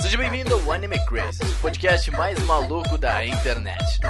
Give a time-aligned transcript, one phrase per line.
[0.00, 4.00] Seja bem-vindo ao Anime Crazy, o podcast mais maluco da internet.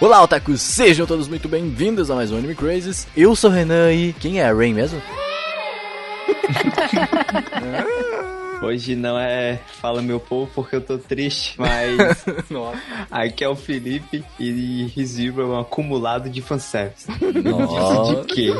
[0.00, 0.60] Olá, otakus!
[0.60, 3.06] Sejam todos muito bem-vindos a mais um Anime Crazes.
[3.16, 5.00] Eu sou o Renan e quem é a Rain mesmo?
[8.60, 12.24] Hoje não é Fala Meu Povo porque eu tô triste, mas
[13.10, 17.06] aqui é o Felipe e ReZero é um acumulado de fanservice.
[17.44, 18.22] Nossa.
[18.22, 18.50] De quê?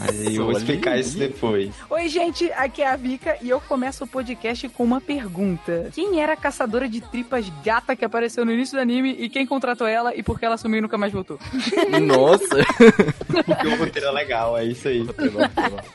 [0.00, 1.72] Aí eu vou explicar isso depois.
[1.88, 5.90] Oi, gente, aqui é a Vika e eu começo o podcast com uma pergunta.
[5.94, 9.46] Quem era a caçadora de tripas gata que apareceu no início do anime e quem
[9.46, 11.38] contratou ela e por que ela sumiu e nunca mais voltou?
[12.02, 12.58] Nossa!
[13.44, 15.06] Porque o roteiro é legal, é isso aí.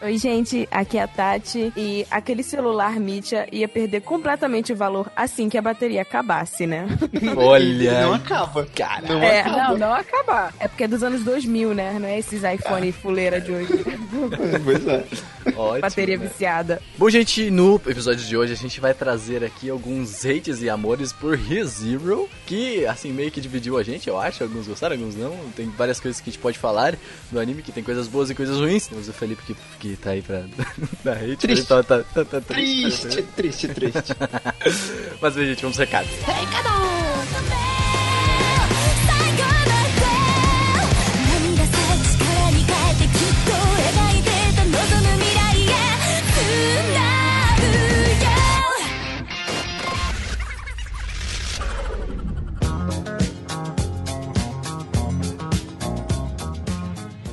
[0.01, 5.11] Oi, gente, aqui é a Tati e aquele celular Mitya ia perder completamente o valor
[5.15, 6.87] assim que a bateria acabasse, né?
[7.37, 8.01] Olha!
[8.01, 8.65] Não acaba.
[8.75, 9.57] Cara, Não É, acaba.
[9.69, 10.53] não, não acabar.
[10.59, 11.97] É porque é dos anos 2000, né?
[11.99, 13.73] Não é esses iPhone fuleira de hoje.
[14.63, 15.03] Pois é.
[15.55, 16.27] ótimo, Bateria né?
[16.27, 16.81] viciada.
[16.97, 21.11] Bom, gente, no episódio de hoje a gente vai trazer aqui alguns hates e amores
[21.11, 24.43] por ReZero, que, assim, meio que dividiu a gente, eu acho.
[24.43, 25.35] Alguns gostaram, alguns não.
[25.55, 26.95] Tem várias coisas que a gente pode falar
[27.33, 28.87] do anime, que tem coisas boas e coisas ruins.
[28.87, 30.43] Temos o Felipe que, que tá aí pra
[31.03, 31.37] dar hate.
[31.37, 31.51] Triste.
[31.51, 33.07] Ele tá, tá, tá, tá triste.
[33.07, 34.15] Triste, triste, triste.
[35.19, 36.07] Mas, bem, gente, vamos pro recado.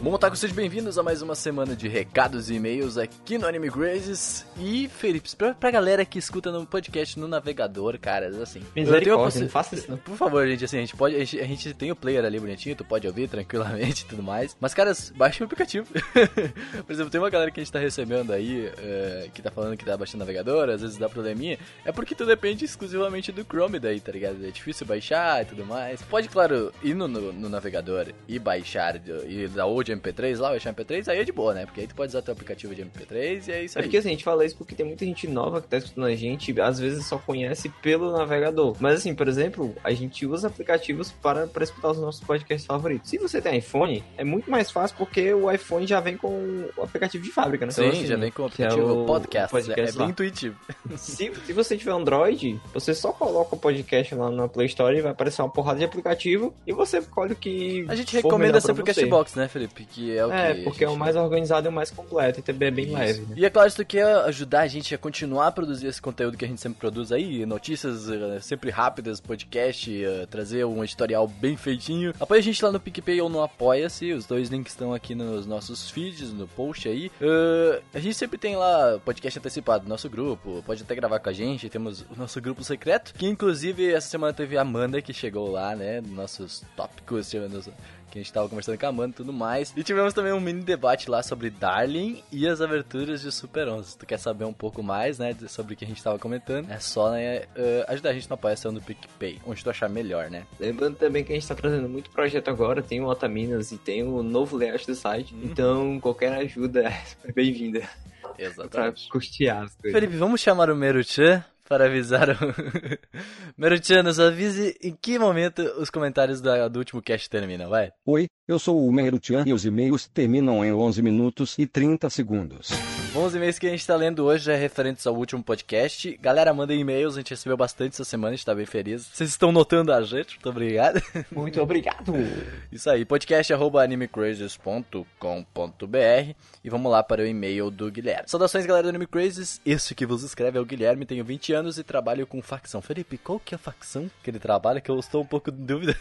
[0.02, 3.70] Bom, Otaku, sejam bem-vindos a mais uma semana de recados e e-mails aqui no Anime
[3.70, 4.46] Crazes.
[4.58, 8.62] E, Felipe, pra, pra galera que escuta no podcast no navegador, cara, assim...
[8.74, 9.98] eu tenho possi- não faça isso não.
[9.98, 11.16] Por favor, gente, assim, a gente pode.
[11.16, 14.22] A gente, a gente tem o player ali bonitinho, tu pode ouvir tranquilamente e tudo
[14.22, 14.56] mais.
[14.58, 15.86] Mas, caras, baixa o aplicativo.
[16.86, 19.76] Por exemplo, tem uma galera que a gente tá recebendo aí, é, que tá falando
[19.76, 21.58] que tá baixando o navegador, às vezes dá probleminha.
[21.84, 24.46] É porque tu depende exclusivamente do Chrome daí, tá ligado?
[24.46, 26.00] É difícil baixar e tudo mais.
[26.00, 28.96] Pode, claro, ir no, no, no navegador e baixar,
[29.28, 31.66] e dar ou de MP3 lá, baixar MP3, aí é de boa, né?
[31.66, 33.86] Porque aí tu pode usar teu aplicativo de MP3 e é isso É aí.
[33.86, 36.14] porque assim, a gente fala isso porque tem muita gente nova que tá escutando a
[36.14, 38.76] gente, às vezes só conhece pelo navegador.
[38.80, 43.10] Mas assim, por exemplo, a gente usa aplicativos para, para escutar os nossos podcasts favoritos.
[43.10, 46.82] Se você tem iPhone, é muito mais fácil porque o iPhone já vem com o
[46.82, 47.72] aplicativo de fábrica, né?
[47.72, 49.50] Sim, Então, assim, já vem com o é aplicativo o podcast.
[49.50, 50.08] podcast é, é bem lá.
[50.10, 50.56] intuitivo.
[50.96, 55.00] Se, se você tiver Android, você só coloca o podcast lá na Play Store e
[55.00, 57.84] vai aparecer uma porrada de aplicativo e você escolhe o que.
[57.88, 58.82] A gente recomenda o pra você.
[58.82, 59.79] Castbox, né, Felipe?
[59.86, 60.62] Que é o É, que.
[60.62, 62.84] porque a é o gente- mais organizado e o mais completo e também é bem
[62.86, 62.94] Isso.
[62.94, 63.20] leve.
[63.22, 63.34] Né?
[63.36, 66.36] E é claro, se tu quer ajudar a gente a continuar a produzir esse conteúdo
[66.36, 71.26] que a gente sempre produz aí, notícias eh, sempre rápidas, podcast, eh, trazer um editorial
[71.26, 74.92] bem feitinho, apoia a gente lá no PicPay ou no Apoia-se, os dois links estão
[74.94, 77.10] aqui nos nossos feeds, no post aí.
[77.20, 81.28] Eh, a gente sempre tem lá podcast antecipado no nosso grupo, pode até gravar com
[81.28, 85.12] a gente, temos o nosso grupo secreto, que inclusive essa semana teve a Amanda que
[85.12, 87.62] chegou lá, né, nossos tópicos, tirando
[88.10, 89.72] que a gente tava conversando com a Amanda e tudo mais.
[89.76, 93.90] E tivemos também um mini debate lá sobre Darling e as aberturas de Super 11.
[93.90, 96.70] Se tu quer saber um pouco mais, né, sobre o que a gente tava comentando,
[96.70, 100.30] é só, né, eh, ajudar a gente na apoiação do PicPay, onde tu achar melhor,
[100.30, 100.44] né?
[100.58, 104.02] Lembrando também que a gente tá trazendo muito projeto agora, tem o Otaminas e tem
[104.02, 105.34] o novo layout do site.
[105.34, 105.40] Uhum.
[105.44, 107.88] Então, qualquer ajuda é bem-vinda
[108.20, 109.08] pra Exatamente.
[109.08, 110.00] custear as coisas.
[110.00, 112.34] Felipe, vamos chamar o Meruchan para avisar o...
[113.56, 117.92] Meruchan, nos avise em que momento os comentários do último cast terminam, vai?
[118.04, 122.70] Oi, eu sou o Merutian e os e-mails terminam em 11 minutos e 30 segundos.
[123.12, 126.16] Bom, os e-mails que a gente tá lendo hoje é referentes ao último podcast.
[126.22, 129.04] Galera, mandem e-mails, a gente recebeu bastante essa semana, a gente tá bem feliz.
[129.12, 131.02] Vocês estão notando a gente, muito obrigado.
[131.32, 132.14] Muito obrigado!
[132.70, 138.28] Isso aí, podcast arroba animecrazes.com.br e vamos lá para o e-mail do Guilherme.
[138.28, 139.60] Saudações, galera do Anime Crazes.
[139.66, 142.80] Esse que vos escreve é o Guilherme, tenho 20 anos e trabalho com facção.
[142.80, 144.80] Felipe, qual que é a facção que ele trabalha?
[144.80, 145.96] Que eu estou um pouco em dúvida.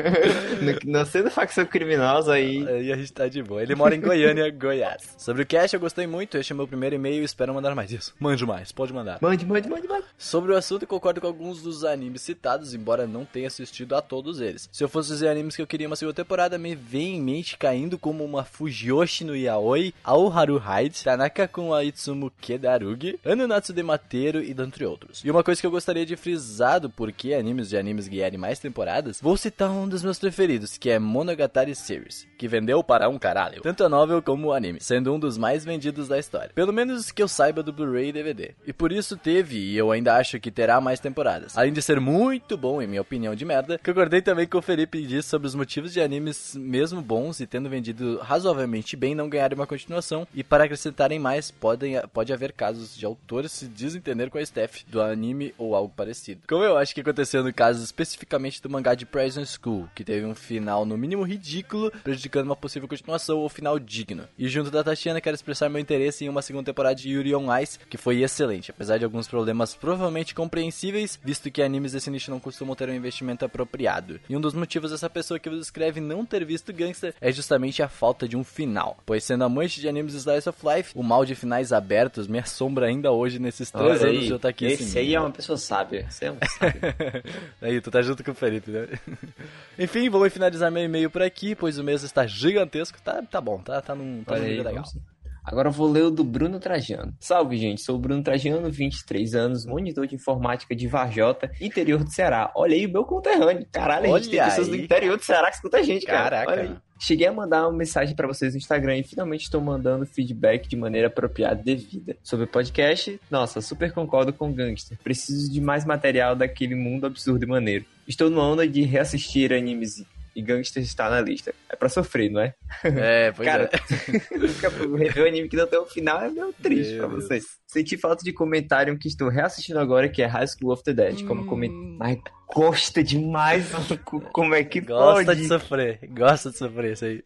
[0.86, 2.66] Não sendo facção criminosa aí.
[2.66, 3.62] Aí a gente tá de boa.
[3.62, 5.14] Ele mora em Goiânia, Goiás.
[5.18, 6.29] Sobre o cast, eu gostei muito.
[6.38, 7.90] Este é meu primeiro e-mail e espero mandar mais.
[7.92, 9.18] Isso, mande mais, pode mandar.
[9.20, 10.04] Mande, mande, mande, mande.
[10.16, 14.40] Sobre o assunto, concordo com alguns dos animes citados, embora não tenha assistido a todos
[14.40, 14.68] eles.
[14.72, 17.56] Se eu fosse dizer animes que eu queria uma segunda temporada, me vem em mente
[17.58, 23.82] caindo como uma Fujoshi no Yaoi, Aoharu Hide, Tanaka com a Itsumu Kedarugi, Anunatsu de
[23.82, 25.22] Mateiro e dentre outros.
[25.24, 28.58] E uma coisa que eu gostaria de frisar do porquê animes de animes guiarem mais
[28.58, 33.18] temporadas, vou citar um dos meus preferidos, que é Monogatari Series, que vendeu para um
[33.18, 36.50] caralho, tanto a novel como o anime, sendo um dos mais vendidos da história.
[36.54, 38.54] Pelo menos que eu saiba do Blu-ray e DVD.
[38.66, 41.56] E por isso teve, e eu ainda acho que terá mais temporadas.
[41.56, 45.10] Além de ser muito bom, em minha opinião de merda, concordei também com o Felipe
[45.10, 49.56] disse sobre os motivos de animes mesmo bons e tendo vendido razoavelmente bem não ganharem
[49.56, 50.26] uma continuação.
[50.34, 54.84] E para acrescentarem mais, podem, pode haver casos de autores se desentender com a staff
[54.86, 56.42] do anime ou algo parecido.
[56.46, 60.24] Como eu acho que aconteceu no caso especificamente do mangá de Prison School, que teve
[60.24, 64.28] um final no mínimo ridículo, prejudicando uma possível continuação ou final digno.
[64.38, 67.46] E junto da Tatiana, quero expressar meu interesse em uma segunda temporada de Yuri on
[67.58, 72.30] Ice, que foi excelente, apesar de alguns problemas provavelmente compreensíveis, visto que animes desse nicho
[72.30, 74.20] não costumam ter um investimento apropriado.
[74.28, 77.82] E um dos motivos dessa pessoa que vos escreve não ter visto Gangster é justamente
[77.82, 78.98] a falta de um final.
[79.06, 82.86] Pois sendo amante de animes Slice of Life, o mal de finais abertos me assombra
[82.86, 84.98] ainda hoje nesses três Olha anos aí, de eu estar aqui Esse assim.
[84.98, 86.06] aí é uma pessoa sábia.
[86.08, 86.80] Esse é um sábio.
[87.60, 88.86] Aí, tu tá junto com o Felipe, né?
[89.78, 93.00] Enfim, vou finalizar meu e-mail por aqui, pois o mês está gigantesco.
[93.02, 94.74] Tá, tá bom, tá, tá num, tá Olha num aí, legal.
[94.74, 94.96] vamos-
[95.44, 97.14] Agora eu vou ler o do Bruno Trajano.
[97.18, 97.82] Salve, gente.
[97.82, 102.52] Sou o Bruno Trajano, 23 anos, monitor de informática de Varjota, interior do Ceará.
[102.54, 103.66] Olha aí o meu conterrâneo.
[103.72, 106.44] Caralho, a gente tem pessoas do interior do Ceará que escutam a gente, cara.
[106.44, 106.82] Caraca.
[107.02, 110.76] Cheguei a mandar uma mensagem pra vocês no Instagram e finalmente estou mandando feedback de
[110.76, 112.14] maneira apropriada e devida.
[112.22, 114.98] Sobre o podcast, nossa, super concordo com o Gangster.
[115.02, 117.86] Preciso de mais material daquele mundo absurdo e maneiro.
[118.06, 120.04] Estou no onda de reassistir animes
[120.34, 121.54] e Gangster está na lista.
[121.68, 122.54] É pra sofrer, não é?
[122.84, 123.78] É, pois Cara, é.
[124.96, 127.44] rever o anime que não tem um final é meio triste Meu pra vocês.
[127.66, 131.24] Senti falta de comentário que estou reassistindo agora, que é High School of the Dead.
[131.24, 131.70] Como coment...
[131.98, 132.18] Mas
[132.52, 133.70] gosta demais.
[134.32, 135.40] Como é que Gosta pode?
[135.42, 137.22] de sofrer, gosta de sofrer isso aí.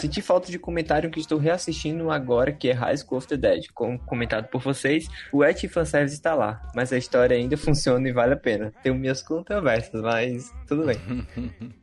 [0.00, 3.64] Senti falta de comentário que estou reassistindo agora, que é High School of the Dead.
[3.74, 8.12] Como comentado por vocês, o Et Fanservice está lá, mas a história ainda funciona e
[8.12, 8.72] vale a pena.
[8.82, 10.96] Tenho minhas controvérsias, mas tudo bem.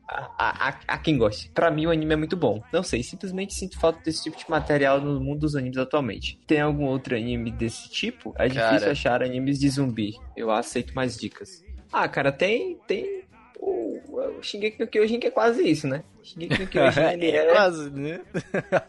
[0.08, 1.50] Há, há- há quem goste.
[1.50, 2.62] Pra mim, o anime é muito bom.
[2.72, 6.38] Não sei, simplesmente sinto falta desse tipo de material no mundo dos animes atualmente.
[6.46, 8.34] Tem algum outro anime desse tipo?
[8.38, 8.68] É Cara.
[8.70, 10.14] difícil achar animes de zumbi.
[10.36, 11.62] Eu aceito mais dicas.
[11.92, 12.78] Ah, cara, tem.
[12.86, 13.18] tem
[13.58, 16.02] o, o Shingeki no Kyojin que é quase isso, né?
[16.22, 17.52] Shingeki no Kyojin, ele é...
[17.52, 18.20] quase, né?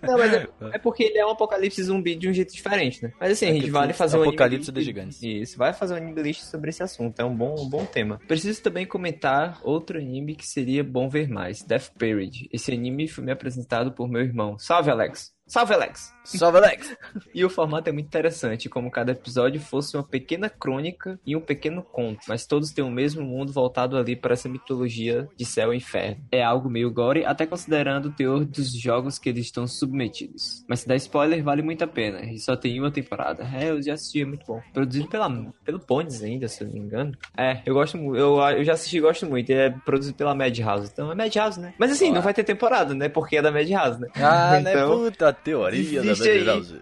[0.01, 3.11] Não, mas é, é porque ele é um apocalipse zumbi de um jeito diferente, né?
[3.19, 5.21] Mas assim, a gente vale fazer um Apocalipse de gigantes.
[5.21, 7.19] Isso, vai fazer um anime list sobre esse assunto.
[7.19, 8.19] É um bom, um bom tema.
[8.27, 12.47] Preciso também comentar outro anime que seria bom ver mais: Death Period.
[12.51, 14.57] Esse anime foi me apresentado por meu irmão.
[14.57, 15.38] Salve, Alex!
[15.49, 16.13] Salve, Alex!
[16.23, 16.95] Salve, Alex!
[17.33, 21.41] E o formato é muito interessante, como cada episódio fosse uma pequena crônica e um
[21.41, 25.73] pequeno conto, mas todos têm o mesmo mundo voltado ali para essa mitologia de céu
[25.73, 26.17] e inferno.
[26.31, 30.63] É algo meio gore, até considerando o teor dos jogos que eles estão submetidos.
[30.67, 33.43] Mas se dá spoiler, vale muito a pena, e só tem uma temporada.
[33.55, 34.61] É, eu já assisti, é muito bom.
[34.73, 35.29] Produzido pela,
[35.63, 37.17] pelo Pones ainda, se eu não me engano.
[37.37, 41.11] É, eu gosto eu, eu já assisti e gosto muito, é produzido pela Madhouse, então
[41.11, 41.73] é Madhouse, né?
[41.79, 43.07] Mas assim, não vai ter temporada, né?
[43.09, 44.07] Porque é da Madhouse, né?
[44.15, 44.71] Ah, né?
[44.71, 46.39] Então- Puta teoria da Existe aí.
[46.39, 46.81] Madhouse.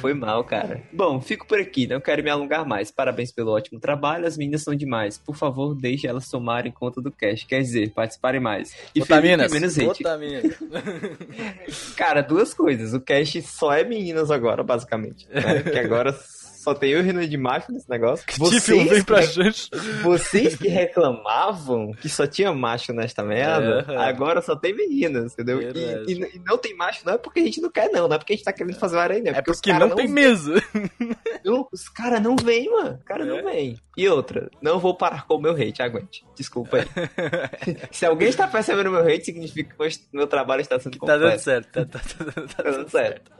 [0.00, 0.82] Foi mal, cara.
[0.92, 2.90] Bom, fico por aqui, não quero me alongar mais.
[2.90, 5.18] Parabéns pelo ótimo trabalho, as meninas são demais.
[5.18, 7.46] Por favor, deixe elas tomarem conta do cast.
[7.46, 8.74] Quer dizer, participarem mais.
[8.94, 10.02] E Otaminas, menos hate.
[10.02, 10.56] Otaminas.
[11.96, 12.94] Cara, duas coisas.
[12.94, 15.28] O cast só é meninas agora, basicamente.
[15.28, 15.62] Né?
[15.62, 16.12] Que agora
[16.66, 18.26] só tem eu e Renan de macho nesse negócio.
[18.26, 19.70] Tiffin, vem pra gente.
[20.02, 23.96] vocês que reclamavam que só tinha macho nesta merda, É.
[23.98, 25.62] agora só tem meninas, entendeu?
[25.62, 28.08] E, e- e não tem macho não é porque a gente não quer, não.
[28.08, 29.94] Não é porque a gente tá querendo fazer o aranha, É os porque cara não
[29.94, 30.54] tem mesa.
[31.44, 32.96] não, os caras não vêm, mano.
[32.98, 33.30] Os caras É?
[33.30, 33.76] não vêm.
[33.96, 36.24] E outra, não vou parar com o meu hate, aguente.
[36.36, 36.84] Desculpa aí.
[37.92, 41.42] Se alguém está percebendo meu hate, significa que meu trabalho está sendo Tá dando completo.
[41.42, 41.70] certo.
[41.72, 43.30] Tá, tá, tá, tá, Tá dando certo.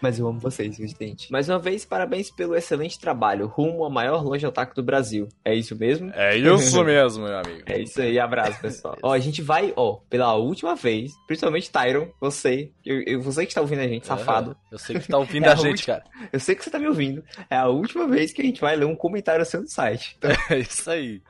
[0.00, 1.30] Mas eu amo vocês, gente?
[1.30, 3.46] Mais uma vez, parabéns pelo excelente trabalho.
[3.46, 5.28] Rumo à maior loja otaku do Brasil.
[5.44, 6.10] É isso mesmo?
[6.14, 7.62] É isso mesmo, meu amigo.
[7.66, 8.96] É isso aí, abraço, pessoal.
[9.02, 13.50] ó, a gente vai, ó, pela última vez, principalmente Tyron, você, eu, eu- você que
[13.50, 14.56] está ouvindo a gente, safado.
[14.70, 16.04] Eu sei que tá ouvindo É a a gente, última- cara.
[16.32, 17.22] Eu sei que você tá me ouvindo.
[17.50, 20.16] É a última vez que a gente vai ler um comentário seu no site.
[20.18, 21.20] Então, É isso aí.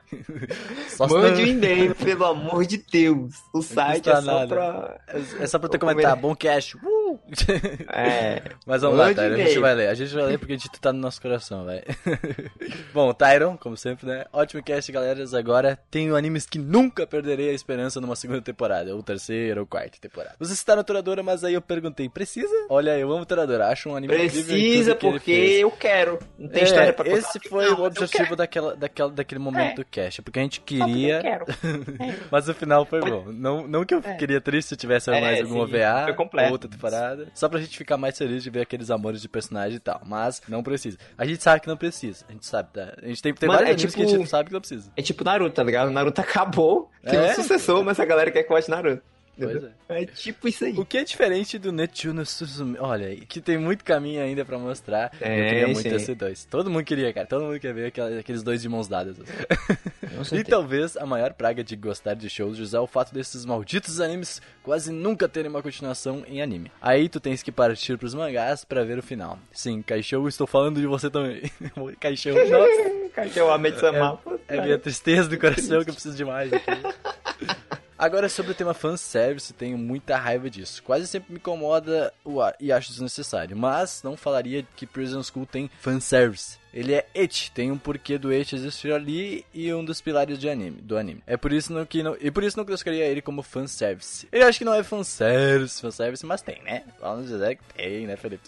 [0.89, 3.33] Só mande um e-mail, pelo amor de Deus.
[3.53, 4.47] O site é só nada.
[4.47, 4.99] pra.
[5.39, 6.21] É só pra comentar, comer.
[6.21, 6.75] bom cash.
[6.75, 7.19] Uh!
[7.89, 8.36] É.
[8.65, 9.87] Mas vamos lá, Tyron, a gente vai ler.
[9.89, 11.83] A gente vai ler porque a gente tá no nosso coração, velho.
[12.93, 14.25] Bom, Tyron, como sempre, né?
[14.31, 15.23] Ótimo cast, galera.
[15.37, 19.97] Agora tenho animes que nunca perderei a esperança numa segunda temporada, ou terceira, ou quarta
[19.99, 20.35] temporada.
[20.39, 22.53] Você está na Toradora, mas aí eu perguntei, precisa?
[22.69, 25.59] Olha, eu amo Toradora, acho um anime Precisa, que porque fez.
[25.61, 26.19] eu quero.
[26.37, 27.17] Não tem É, história pra contar.
[27.17, 29.75] esse foi Não, o objetivo daquela, daquela, daquele momento É.
[29.75, 31.45] do cast, porque a gente queria, quero.
[32.31, 33.25] mas o final foi bom.
[33.31, 36.51] Não, não que eu queria triste se tivesse É, mais alguma sim, OVA, foi completo.
[36.51, 39.79] outra temporada, só pra gente ficar mais feliz de ver aqueles amores de personagem e
[39.79, 40.97] tal, mas não precisa.
[41.17, 42.93] A gente sabe que não precisa, a gente sabe, tá?
[43.01, 44.59] A gente tem, tem Mano, vários é animes que tipo- a gente sabe que não
[44.61, 44.91] precisa.
[44.95, 45.89] É tipo Naruto, tá ligado?
[45.91, 47.31] Naruto acabou, tem É?
[47.31, 49.01] um sucessor, mas a galera quer que vote Naruto.
[49.37, 49.69] Pois é.
[49.89, 50.73] É tipo isso aí.
[50.77, 52.77] O que é diferente do Netsuno Suzume?
[52.79, 55.11] Olha que tem muito caminho ainda pra mostrar.
[55.13, 55.95] eu Tem, queria muito sim.
[55.95, 56.43] esse dois.
[56.45, 57.25] Todo mundo queria, cara.
[57.27, 59.17] Todo mundo quer ver aqueles dois de mãos dadas.
[59.19, 60.37] assim.
[60.37, 64.41] E talvez a maior praga de gostar de shows é o fato desses malditos animes
[64.63, 66.71] quase nunca terem uma continuação em anime.
[66.81, 69.37] Aí tu tens que partir pros mangás pra ver o final.
[69.51, 71.43] Sim, Kaishou, estou falando de você também.
[71.99, 74.17] Kaishou, nossa, Cachorro Amete Samar.
[74.47, 76.71] é minha tristeza do coração que eu preciso de mais aqui.
[77.97, 80.83] Agora, sobre o tema fanservice, tenho muita raiva disso.
[80.83, 82.13] Quase sempre me incomoda
[82.59, 83.57] e acho desnecessário.
[83.57, 86.59] Mas não falaria que Prison School tem fanservice.
[86.71, 90.47] Ele é et, tem um porquê do et existir ali e um dos pilares de
[90.47, 91.23] anime, do anime.
[91.25, 94.27] É por isso que não, e por isso não classificaria ele como fanservice.
[94.31, 96.83] Ele acho que não é fanservice, fanservice, mas tem, né?
[97.01, 98.47] Vamos dizer que tem, né, Felipe?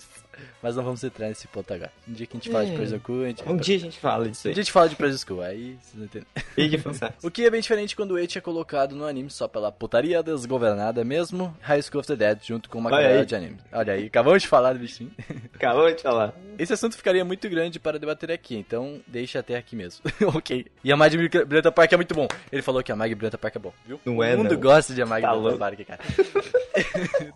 [0.62, 1.92] Mas não vamos entrar nesse ponto agora.
[2.08, 2.76] Um dia que a gente fala de É.
[2.76, 3.44] Prison School, a gente...
[3.50, 4.54] Um dia a gente fala disso Um aí.
[4.54, 6.80] dia a gente fala de Prison School, aí vocês não entendem.
[6.80, 7.26] Fanservice.
[7.26, 10.22] O que é bem diferente quando o Eti é colocado no anime só pela putaria
[10.22, 13.58] desgovernada mesmo, High School of the Dead, junto com uma galera de anime.
[13.72, 15.12] Olha aí, acabamos de falar do bichinho.
[15.56, 16.34] Acabou de falar.
[16.58, 20.04] Esse assunto ficaria muito grande para debater aqui, então deixa até aqui mesmo.
[20.36, 20.66] ok.
[20.84, 21.16] E a Mag
[21.46, 22.28] Brenta Park é muito bom.
[22.52, 24.00] Ele falou que a Mag Brenta Park é bom, viu?
[24.06, 24.60] Não o é, mundo não.
[24.62, 25.58] gosta de a Mag Tá louco.
[25.58, 26.00] Park, cara.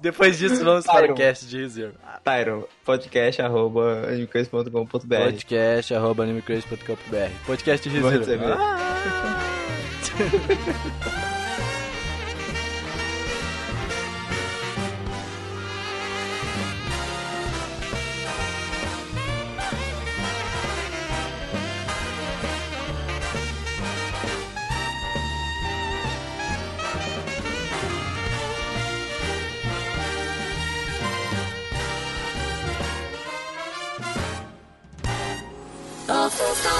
[0.01, 1.15] Depois disso, vamos para o Tyron.
[1.15, 1.93] cast de Rizero.
[2.23, 2.92] Tyron, podcast
[3.39, 5.31] arroba animecrazy.com.br.
[5.31, 7.87] Podcast arroba animecrazy.com.br Podcast
[36.33, 36.53] de Vou Rizero.
[36.53, 36.72] receber.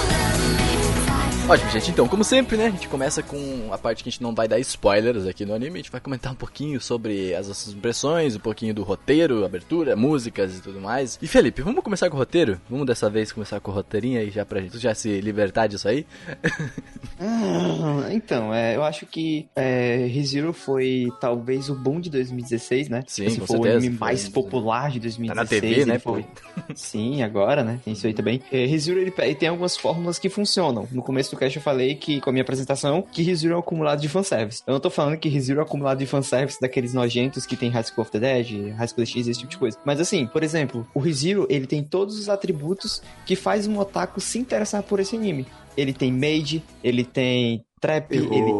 [1.46, 1.90] Ótimo, gente.
[1.90, 2.66] Então, como sempre, né?
[2.66, 5.52] A gente começa com a parte que a gente não vai dar spoilers aqui no
[5.52, 5.74] anime.
[5.74, 9.94] A gente vai comentar um pouquinho sobre as nossas impressões, um pouquinho do roteiro, abertura,
[9.94, 11.18] músicas e tudo mais.
[11.20, 12.58] E Felipe, vamos começar com o roteiro?
[12.68, 15.86] Vamos dessa vez começar com o roteirinho aí já pra gente já se libertar disso
[15.86, 16.06] aí?
[17.26, 23.04] Ah, então, é, eu acho que é, ReZero foi talvez o boom de 2016, né?
[23.06, 25.48] Sim, Se com for o certeza, anime foi mais popular de 2016.
[25.48, 26.26] Tá na TV, né, foi-
[26.74, 27.78] Sim, agora, né?
[27.84, 28.42] Tem isso aí também.
[28.50, 30.88] É, ReZero, ele, ele tem algumas fórmulas que funcionam.
[30.90, 33.60] No começo do cast eu falei que, com a minha apresentação, que ReZero é um
[33.60, 34.62] acumulado de fanservice.
[34.66, 37.70] Eu não tô falando que ReZero é um acumulado de fanservice daqueles nojentos que tem
[37.70, 39.78] High School of the Dead, High School X, esse tipo de coisa.
[39.84, 44.20] Mas assim, por exemplo, o ReZero, ele tem todos os atributos que faz um otaku
[44.20, 45.46] se interessar por esse anime.
[45.76, 48.52] Ele tem maid, ele tem trap, ele...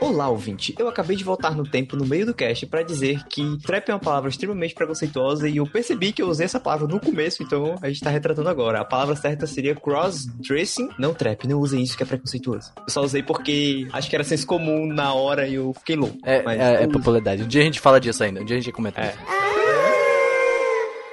[0.00, 0.74] Olá, ouvinte.
[0.78, 3.92] Eu acabei de voltar no tempo no meio do cast pra dizer que trap é
[3.94, 7.74] uma palavra extremamente preconceituosa e eu percebi que eu usei essa palavra no começo, então
[7.82, 8.80] a gente tá retratando agora.
[8.80, 10.90] A palavra certa seria cross-dressing.
[10.98, 12.70] Não trap, não usem isso que é preconceituoso.
[12.76, 16.16] Eu só usei porque acho que era senso comum na hora e eu fiquei louco.
[16.22, 17.42] É, Mas é, é popularidade.
[17.42, 18.40] Um dia a gente fala disso ainda.
[18.40, 19.08] Um dia a gente comenta É.
[19.08, 19.57] isso.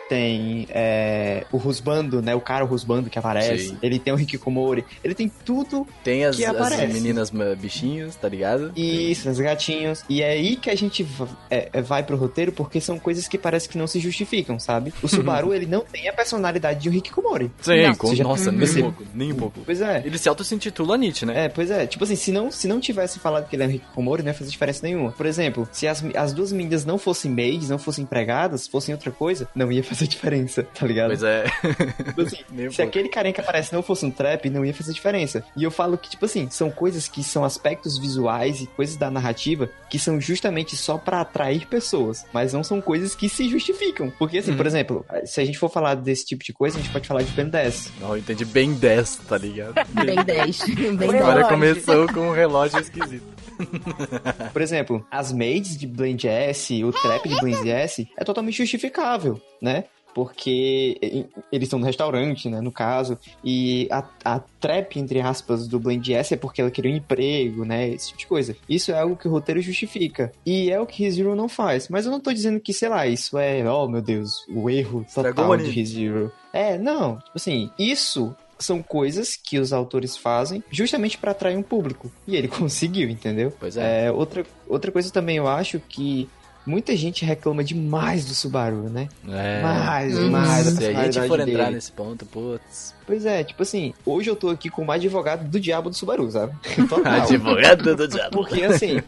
[0.09, 2.35] Tem é, o Rusbando, né?
[2.35, 3.69] O cara Rusbando que aparece.
[3.69, 3.77] Sim.
[3.81, 4.85] Ele tem o Hikikomori.
[5.03, 6.93] Ele tem tudo Tem as, Que as aparece.
[6.93, 8.71] meninas ma- bichinhos, tá ligado?
[8.75, 10.03] isso, os gatinhos.
[10.09, 11.05] E é aí que a gente
[11.49, 14.93] é, é, vai pro roteiro porque são coisas que parece que não se justificam, sabe?
[15.01, 17.51] O Subaru, ele não tem a personalidade de um Hikikomori.
[17.61, 19.59] Sim, Não, com- já- nossa, nem um pouco, nem um pouco.
[19.65, 20.01] Pois é.
[20.05, 21.45] Ele se auto-intitula Nietzsche, né?
[21.45, 21.85] É, pois é.
[21.87, 24.33] Tipo assim, se não, se não tivesse falado que ele é um Hikikomori, não ia
[24.37, 25.11] fazer diferença nenhuma.
[25.11, 29.11] Por exemplo, se as, as duas meninas não fossem maids, não fossem empregadas, fossem outra
[29.11, 31.07] coisa, não ia fazer diferença, tá ligado?
[31.09, 31.43] Pois é.
[32.03, 32.81] Tipo assim, se pouco.
[32.81, 35.43] aquele carinha que aparece não fosse um trap, não ia fazer diferença.
[35.55, 39.09] E eu falo que, tipo assim, são coisas que são aspectos visuais e coisas da
[39.09, 44.11] narrativa que são justamente só pra atrair pessoas, mas não são coisas que se justificam.
[44.19, 44.57] Porque, assim, Uhum.
[44.57, 47.21] por exemplo, se a gente for falar desse tipo de coisa, a gente pode falar
[47.21, 47.91] de Ben 10.
[48.01, 49.75] Não, eu entendi bem 10, tá ligado?
[50.05, 50.59] Bem 10.
[50.75, 51.13] Bem 10.
[51.15, 53.23] Agora começou com um relógio esquisito.
[54.51, 59.39] Por exemplo, as maids de Blend S, o trap de Blend S, é totalmente justificável,
[59.61, 59.84] né?
[60.15, 60.97] Porque
[61.51, 66.13] eles estão no restaurante, né, no caso, e a, a trap, entre aspas, do Blend
[66.13, 68.55] S é porque ela queria um emprego, né, esse tipo de coisa.
[68.69, 70.31] Isso é algo que o roteiro justifica.
[70.45, 71.89] E é o que ReZero não faz.
[71.89, 75.05] Mas eu não tô dizendo que, sei lá, isso é, oh meu Deus, o erro
[75.13, 75.69] total de.
[75.69, 76.31] ReZero.
[76.53, 81.61] É, não, tipo assim, isso são coisas que os autores fazem justamente pra atrair um
[81.61, 82.09] público.
[82.25, 83.51] E ele conseguiu, entendeu?
[83.59, 84.05] Pois é.
[84.05, 86.29] É, outra, outra coisa também eu acho que
[86.65, 89.07] muita gente reclama demais do Subaru, né?
[89.29, 89.61] É.
[89.61, 90.29] Mais, Hum.
[90.31, 90.65] mais.
[90.67, 91.75] Se a gente for entrar dele.
[91.75, 92.93] nesse ponto, putz.
[93.05, 96.29] Pois é, tipo assim, hoje eu tô aqui com o advogado do diabo do Subaru,
[96.31, 96.53] sabe?
[97.05, 98.31] Advogado do diabo.
[98.31, 98.99] Porque assim,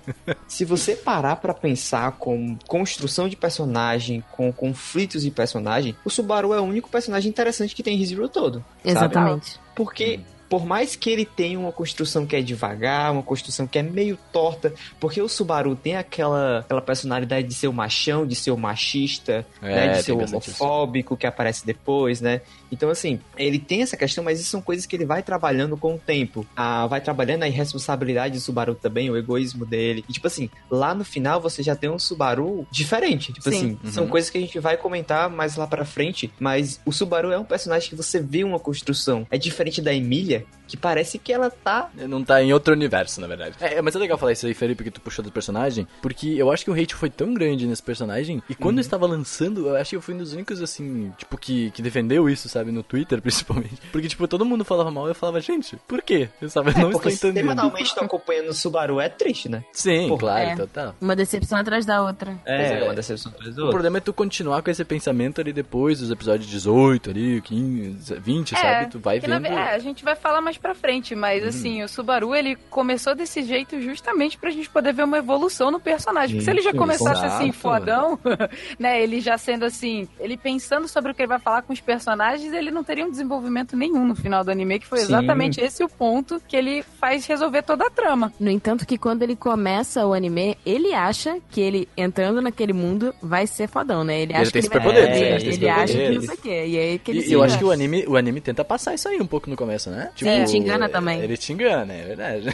[0.47, 6.53] se você parar pra pensar com construção de personagem, com conflitos de personagem, o Subaru
[6.53, 8.63] é o único personagem interessante que tem em todo.
[8.83, 8.91] sabe?
[8.91, 9.59] Exatamente.
[9.75, 13.83] Porque por mais que ele tenha uma construção que é devagar, uma construção que é
[13.83, 18.51] meio torta, porque o Subaru tem aquela, aquela personalidade de ser o machão, de ser
[18.51, 22.41] o machista, É, né, de ser o homofóbico que aparece depois, né?
[22.71, 25.95] Então, assim, ele tem essa questão, mas isso são coisas que ele vai trabalhando com
[25.95, 26.45] o tempo.
[26.55, 30.03] Ah, vai trabalhando a irresponsabilidade do Subaru também, o egoísmo dele.
[30.07, 33.31] E, tipo assim, lá no final você já tem um Subaru diferente.
[33.33, 33.77] Tipo Sim.
[33.79, 34.09] assim, são Uhum.
[34.09, 37.43] coisas que a gente vai comentar mais lá pra frente, mas o Subaru é um
[37.45, 39.25] personagem que você vê uma construção.
[39.31, 40.45] É diferente da Emília, Okay.
[40.67, 41.89] Que parece que ela tá.
[41.95, 43.55] Não tá em outro universo, na verdade.
[43.59, 46.51] É, mas é legal falar isso aí, Felipe, que tu puxou do personagem, porque eu
[46.51, 49.75] acho que o hate foi tão grande nesse personagem, e quando eu estava lançando, eu
[49.75, 52.83] acho que eu fui um dos únicos, assim, tipo, que, que defendeu isso, sabe, no
[52.83, 53.77] Twitter, principalmente.
[53.91, 56.29] Porque, tipo, todo mundo falava mal, eu falava, gente, por quê?
[56.41, 57.43] Eu, sabe, eu não estou porque entendendo.
[57.49, 59.63] semanalmente tô acompanhando o Subaru, é triste, né?
[59.71, 60.55] Sim, Pô, claro, é.
[60.55, 60.95] total.
[60.99, 62.37] Uma decepção atrás da outra.
[62.45, 62.83] É, é.
[62.83, 63.71] uma decepção atrás do O outro.
[63.75, 68.49] problema é tu continuar com esse pensamento ali depois dos episódios 18 ali, 15, 20,
[68.51, 68.91] sabe?
[68.91, 69.49] Tu vai que na vendo.
[69.53, 71.49] ve- é, a gente vai falar mais pra frente, mas Uhum.
[71.49, 75.79] assim, o Subaru ele começou desse jeito justamente pra gente poder ver uma evolução no
[75.79, 76.35] personagem.
[76.37, 77.59] Porque se ele já começasse assim, exato.
[77.59, 78.19] fodão,
[78.79, 81.79] né, ele já sendo assim, ele pensando sobre o que ele vai falar com os
[81.81, 85.05] personagens, ele não teria um desenvolvimento nenhum no final do anime, que foi Sim.
[85.05, 88.31] exatamente esse o ponto que ele faz resolver toda a trama.
[88.39, 93.13] No entanto, que quando ele começa o anime, ele acha que ele entrando naquele mundo
[93.21, 94.21] vai ser fodão, né?
[94.21, 95.35] Ele Ele acha tem que ele vai superpoderes, né?
[95.37, 96.65] ele, Ele acha que não sei o quê.
[96.67, 97.57] E aí que ele E se eu acho engana.
[97.59, 100.09] que o anime, o anime tenta passar isso aí um pouco no começo, né?
[100.15, 101.21] Sim, te engana também.
[101.21, 102.49] Ele te engana, é verdade.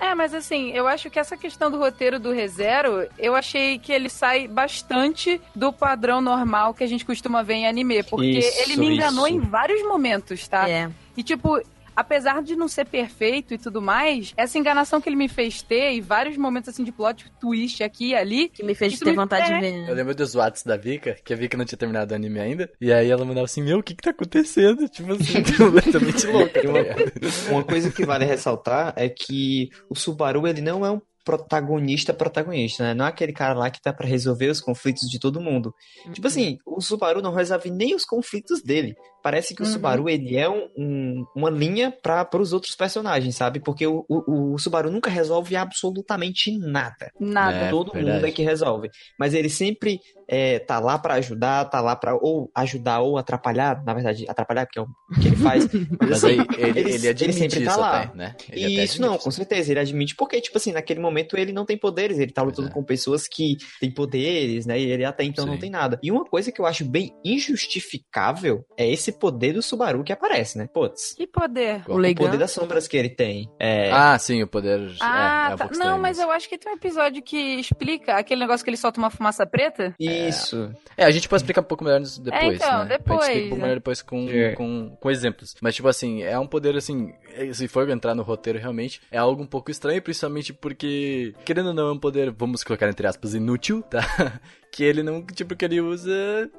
[0.00, 3.92] É, mas assim, eu acho que essa questão do roteiro do ReZero, eu achei que
[3.92, 8.02] ele sai bastante do padrão normal que a gente costuma ver em anime.
[8.02, 9.36] Porque Isso, ele me enganou isso.
[9.36, 10.68] em vários momentos, tá?
[10.68, 10.90] É.
[11.16, 11.60] E tipo.
[11.96, 15.92] Apesar de não ser perfeito e tudo mais, essa enganação que ele me fez ter
[15.92, 19.16] e vários momentos assim de plot twist aqui e ali, Que me fez ter me-
[19.16, 19.54] vontade é.
[19.54, 19.88] de ver.
[19.88, 22.70] Eu lembro dos Whats da Vika, que a Vika não tinha terminado o anime ainda.
[22.80, 24.88] E aí ela mandava assim, meu, o que que tá acontecendo?
[24.88, 26.58] Tipo assim, completamente louca.
[26.58, 30.90] E tá uma, uma coisa que vale ressaltar é que o Subaru ele não é
[30.90, 32.94] um protagonista protagonista, né?
[32.94, 35.74] Não é aquele cara lá que tá pra resolver os conflitos de todo mundo.
[36.12, 38.94] Tipo assim, o Subaru não resolve nem os conflitos dele.
[39.24, 39.72] Parece que o Uhum.
[39.72, 43.58] Subaru ele é um, um- uma linha para os outros personagens, sabe?
[43.58, 47.10] Porque o, o, o Subaru nunca resolve absolutamente nada.
[47.18, 47.56] nada.
[47.56, 48.14] É, Todo verdade.
[48.16, 48.90] mundo é que resolve.
[49.18, 53.82] Mas ele sempre é, tá lá pra ajudar, tá lá pra ou ajudar ou atrapalhar.
[53.84, 54.86] Na verdade, atrapalhar, porque é o
[55.20, 55.64] que ele faz.
[55.72, 58.00] Mas, Mas assim, aí, ele, ele- ele admite ele sempre tá isso lá.
[58.02, 58.36] até, né?
[58.50, 61.52] Ele e até isso não, com certeza, ele admite, porque, tipo assim, naquele momento ele
[61.52, 62.70] não tem poderes, ele tá lutando é.
[62.70, 64.78] com pessoas que têm poderes, né?
[64.78, 65.60] E ele até então não Sim.
[65.60, 65.98] tem nada.
[66.02, 70.58] E uma coisa que eu acho bem injustificável é esse poder do Subaru que aparece,
[70.58, 70.68] né?
[70.72, 71.14] Putz.
[71.14, 71.82] Que poder.
[71.88, 73.50] O O poder das sombras que ele tem.
[73.58, 73.90] É.
[73.92, 74.94] Ah, sim, o poder.
[75.00, 75.70] Ah, é, é tá.
[75.76, 78.98] Não, mas eu acho que tem um episódio que explica aquele negócio que ele solta
[78.98, 79.94] uma fumaça preta.
[79.98, 80.72] Isso.
[80.96, 82.86] É, a gente pode explicar um pouco melhor depois, então, né?
[82.88, 84.52] depois, A gente explica um pouco melhor depois com, É.
[84.54, 85.54] com, com exemplos.
[85.60, 89.18] Mas, tipo assim, é um poder, assim, é, se for entrar no roteiro, realmente, é
[89.18, 93.06] algo um pouco estranho, principalmente porque, querendo ou não, é um poder, vamos colocar entre
[93.06, 94.40] aspas, inútil, tá?
[94.74, 96.10] Que ele não, tipo, que ele usa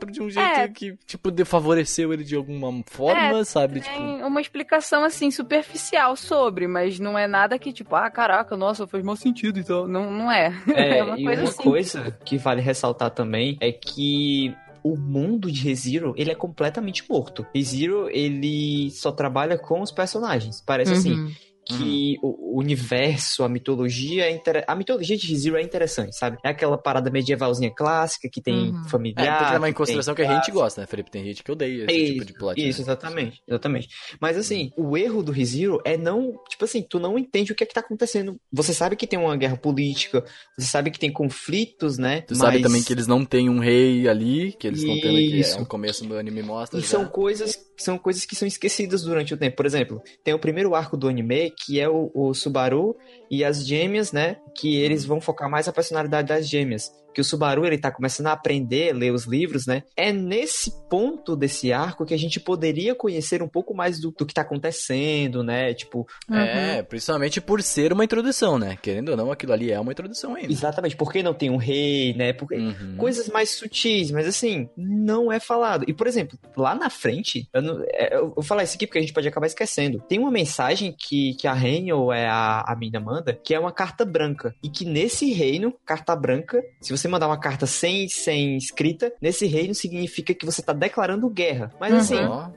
[0.09, 0.67] de um jeito É.
[0.69, 3.81] que, tipo, de- favoreceu ele de alguma forma, sabe?
[3.81, 8.55] Tipo, Tem uma explicação assim superficial sobre, mas não é nada que tipo, ah, caraca,
[8.55, 9.85] nossa, faz mau sentido então.
[9.87, 10.53] Não, não é.
[10.75, 11.63] É, É uma e coisa uma assim.
[11.63, 17.45] coisa que vale ressaltar também é que o mundo de ReZero, ele é completamente morto.
[17.53, 20.61] ReZero, ele só trabalha com os personagens.
[20.61, 21.31] Parece assim, Uhum.
[21.65, 24.63] Que o o universo, a mitologia, é inter...
[24.65, 26.37] a mitologia de ReZero é interessante, sabe?
[26.43, 28.81] É aquela parada medievalzinha clássica que tem Uhum.
[28.85, 29.37] é, familiar.
[29.39, 31.11] tem que levar em que consideração que a gente gosta, né, Felipe?
[31.11, 32.57] Tem gente que odeia esse isso, tipo de plot.
[32.61, 32.83] Isso, né?
[32.85, 33.41] exatamente.
[33.45, 33.89] Exatamente.
[34.21, 36.39] Mas assim, o erro do ReZero é não.
[36.49, 38.39] Tipo assim, tu não entende o que é que tá acontecendo.
[38.53, 40.23] Você sabe que tem uma guerra política,
[40.57, 42.21] você sabe que tem conflitos, né?
[42.21, 45.15] Tu sabe mas- também que eles não têm um rei ali, que eles estão tendo
[45.17, 45.59] que é Isso.
[45.61, 46.87] o começo do anime mostra E já.
[46.87, 49.57] são coisas, são coisas que são esquecidas durante o tempo.
[49.57, 52.95] Por exemplo, tem o primeiro arco do anime, que é o, o Subaru
[53.29, 54.37] e as gêmeas, né?
[54.55, 56.91] Que eles vão focar mais a personalidade das gêmeas.
[57.15, 59.83] Que o Subaru, ele tá começando a aprender, ler os livros, né?
[59.95, 64.25] É nesse ponto desse arco que a gente poderia conhecer um pouco mais do, do
[64.25, 65.73] que tá acontecendo, né?
[65.73, 68.77] Tipo, É, principalmente por ser uma introdução, né?
[68.81, 70.51] Querendo ou não, aquilo ali é uma introdução ainda.
[70.51, 72.33] exatamente, por que não tem um rei, né?
[72.33, 72.95] Porque Uhum.
[72.97, 75.85] coisas mais sutis, mas assim, não é falado.
[75.87, 78.97] E, por exemplo, lá na frente, eu, não, é, eu vou falar isso aqui porque
[78.99, 79.99] a gente pode acabar esquecendo.
[80.09, 83.59] Tem uma mensagem que, que a Rain, ou é a, a mina manda, que é
[83.59, 84.53] uma carta branca.
[84.61, 89.45] E que nesse reino, carta branca, se você mandar uma carta sem, sem escrita, nesse
[89.45, 91.71] reino significa que você tá declarando guerra.
[91.79, 91.99] Mas Uhum.
[91.99, 92.49] assim, Ó,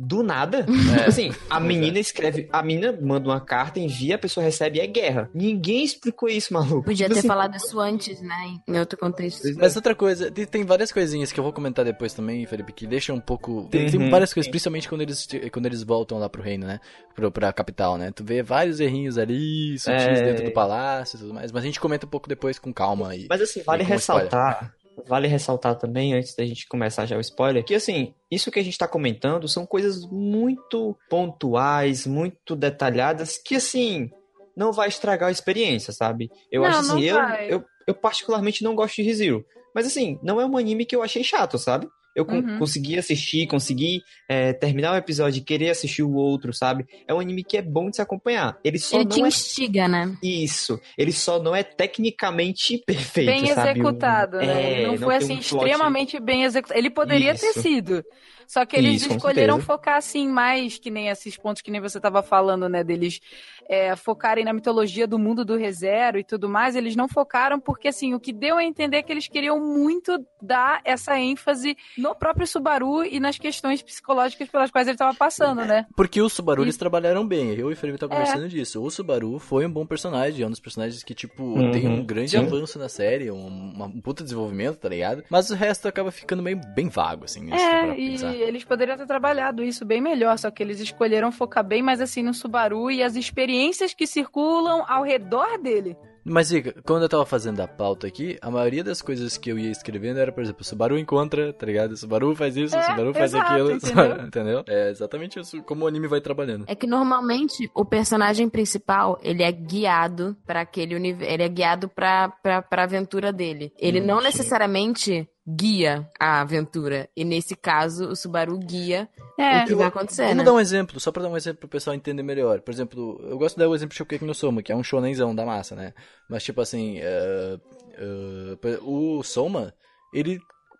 [0.00, 0.66] do nada.
[0.90, 0.96] É.
[0.96, 4.80] Tipo assim, a menina escreve, a menina manda uma carta, envia, a pessoa recebe e
[4.80, 5.30] é guerra.
[5.34, 6.82] Ninguém explicou isso, maluco.
[6.84, 8.58] Podia Tipo ter assim, falado isso antes, né?
[8.66, 9.42] Em outro contexto.
[9.56, 12.86] Mas outra coisa, tem, tem várias coisinhas que eu vou comentar depois também, Felipe, que
[12.86, 13.68] deixam um pouco.
[13.70, 14.50] Tem, tem Uhum, várias coisas, sim.
[14.50, 16.80] principalmente quando eles, quando eles voltam lá pro reino, né?
[17.14, 18.10] Pro, pra capital, né?
[18.10, 20.22] Tu vê vários errinhos ali, sutis É.
[20.22, 21.52] dentro do palácio e tudo mais.
[21.52, 23.26] Mas a gente comenta um pouco depois com calma aí.
[23.28, 24.72] Mas assim, vale ressaltar,
[25.06, 28.62] vale ressaltar também, antes da gente começar já o spoiler, que assim, isso que a
[28.62, 34.10] gente tá comentando são coisas muito pontuais, muito detalhadas, que assim,
[34.56, 36.30] não vai estragar a experiência, sabe?
[36.50, 39.44] Eu Não, acho assim, eu, eu, eu particularmente não gosto de ReZero.
[39.74, 41.88] Mas assim, não é um anime que eu achei chato, sabe?
[42.14, 42.58] Eu Uhum.
[42.58, 46.84] consegui assistir, consegui é, terminar o episódio e querer assistir o outro, sabe?
[47.06, 48.58] É um anime que é bom de se acompanhar.
[48.64, 50.16] Ele só Ele não te é instiga, né?
[50.22, 50.80] isso.
[50.98, 53.70] Ele só não é tecnicamente perfeito, bem sabe?
[53.80, 54.62] executado, Um- né?
[54.62, 56.78] é, ele não foi assim um plot- extremamente bem executado.
[56.78, 57.62] Ele poderia ter Isso.
[57.62, 58.04] sido.
[58.50, 61.98] Só que eles Isso, escolheram focar assim mais que nem esses pontos que nem você
[61.98, 62.82] estava falando, né?
[62.82, 63.20] Deles
[63.68, 66.74] é, focarem na mitologia do mundo do ReZero e tudo mais.
[66.74, 70.18] Eles não focaram porque assim o que deu a entender é que eles queriam muito
[70.42, 75.64] dar essa ênfase no próprio Subaru e nas questões psicológicas pelas quais ele estava passando,
[75.64, 75.86] né?
[75.94, 77.50] Porque o Subaru E- eles trabalharam bem.
[77.54, 78.08] Eu e o Felipe tá É.
[78.08, 78.82] conversando disso.
[78.82, 80.42] O Subaru foi um bom personagem.
[80.42, 82.38] É um dos personagens que, tipo, Uhum, tem um grande sim.
[82.38, 83.30] avanço na série.
[83.30, 85.22] Um, um puta desenvolvimento, tá ligado?
[85.30, 87.48] Mas o resto acaba ficando meio bem vago, assim.
[87.52, 88.39] É, pra e pensar.
[88.40, 92.22] Eles poderiam ter trabalhado isso bem melhor, só que eles escolheram focar bem mais assim
[92.22, 95.96] no Subaru e as experiências que circulam ao redor dele.
[96.22, 99.58] Mas, Ica, quando eu tava fazendo a pauta aqui, a maioria das coisas que eu
[99.58, 101.96] ia escrevendo era, por exemplo, Subaru encontra, tá ligado?
[101.96, 104.20] Subaru faz isso, É, Subaru faz exato, aquilo, entendeu?
[104.26, 104.64] entendeu?
[104.68, 106.64] É exatamente isso, como o anime vai trabalhando.
[106.68, 111.88] É que normalmente o personagem principal, ele é guiado para aquele universo, ele é guiado
[111.88, 113.72] pra, pra, pra aventura dele.
[113.78, 114.24] Ele Hum, não sim.
[114.24, 117.08] necessariamente guia a aventura.
[117.16, 120.44] E nesse caso, o Subaru guia É, o que vai acontecer, Vamos né?
[120.44, 122.60] dar um exemplo, só pra dar um exemplo pro pessoal entender melhor.
[122.60, 124.82] Por exemplo, eu gosto de dar o exemplo de Shokugeki no Soma, que é um
[124.84, 125.92] shonenzão da massa, né?
[126.28, 127.58] Mas, tipo assim, é,
[127.96, 129.74] é, o Soma,
[130.12, 130.38] ele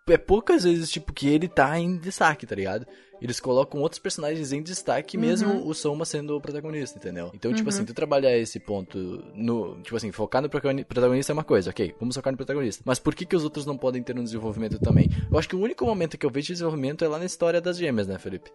[0.09, 2.85] é poucas vezes, tipo, que ele tá em destaque, tá ligado?
[3.21, 5.21] Eles colocam outros personagens em destaque, Uhum.
[5.23, 7.29] mesmo o Soma sendo o protagonista, entendeu?
[7.33, 7.75] Então, tipo Uhum.
[7.75, 8.97] assim, tu trabalhar esse ponto
[9.35, 9.79] no...
[9.81, 12.81] Tipo assim, focar no protagoni- protagonista é uma coisa, ok, vamos focar no protagonista.
[12.85, 15.09] Mas por que que os outros não podem ter um desenvolvimento também?
[15.31, 17.77] Eu acho que o único momento que eu vejo desenvolvimento é lá na história das
[17.77, 18.49] gêmeas, né, Felipe?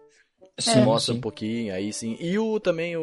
[0.59, 1.19] Sim, mostra sim.
[1.19, 2.17] um pouquinho, aí sim.
[2.19, 3.01] E o também o,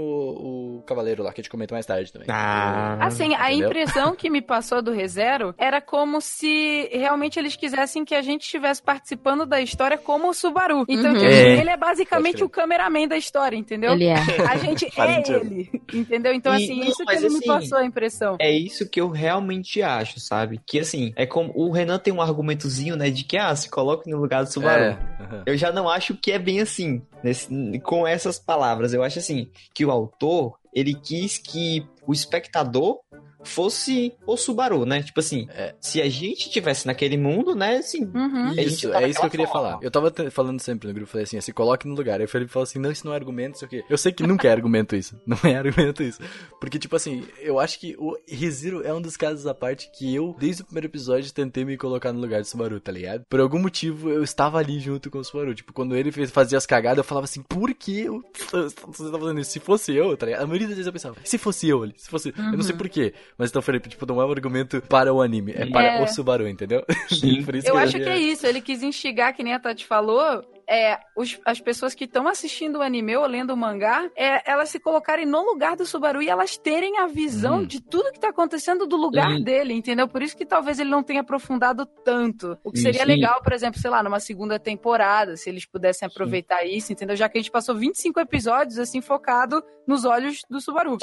[0.79, 2.27] o Cavaleiro lá, que a gente comenta mais tarde também.
[2.29, 3.69] Ah, Assim, a Entendeu?
[3.69, 8.43] impressão que me passou do ReZero era como se realmente eles quisessem que a gente
[8.43, 10.85] estivesse participando da história como o Subaru.
[10.89, 11.19] Então, Uhum.
[11.21, 11.61] que É.
[11.61, 13.93] ele é basicamente o cameraman da história, entendeu?
[13.93, 14.15] Ele é.
[14.49, 16.33] A gente é ele, entendeu?
[16.35, 18.37] Então, E- assim, não, isso que ele me assim, passou a impressão.
[18.41, 20.61] É isso que eu realmente acho, sabe?
[20.67, 24.11] Que assim, é como o Renan tem um argumentozinho, né, de que ah, se coloque
[24.11, 24.83] no lugar do Subaru.
[24.85, 25.43] É, aham.
[25.47, 27.44] Eu já não acho que é bem assim, nesse-
[27.83, 28.93] com essas palavras.
[28.93, 33.01] Eu acho assim, que o autor, ele quis que o espectador
[33.45, 35.03] fosse o Subaru, né?
[35.03, 35.75] Tipo assim, É.
[35.81, 38.45] se a gente tivesse naquele mundo, né, assim, Uhum.
[38.51, 39.69] a gente Isso, é isso que eu queria forma.
[39.71, 39.79] falar.
[39.83, 42.19] Eu tava falando sempre no grupo, falei assim, se coloque no lugar.
[42.21, 43.85] Aí o Felipe falou assim, não, isso não é argumento, não sei o quê.
[43.89, 45.15] Eu sei que nunca é argumento isso.
[45.27, 46.21] Não é argumento isso.
[46.61, 50.15] Porque, tipo assim, eu acho que o ReZero é um dos casos à parte que
[50.15, 53.25] eu, desde o primeiro episódio, tentei me colocar no lugar do Subaru, tá ligado?
[53.29, 55.55] Por algum motivo, eu estava ali junto com o Subaru.
[55.55, 58.23] Tipo, quando ele fez, fazia as cagadas, eu falava assim, por que eu,
[58.87, 59.51] você tá fazendo isso?
[59.51, 60.43] Se fosse eu, tá ligado?
[60.43, 62.29] A maioria das vezes eu pensava, se fosse eu ali, se fosse...
[62.37, 63.13] Eu não sei por quê.
[63.37, 66.03] Mas então, Felipe, tipo, não é um argumento para o anime, é para É.
[66.03, 66.85] o Subaru, entendeu?
[67.09, 67.43] Sim.
[67.45, 68.47] Por isso Eu que acho que é isso.
[68.47, 72.77] Ele quis instigar, que nem a Tati falou, é, os- as pessoas que estão assistindo
[72.79, 76.29] o anime ou lendo o mangá, é, elas se colocarem no lugar do Subaru e
[76.29, 77.67] elas terem a visão Hum.
[77.67, 79.43] de tudo que tá acontecendo do lugar Uhum.
[79.43, 80.07] dele, entendeu?
[80.09, 82.57] Por isso que talvez ele não tenha aprofundado tanto.
[82.65, 86.07] O que seria e- legal, por exemplo, sei lá, numa segunda temporada, se eles pudessem
[86.07, 87.17] aproveitar isso, entendeu?
[87.17, 90.97] Já que a gente passou 25 episódios, assim, focado nos olhos do Subaru.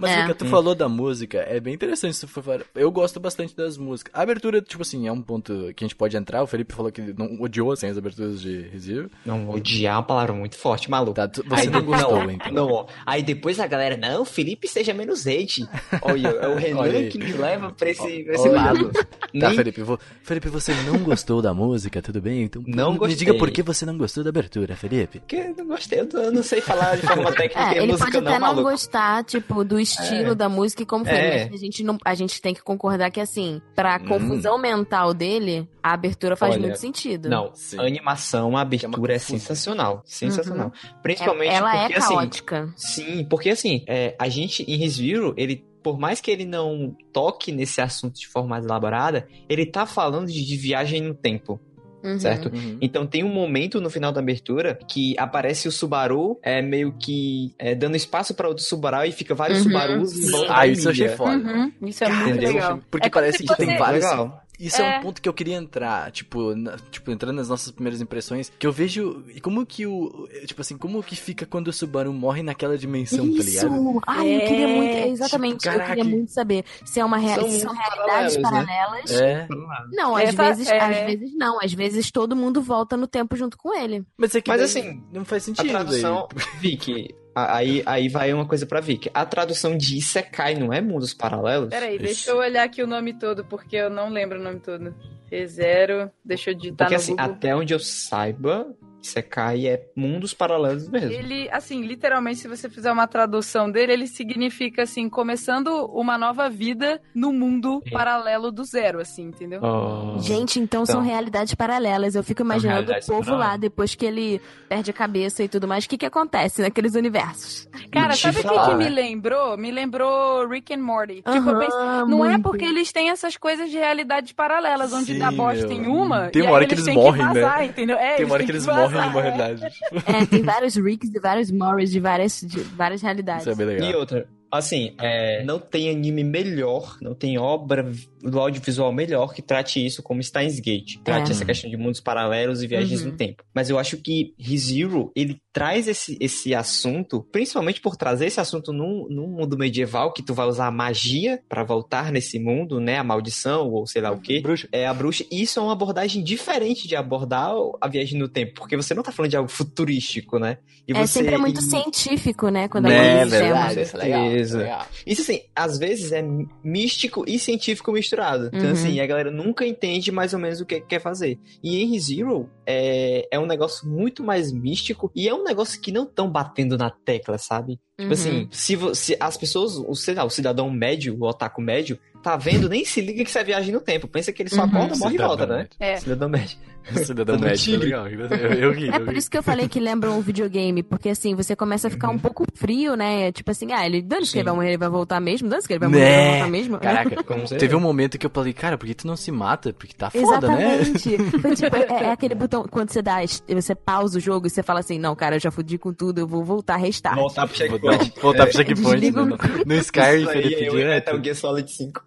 [0.00, 0.22] Mas, É.
[0.22, 2.60] Vika, tu falou da música, é bem interessante se for falar.
[2.74, 4.12] Eu gosto bastante das músicas.
[4.14, 6.42] A abertura, tipo assim, é um ponto que a gente pode entrar.
[6.42, 9.10] O Felipe falou que não odiou, assim, as aberturas de Rezero.
[9.24, 11.14] Não, odiar é uma palavra muito forte, maluco.
[11.14, 12.52] Tá, tu- você Aí não gostou, não, então.
[12.52, 12.86] Não.
[13.04, 15.68] Aí depois a galera, não, Felipe seja menos hate.
[16.02, 18.52] Olha, é o Renan Olha que me leva pra esse, pra esse Olha.
[18.62, 18.90] lado.
[18.92, 19.98] Tá, Nem- Felipe, vou...
[20.22, 22.42] Felipe, você não gostou da música, tudo bem?
[22.44, 23.16] Então, Não me gostei.
[23.16, 25.20] diga por que você não gostou da abertura, Felipe.
[25.20, 28.10] Porque eu não gostei, eu não- sei falar de forma técnica É, e ele música
[28.12, 31.14] pode até não, não gostar, tipo, do estilo da música e como foi.
[31.14, 31.48] É.
[31.50, 34.06] Mas a gente, não, a gente tem que concordar que, assim, pra Hum.
[34.08, 37.28] confusão mental dele, a abertura faz Olha, muito sentido.
[37.28, 37.78] Não, Sim.
[37.78, 39.38] a animação, a é uma abertura é, confusão.
[39.38, 40.02] sensacional.
[40.04, 40.72] Sensacional.
[40.84, 42.72] É- Principalmente ela porque, é assim, caótica.
[42.76, 47.50] Sim, porque assim, é, a gente em ReZero, ele por mais que ele não toque
[47.50, 51.58] nesse assunto de forma mais elaborada, ele tá falando de, de viagem no tempo.
[52.02, 52.18] Uhum.
[52.18, 52.50] Certo?
[52.54, 52.78] Uhum.
[52.80, 57.52] Então tem um momento no final da abertura que aparece o Subaru é, meio que
[57.58, 59.64] é, dando espaço para outro Subaru e fica vários Uhum.
[59.64, 61.36] Subarus em volta Ah, da isso eu achei foda.
[61.36, 62.52] Uhum, isso é muito Entendeu?
[62.54, 62.80] legal.
[62.90, 64.04] Porque É parece que tem vários.
[64.04, 64.42] Legal.
[64.60, 64.96] Isso é.
[64.96, 64.98] É.
[64.98, 68.66] um ponto que eu queria entrar, tipo, na- tipo, entrando nas nossas primeiras impressões, que
[68.66, 72.42] eu vejo e como que o, tipo assim, como que fica quando o Subaru morre
[72.42, 73.66] naquela dimensão, tá ligado?
[73.74, 74.00] Isso!
[74.06, 75.08] Ai, eu queria É, muito.
[75.12, 76.04] Exatamente, tipo, eu queria caraca.
[76.04, 79.10] muito saber se é uma rea- São se são realidades paralelos, paralelas.
[79.12, 79.48] É,
[79.92, 81.58] Não, às Essa- vezes, é- às vezes não.
[81.62, 84.04] Às vezes todo mundo volta no tempo junto com ele.
[84.18, 85.68] mas é que Mas daí assim, não faz A sentido.
[85.70, 86.28] tradução,
[86.60, 89.10] Vicky, a- aí, aí vai uma coisa pra Vicky.
[89.14, 91.68] A tradução de Isekai não é mundos paralelos?
[91.70, 92.04] Peraí, Ixi.
[92.04, 94.94] deixa eu olhar aqui o nome todo, porque eu não lembro o nome todo.
[95.30, 97.32] E0, deixa eu digitar Porque no assim, Google.
[97.32, 101.10] até onde eu saiba, Isekai é mundos paralelos mesmo.
[101.10, 106.48] Ele, assim, literalmente, se você fizer uma tradução dele, ele significa, assim, começando uma nova
[106.50, 107.90] vida no mundo Sim.
[107.92, 109.60] paralelo do zero, assim, entendeu?
[109.62, 110.18] Oh.
[110.18, 111.10] Gente, então, são Então.
[111.10, 112.14] realidades paralelas.
[112.14, 115.84] Eu fico imaginando o povo lá, depois que ele perde a cabeça e tudo mais.
[115.84, 117.68] O que que acontece naqueles universos?
[117.90, 118.90] Cara, sabe o que, que me né?
[118.90, 119.56] lembrou?
[119.56, 121.16] Me lembrou Rick and Morty.
[121.22, 122.42] Tipo, eu penso, não é muito.
[122.42, 126.28] porque eles têm essas coisas de realidades paralelas, onde Sim, dá bosta em uma.
[126.28, 127.40] Tem e uma aí hora que eles têm morrem, né?
[127.40, 127.96] vazar, Entendeu?
[127.96, 129.66] É, Tem uma hora que eles vazar, morrem numa realidade.
[130.06, 133.42] É, tem vários Ricks e vários Morris de várias, de várias realidades.
[133.42, 133.90] Isso é bem legal.
[133.90, 137.90] E outra, assim, é, não tem anime melhor, não tem obra
[138.22, 140.96] do audiovisual melhor que trate isso como Steins Gate.
[141.02, 141.32] Trate É.
[141.34, 143.10] essa questão de mundos paralelos e viagens Uhum.
[143.10, 143.42] no tempo.
[143.54, 148.72] Mas eu acho que ReZero, ele traz esse, esse assunto, principalmente por trazer esse assunto
[148.72, 152.98] num, num mundo medieval, que tu vai usar a magia pra voltar nesse mundo, né?
[152.98, 154.40] A maldição, ou sei lá o quê.
[154.40, 154.68] Bruxa.
[154.70, 155.24] É a bruxa.
[155.30, 159.02] E isso é uma abordagem diferente de abordar a viagem no tempo, porque você não
[159.02, 160.58] tá falando de algo futurístico, né?
[160.86, 162.68] E É você- sempre muito e- científico, né?
[162.68, 164.86] Quando Né, aborda esse verdade, isso é legal, isso é legal.
[165.06, 166.22] Isso assim, às vezes é
[166.62, 168.09] místico e científico misturado.
[168.48, 168.72] Então, Uhum.
[168.72, 171.38] assim, a galera nunca entende mais ou menos o que quer fazer.
[171.62, 175.92] E em Zero é, é um negócio muito mais místico e é um negócio que
[175.92, 177.78] não estão batendo na tecla, sabe?
[177.98, 178.12] Tipo Uhum.
[178.12, 182.36] assim, se, se as pessoas, o, sei lá, o cidadão médio, o otaku médio, tá
[182.36, 184.06] vendo, nem se liga que isso é viagem no tempo.
[184.08, 184.68] Pensa que ele só Uhum.
[184.68, 185.66] acorda, morre e volta, né?
[185.78, 185.96] É.
[185.96, 186.56] Cidadão médio.
[187.04, 187.84] Cidadão médico, tigre.
[187.84, 188.08] legal.
[188.08, 188.20] Eu,
[188.54, 189.18] eu ri, É eu por ri.
[189.18, 192.18] isso que eu falei que lembra um videogame, porque assim, você começa a ficar um
[192.18, 193.30] pouco frio, né?
[193.32, 195.74] Tipo assim, ah, ele dane-se que ele vai morrer, ele vai voltar mesmo, dane-se que
[195.74, 196.20] ele vai morrer, ele Né?
[196.22, 196.78] vai voltar mesmo.
[196.78, 199.30] Caraca, Como você teve um momento que eu falei, cara, por que tu não se
[199.30, 199.72] mata?
[199.74, 200.80] Porque tá foda, né?
[200.80, 201.18] Exatamente.
[201.40, 203.16] Foi tipo, é, é aquele botão, quando você dá,
[203.48, 206.18] você pausa o jogo e você fala assim, não, cara, eu já fudi com tudo,
[206.20, 207.16] eu vou voltar, restart.
[207.16, 208.12] Voltar pro checkpoint.
[208.20, 209.10] voltar pro checkpoint.
[209.10, 209.20] Né?
[209.22, 211.06] o- No, no Felipe, é o direto.
[211.06, 212.02] Metal Gear Solid 5.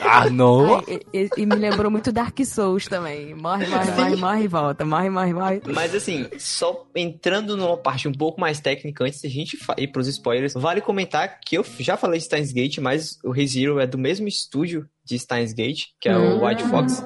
[0.00, 0.76] Ah, não!
[0.76, 3.34] Ai, e, e- e me lembrou muito Dark Souls também.
[3.34, 4.84] Morre, morre, morre, morre e volta.
[4.84, 5.62] Morre, morre, morre.
[5.72, 10.06] Mas assim, só entrando numa parte um pouco mais técnica, antes da gente ir pros
[10.08, 13.96] spoilers, vale comentar que eu já falei de Steins Gate, mas o ReZero é do
[13.98, 16.46] mesmo estúdio de Steins Gate, que é o Hum.
[16.46, 17.02] White Fox.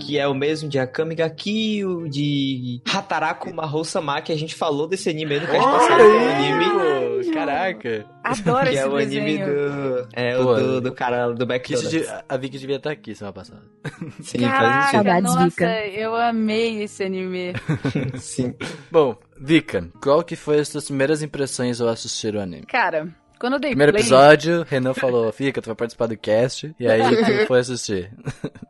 [0.00, 4.86] Que é o mesmo de Akame ga Kill, de Hataraku Mahou-sama, que a gente falou
[4.88, 6.00] desse anime aí no cast passado.
[6.02, 8.06] É anime, caraca.
[8.24, 9.46] Adoro que esse é o anime desenho.
[9.46, 10.08] do...
[10.12, 11.90] É, Pô, o do, do cara do McDonald's.
[11.90, 13.62] de- a Vicky devia estar aqui semana passada.
[14.20, 15.86] Sim, faz Caraca, Saudades, nossa, Vika.
[15.88, 17.52] eu amei esse anime.
[17.92, 18.18] sentido.
[18.18, 18.54] Sim.
[18.90, 22.66] Bom, Vika, qual que foi as suas primeiras impressões ao assistir o anime?
[22.66, 23.08] Cara,
[23.40, 24.02] quando eu dei Primeiro play...
[24.02, 27.00] episódio, Renan falou, Vika, tu vai participar do cast, e aí
[27.40, 28.12] tu foi assistir.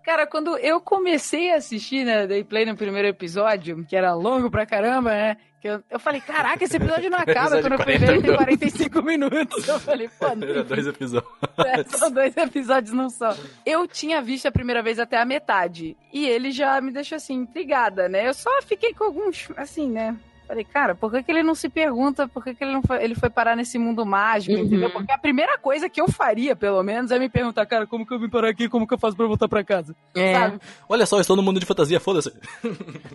[0.05, 4.49] Cara, quando eu comecei a assistir, né, dei play no primeiro episódio, que era longo
[4.49, 5.37] pra caramba, né?
[5.61, 7.59] Que eu, eu falei, caraca, esse episódio não acaba.
[7.59, 8.45] Episódio Quando eu fui 40 ver, tem minutos.
[8.45, 9.69] 45 minutos.
[9.69, 11.33] Eu falei, pô, não Era dois episódios.
[11.59, 13.37] É, são dois episódios num só.
[13.67, 15.97] Eu tinha visto a primeira vez até a metade.
[16.15, 18.27] E ele já me deixou assim, intrigada, né?
[18.27, 20.17] Eu só fiquei com alguns, assim, né?
[20.51, 23.05] Falei, cara, por que, que ele não se pergunta por que, que ele não foi,
[23.05, 24.65] ele foi parar nesse mundo mágico, Uhum.
[24.65, 24.91] entendeu?
[24.91, 28.13] Porque a primeira coisa que eu faria, pelo menos, é me perguntar, cara, como que
[28.13, 28.69] eu vim parar aqui?
[28.69, 29.95] Como que eu faço pra voltar pra casa?
[30.13, 30.35] É.
[30.35, 30.61] Sabe?
[30.89, 32.33] Olha só, eu estou no mundo de fantasia, foda-se.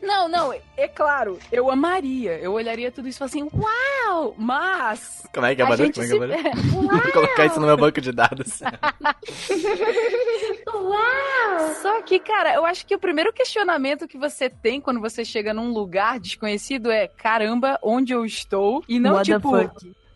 [0.01, 2.39] Não, não, é claro, eu amaria.
[2.39, 4.33] Eu olharia tudo isso e assim, uau!
[4.37, 5.27] Mas.
[5.33, 6.51] Como é que é, gente Como é que é?
[6.71, 8.61] Vou colocar isso no meu banco de dados.
[11.81, 15.53] Só que, cara, eu acho que o primeiro questionamento que você tem quando você chega
[15.53, 18.83] num lugar desconhecido é: caramba, onde eu estou?
[18.87, 19.49] E não What tipo.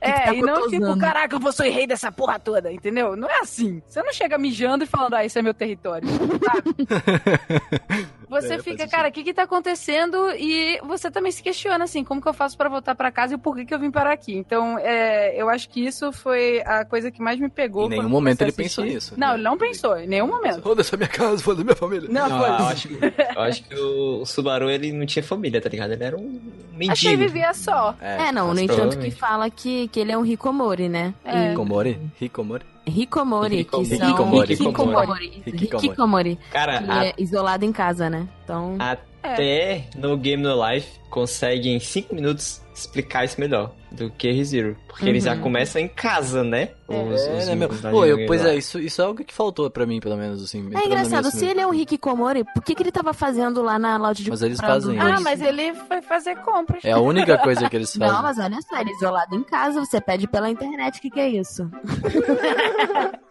[0.02, 2.72] É, que tá e não tipo, caraca, eu vou ser o rei dessa porra toda,
[2.72, 3.16] entendeu?
[3.18, 3.82] Não é assim.
[3.88, 6.76] Você não chega mijando e falando, ah, esse é meu território, sabe?
[8.30, 10.30] Você É, fica, cara, o que que tá acontecendo?
[10.38, 13.36] E você também se questiona, assim, como que eu faço pra voltar pra casa e
[13.36, 14.36] o porquê que eu vim parar aqui.
[14.36, 17.88] Então, é, eu acho que isso foi a coisa que mais me pegou.
[17.88, 19.16] Em nenhum momento ele pensou nisso.
[19.18, 20.62] Não, ele não pensou, em nenhum momento.
[20.62, 22.08] Foda-se a minha casa, foda-se a minha família.
[22.08, 22.50] Não, Não, foi.
[22.50, 23.00] eu, acho que,
[23.36, 25.94] eu acho que o Subaru, ele não tinha família, tá ligado?
[25.94, 26.40] Ele era um
[26.72, 26.92] mendigo.
[26.94, 27.96] Achei que vivia só.
[28.00, 31.14] É, não, mas no entanto que fala que, que ele é um Hikomori, né?
[31.26, 31.52] É.
[31.52, 32.00] Hikomori?
[32.22, 32.66] Hikomori?
[32.88, 33.98] Hikomori, que são...
[34.10, 34.54] Hikikomori.
[34.54, 35.44] Hikikomori.
[35.46, 36.40] Hikikomori.
[36.52, 38.28] Cara, Ele a- é isolado em casa, né?
[38.44, 38.76] Então...
[38.80, 44.76] até no Game No Life consegue em 5 minutos explicar isso melhor do que ReZero.
[44.88, 45.42] Porque eles já Uhum.
[45.42, 46.70] começam em casa, né?
[46.88, 47.70] Os- É, os né, meu?
[47.70, 50.44] Pô, eu, pois No é, isso, isso é algo que faltou pra mim, pelo menos,
[50.44, 50.70] assim.
[50.76, 53.98] É engraçado, se ele é um Hikikomori, por que, que ele tava fazendo lá na
[53.98, 55.14] loja de Mas eles fazem dois?
[55.14, 56.84] Ah, mas ele foi fazer compras.
[56.84, 58.14] É a única coisa que eles fazem.
[58.14, 61.10] Não, mas olha só, ele é isolado em casa, você pede pela internet, o que,
[61.10, 61.70] que é isso?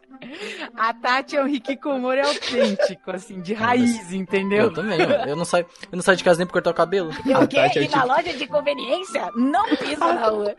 [0.76, 4.72] A Tati é um Hikikomori autêntico, assim, de raiz, Eu entendeu?
[4.72, 5.24] também, mano.
[5.28, 7.10] eu não saio, eu não saio de casa nem pra cortar o cabelo.
[7.26, 7.56] Eu A quê?
[7.56, 9.30] Tati é o E na tipo- loja de conveniência?
[9.36, 10.54] Não pisa na rua.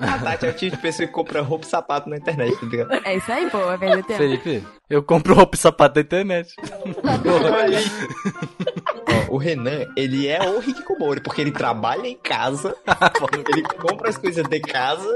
[0.00, 2.66] A Tati é o tipo de pessoa que compra roupa e sapato na internet, tá
[2.66, 3.06] ligado?
[3.06, 4.18] É isso aí, pô, vai perder tempo.
[4.18, 6.54] Felipe, eu compro roupa e sapato da internet.
[9.28, 12.76] Ó, o Renan, ele é o Hikikomori, porque ele trabalha em casa,
[13.52, 15.08] ele compra as coisas de casa,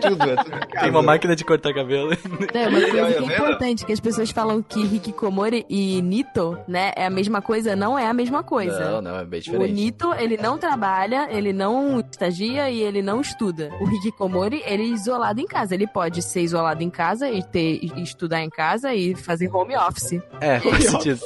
[0.00, 0.80] tudo, é tudo em casa.
[0.80, 2.12] Tem uma máquina de cortar cabelo.
[2.52, 6.92] É, uma coisa que é importante, que as pessoas falam que Hikikomori e Nito, né,
[6.96, 8.90] é a mesma coisa, não é a mesma coisa.
[8.90, 9.72] Não, não, é bem O diferente.
[9.72, 13.70] Nito, ele não trabalha, ele não estagia e ele não estuda.
[13.80, 15.74] O Hikikomori, ele é isolado em casa.
[15.74, 19.76] Ele pode ser isolado em casa e, ter, e estudar em casa e fazer home
[19.76, 20.20] office.
[20.40, 21.20] É, faz sentido.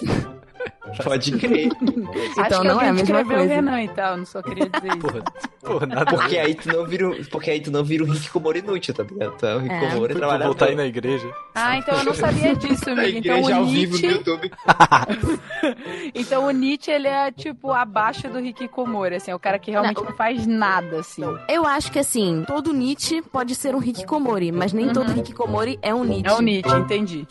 [1.05, 1.68] Pode crer.
[1.70, 3.44] Acho Então que não é a mesma coisa.
[3.55, 4.98] Renan e tal, não só queria dizer isso.
[4.98, 5.22] Porra,
[5.62, 6.05] porra nada.
[6.16, 9.03] Porque aí tu não vira, o- porque aí tu não vira o Hikikomori inútil, tá
[9.03, 9.35] ligado?
[9.46, 10.44] É o Hikikomori Fui pra trabalhador.
[10.46, 11.31] voltar aí na igreja.
[11.55, 13.18] Ah, então eu não sabia disso, amigo.
[13.18, 14.50] Então o ao vivo no Nietzsche, YouTube.
[16.14, 19.96] então o Nietzsche, ele é tipo abaixo do Hikikomori, assim, é o cara que realmente
[19.96, 20.05] Não.
[20.05, 21.22] não faz nada, assim.
[21.48, 25.94] Eu acho que assim, todo Nietzsche pode ser um Hikikomori, mas nem todo Hikikomori é
[25.94, 26.29] um Nietzsche.
[26.31, 27.26] É o Nietzsche, entendi.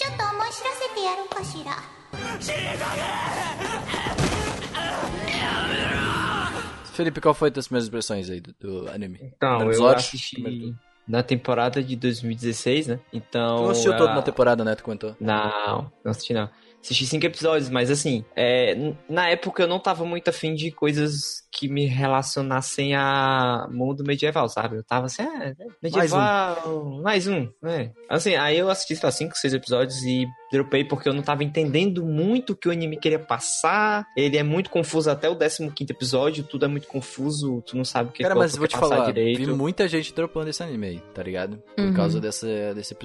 [6.93, 9.19] Felipe, qual foi as tuas primeiras impressões aí do, do anime?
[9.21, 10.75] Então, eu horas, assisti
[11.07, 12.99] na temporada de 2016, né?
[13.13, 13.57] Então.
[13.57, 14.75] Tu não assistiu toda todo na temporada, né?
[14.75, 15.15] Tu comentou?
[15.19, 16.49] Não, não assisti não.
[16.81, 21.47] Assisti cinco episódios, mas assim, é, na época eu não tava muito afim de coisas
[21.51, 24.77] que me relacionassem a mundo medieval, sabe?
[24.77, 27.91] Eu tava assim, ah, medieval, mais um, né?
[28.09, 31.43] Assim, aí eu assisti, sei lá, cinco, seis episódios e dropei porque eu não tava
[31.43, 34.05] entendendo muito o que o anime queria passar.
[34.17, 37.85] Ele é muito confuso até o 15 quinto episódio, tudo é muito confuso, tu não
[37.85, 39.37] sabe o que Cara, mas vou te falar, direito.
[39.37, 41.61] vi muita gente dropando esse anime aí, tá ligado?
[41.75, 41.93] Por Uhum.
[41.93, 42.95] causa dessa, desse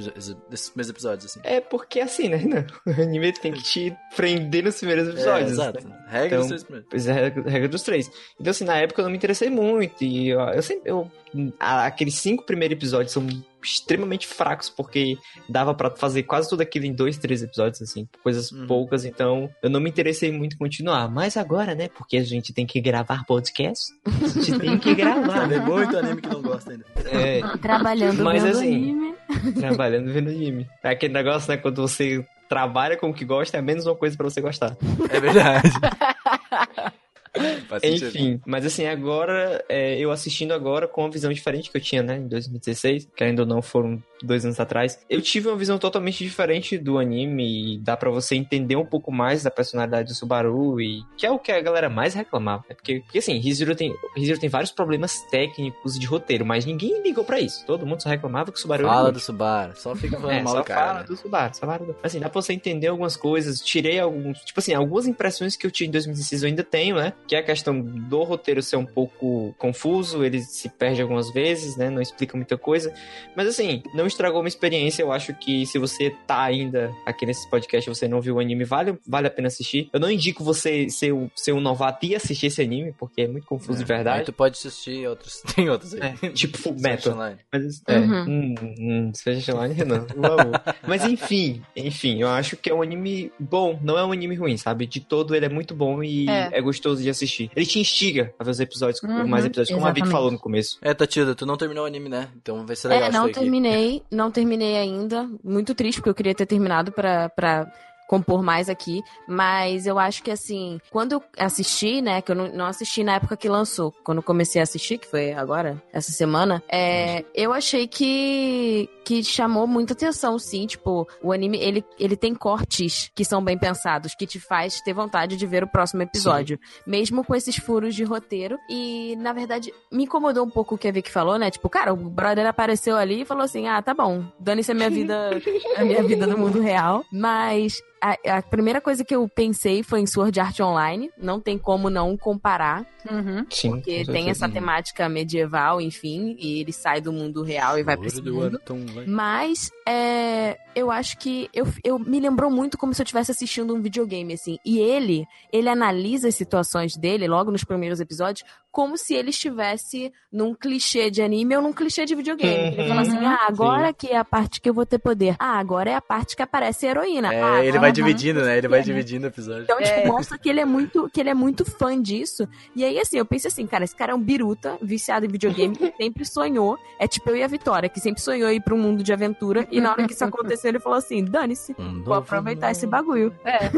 [0.50, 1.40] desses primeiros episódios, assim.
[1.44, 2.38] É porque assim, né?
[2.86, 5.50] O anime tem que te prender nos primeiros episódios.
[5.50, 5.88] É, exato.
[5.88, 6.04] né?
[6.08, 6.88] Regra Então, dos três primeiros.
[6.90, 8.10] Pois é, regra dos três.
[8.40, 10.02] Então, assim, na época eu não me interessei muito.
[10.02, 10.90] E eu, eu sempre.
[10.90, 11.10] Eu,
[11.58, 13.26] aqueles cinco primeiros episódios são
[13.62, 15.16] extremamente fracos, porque
[15.48, 18.66] dava pra fazer quase tudo aquilo em dois, três episódios, assim, coisas Uhum.
[18.66, 19.04] poucas.
[19.04, 21.08] Então, eu não me interessei muito em continuar.
[21.08, 21.88] Mas agora, né?
[21.96, 25.48] Porque a gente tem que gravar podcast, a gente tem que gravar.
[25.48, 26.84] Tem muito anime que não gosta ainda.
[27.06, 29.14] É, Trabalhando Mas, vendo assim, anime.
[29.60, 30.68] trabalhando vendo anime.
[30.82, 31.56] É aquele negócio, né?
[31.56, 34.76] Quando você trabalha com o que gosta, é menos uma coisa pra você gostar.
[35.08, 35.70] É verdade.
[37.82, 42.02] Enfim, mas assim, agora, é, eu assistindo agora com uma visão diferente que eu tinha,
[42.02, 46.24] né, em 2016, que ainda não foram dois anos atrás, eu tive uma visão totalmente
[46.24, 50.80] diferente do anime e dá pra você entender um pouco mais da personalidade do Subaru
[50.80, 52.74] e que é o que a galera mais reclamava, né?
[52.74, 53.94] Porque, porque assim, ReZero tem,
[54.40, 57.64] tem vários problemas técnicos de roteiro, mas ninguém ligou pra isso.
[57.66, 60.54] Todo mundo só reclamava que o Subaru Fala do Subaru, só fica falando É, mal
[60.54, 60.80] só cara.
[60.86, 61.06] fala né?
[61.06, 61.96] do Subaru, do...
[62.02, 63.60] Assim, dá pra você entender algumas coisas.
[63.60, 64.38] Tirei alguns...
[64.40, 67.12] Tipo assim, algumas impressões que eu tinha em 2016 eu ainda tenho, né?
[67.26, 71.76] Que é a questão do roteiro ser um pouco confuso, ele se perde algumas vezes,
[71.76, 71.90] né?
[71.90, 72.92] Não explica muita coisa.
[73.36, 75.02] Mas assim, não estragou uma experiência.
[75.02, 78.40] Eu acho que se você tá ainda aqui nesse podcast e você não viu o
[78.40, 79.88] anime, vale, vale a pena assistir.
[79.92, 83.28] Eu não indico você ser, um- ser um novato e assistir esse anime, porque é
[83.28, 84.24] muito confuso de Aí verdade.
[84.24, 85.42] tu pode assistir outros.
[85.54, 86.14] Tem outros aí.
[86.22, 87.12] É, tipo Full Metal.
[87.14, 87.38] Online.
[87.52, 88.24] Mas, é, Uhum.
[88.28, 90.60] hum, hum, seja online, favor.
[90.86, 94.56] Mas enfim, enfim, eu acho que é um anime bom, não é um anime ruim,
[94.56, 94.86] sabe?
[94.86, 96.50] De todo ele é muito bom e É.
[96.52, 97.50] é, gostoso de assistir.
[97.54, 100.38] Ele te instiga a ver os episódios, Uhum, mais episódios, como a Vic falou no
[100.38, 100.78] começo.
[100.82, 102.28] É, Tatilda, tu não terminou o anime, né?
[102.36, 105.28] Então vai ser legal É, não terminei, não terminei ainda.
[105.42, 107.70] Muito triste, porque eu queria ter terminado pra
[108.08, 109.02] compor mais aqui.
[109.26, 113.14] Mas eu acho que, assim, quando eu assisti, né, que eu não, não assisti na
[113.14, 117.52] época que lançou, quando eu comecei a assistir, que foi agora, essa semana, é, eu
[117.52, 120.66] achei que, que chamou muita atenção, sim.
[120.66, 124.92] Tipo, o anime, ele, ele tem cortes que são bem pensados, que te faz ter
[124.92, 126.58] vontade de ver o próximo episódio.
[126.86, 128.58] Mesmo com esses furos de roteiro.
[128.68, 131.50] E, na verdade, me incomodou um pouco o que a Vicky falou, né?
[131.50, 134.90] Tipo, cara, o brother apareceu ali e falou assim: ah, tá bom, dane-se a minha
[134.90, 135.30] vida,
[135.76, 137.04] a minha vida do mundo real.
[137.12, 141.10] Mas a, a primeira coisa que eu pensei foi em Sword Art Online.
[141.16, 142.86] Não tem como não comparar.
[143.10, 143.46] Uhum.
[143.50, 143.70] Sim.
[143.70, 147.96] Porque com tem essa temática medieval, enfim, e ele sai do mundo real e vai
[147.96, 148.60] pra esse Sword mundo.
[149.06, 153.74] Mas é, eu acho que eu, eu me lembrou muito como se eu estivesse assistindo
[153.74, 154.58] um videogame, assim.
[154.64, 160.12] E ele, ele analisa as situações dele, logo nos primeiros episódios, como se ele estivesse
[160.32, 162.76] num clichê de anime ou num clichê de videogame.
[162.76, 163.28] Ele fala assim: Uhum.
[163.28, 165.36] ah, agora que é a parte que eu vou ter poder.
[165.38, 167.32] Ah, agora é a parte que aparece a heroína.
[167.32, 168.58] É, ah, ele vai é dividindo, né?
[168.58, 168.84] Ele vai né?
[168.84, 169.62] dividindo o episódio.
[169.62, 170.06] Então, tipo, É.
[170.06, 172.48] mostra que ele é muito, que ele é muito fã disso.
[172.74, 175.76] E aí, assim, eu pensei assim, cara, esse cara é um biruta, viciado em videogame,
[175.76, 176.76] que sempre sonhou.
[176.98, 179.68] É tipo eu e a Vitória, que sempre sonhou ir pra um mundo de aventura.
[179.70, 183.32] E na hora que isso aconteceu, ele falou assim: dane-se, Um vou aproveitar esse bagulho.
[183.44, 183.70] É.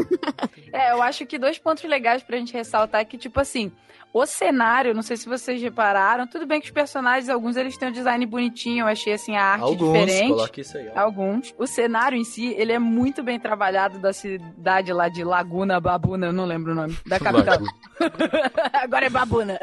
[0.73, 3.71] é, eu acho que dois pontos legais pra gente ressaltar é que, tipo assim,
[4.13, 7.89] o cenário, não sei se vocês repararam, tudo bem que os personagens, alguns eles têm
[7.89, 10.29] um design bonitinho, eu achei assim a arte Alguns, diferente.
[10.29, 10.89] coloca isso aí.
[10.95, 10.99] ó.
[10.99, 11.53] Alguns.
[11.57, 16.27] O cenário em si, ele é muito bem trabalhado da cidade lá de Laguna Babuna,
[16.27, 17.59] eu não lembro o nome, da capital.
[18.73, 19.59] Agora é Babuna.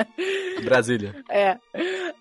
[0.62, 1.14] Brasília.
[1.30, 1.58] É.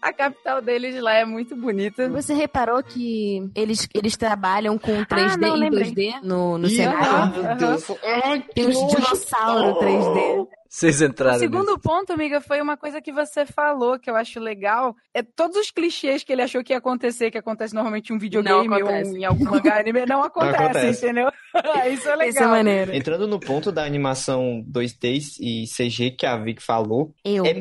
[0.02, 2.10] A capital deles lá é muito bonita.
[2.10, 5.92] Você reparou que eles, eles trabalham com 3D Ah, não, e lembrei.
[5.92, 7.00] 2D no, no Ih, cenário?
[7.04, 7.44] ah, Aham.
[7.46, 7.92] meu Deus.
[8.24, 10.48] Ai, que Tem dinossauros 3D.
[10.74, 14.40] Vocês O entraram segundo ponto, amiga, foi uma coisa que você falou que eu acho
[14.40, 14.96] legal.
[15.14, 18.18] É todos os clichês que ele achou que ia acontecer, que acontece normalmente em um
[18.18, 19.16] videogame ou acontece.
[19.16, 21.06] em algum mangá anime, não acontece, acontece.
[21.06, 21.32] entendeu?
[21.94, 22.28] Isso é legal.
[22.30, 22.92] Isso é maneiro.
[22.92, 27.46] Entrando no ponto da animação 2D e CG que a Vic falou, Eu.
[27.46, 27.54] é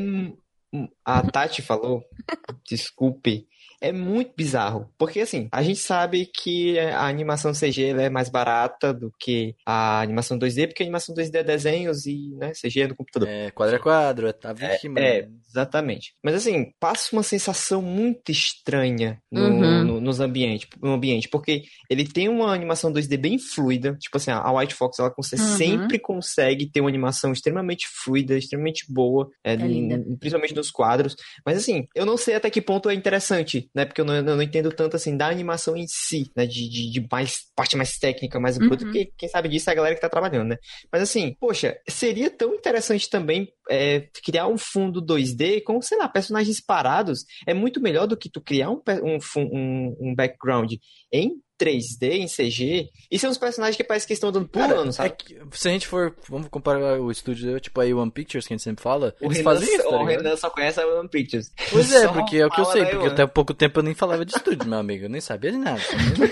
[1.05, 2.03] a Tati falou,
[2.67, 3.47] desculpe,
[3.83, 4.89] é muito bizarro.
[4.97, 9.55] Porque assim, a gente sabe que a animação CG ela é mais barata do que
[9.67, 13.29] a animação 2D, porque a animação 2D é desenhos e né, CG é no computador.
[13.29, 15.05] É, quadro a quadro, é tá vixe, mano.
[15.07, 16.15] É, exatamente.
[16.23, 19.85] Mas assim, passa uma sensação muito estranha no, Uhum.
[19.85, 24.31] no- nos ambientes, no ambiente, porque ele tem uma animação 2D bem fluida, tipo assim,
[24.31, 25.39] a White Fox ela cons- Uhum.
[25.39, 29.97] sempre consegue ter uma animação extremamente fluida, extremamente boa, é, linda.
[29.97, 31.17] n- principalmente nos quadros.
[31.45, 33.85] Mas assim, eu não sei até que ponto é interessante, né?
[33.85, 36.47] Porque eu não, eu não entendo tanto assim da animação em si, né?
[36.47, 38.91] De, de, de mais parte mais técnica, mais bruta, Uhum.
[38.91, 40.57] porque quem sabe disso é a galera que tá trabalhando, né?
[40.91, 46.09] Mas assim, poxa, seria tão interessante também é, criar um fundo 2D com, sei lá,
[46.09, 47.25] personagens parados.
[47.47, 50.73] É muito melhor do que tu criar um, um, um, um background
[51.13, 51.33] em
[51.63, 55.15] 3D, em CG, e ser uns personagens que parece que estão Cara, pulando, é sabe?
[55.17, 58.57] que, se a gente for, vamos comparar o estúdio, tipo aí One Pictures, que a
[58.57, 60.05] gente sempre fala, O eles Renan, fazem isso, tá o?
[60.05, 61.53] Renan só conhece a One Pictures.
[61.71, 63.83] Pois é, Só porque é o que eu sei, porque até há pouco tempo eu
[63.83, 65.81] nem falava de estúdio, meu amigo, eu nem sabia de nada.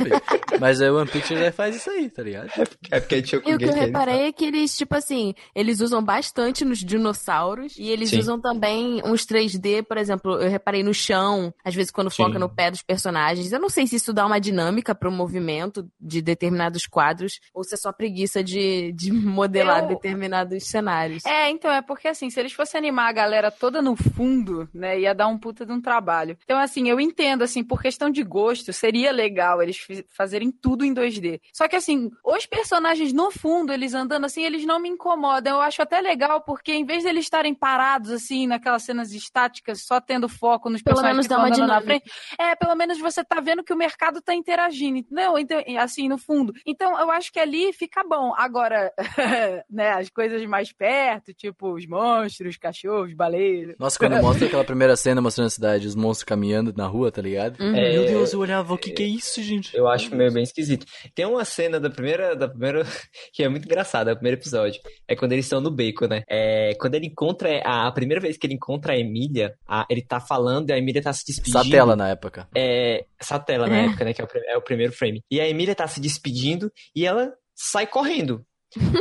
[0.58, 2.50] Mas a One Pictures é, faz isso aí, tá ligado?
[2.90, 5.80] É porque a gente E o que eu reparei é que eles, tipo assim, eles
[5.80, 8.18] usam bastante nos dinossauros e eles Sim.
[8.18, 12.38] usam também uns 3D, por exemplo, eu reparei no chão, às vezes quando foca Sim.
[12.38, 13.52] no pé dos personagens.
[13.52, 17.74] Eu não sei se isso dá uma dinâmica pro movimento de determinados quadros ou se
[17.74, 21.24] é só preguiça de, de modelar Eu- determinados cenários.
[21.26, 24.98] É, então, é porque assim, se eles fossem animar a galera toda no fundo, né,
[25.00, 26.36] ia dar um puta de um trabalho.
[26.44, 30.94] Então, assim, eu entendo, assim, por questão de gosto, seria legal eles fazerem tudo em
[30.94, 31.40] 2D.
[31.52, 35.56] Só que, assim, os personagens no fundo, eles andando assim, eles não me incomodam.
[35.56, 39.82] Eu acho até legal, porque em vez de eles estarem parados, assim, naquelas cenas estáticas,
[39.84, 42.10] só tendo foco nos Pelo personagens menos que dá uma andando na dinâmica.
[42.10, 45.38] frente, é, pelo menos você tá vendo que o mercado tá interagindo, entendeu?
[45.38, 46.52] Então, assim, no fundo.
[46.66, 48.32] Então, eu acho que ali fica bom.
[48.36, 48.92] Agora,
[49.70, 53.74] né, as coisas mais perto, tipo os monstros, cachorros, baleias.
[53.78, 57.20] Nossa, quando mostra aquela primeira cena mostrando a cidade, os monstros caminhando na rua, tá
[57.22, 57.60] ligado?
[57.60, 57.74] Uhum.
[57.74, 59.76] É, Meu Deus, eu olhava, o que que é isso, gente?
[59.76, 60.86] Eu acho meio bem esquisito.
[61.14, 62.84] Tem uma cena da primeira, da primeira
[63.32, 64.80] que é muito engraçada, o primeiro episódio.
[65.08, 66.22] É quando eles estão no beco, né?
[66.28, 70.02] É, quando ele encontra, a, a primeira vez que ele encontra a Emília, a- ele
[70.02, 71.62] tá falando e a Emília tá se despedindo.
[71.64, 72.48] Satela na época.
[72.54, 73.86] É, Satela na É.
[73.86, 74.12] época, né?
[74.12, 75.22] Que é o, é o primeiro frame.
[75.30, 78.44] E a Emília tá se despedindo e ela sai correndo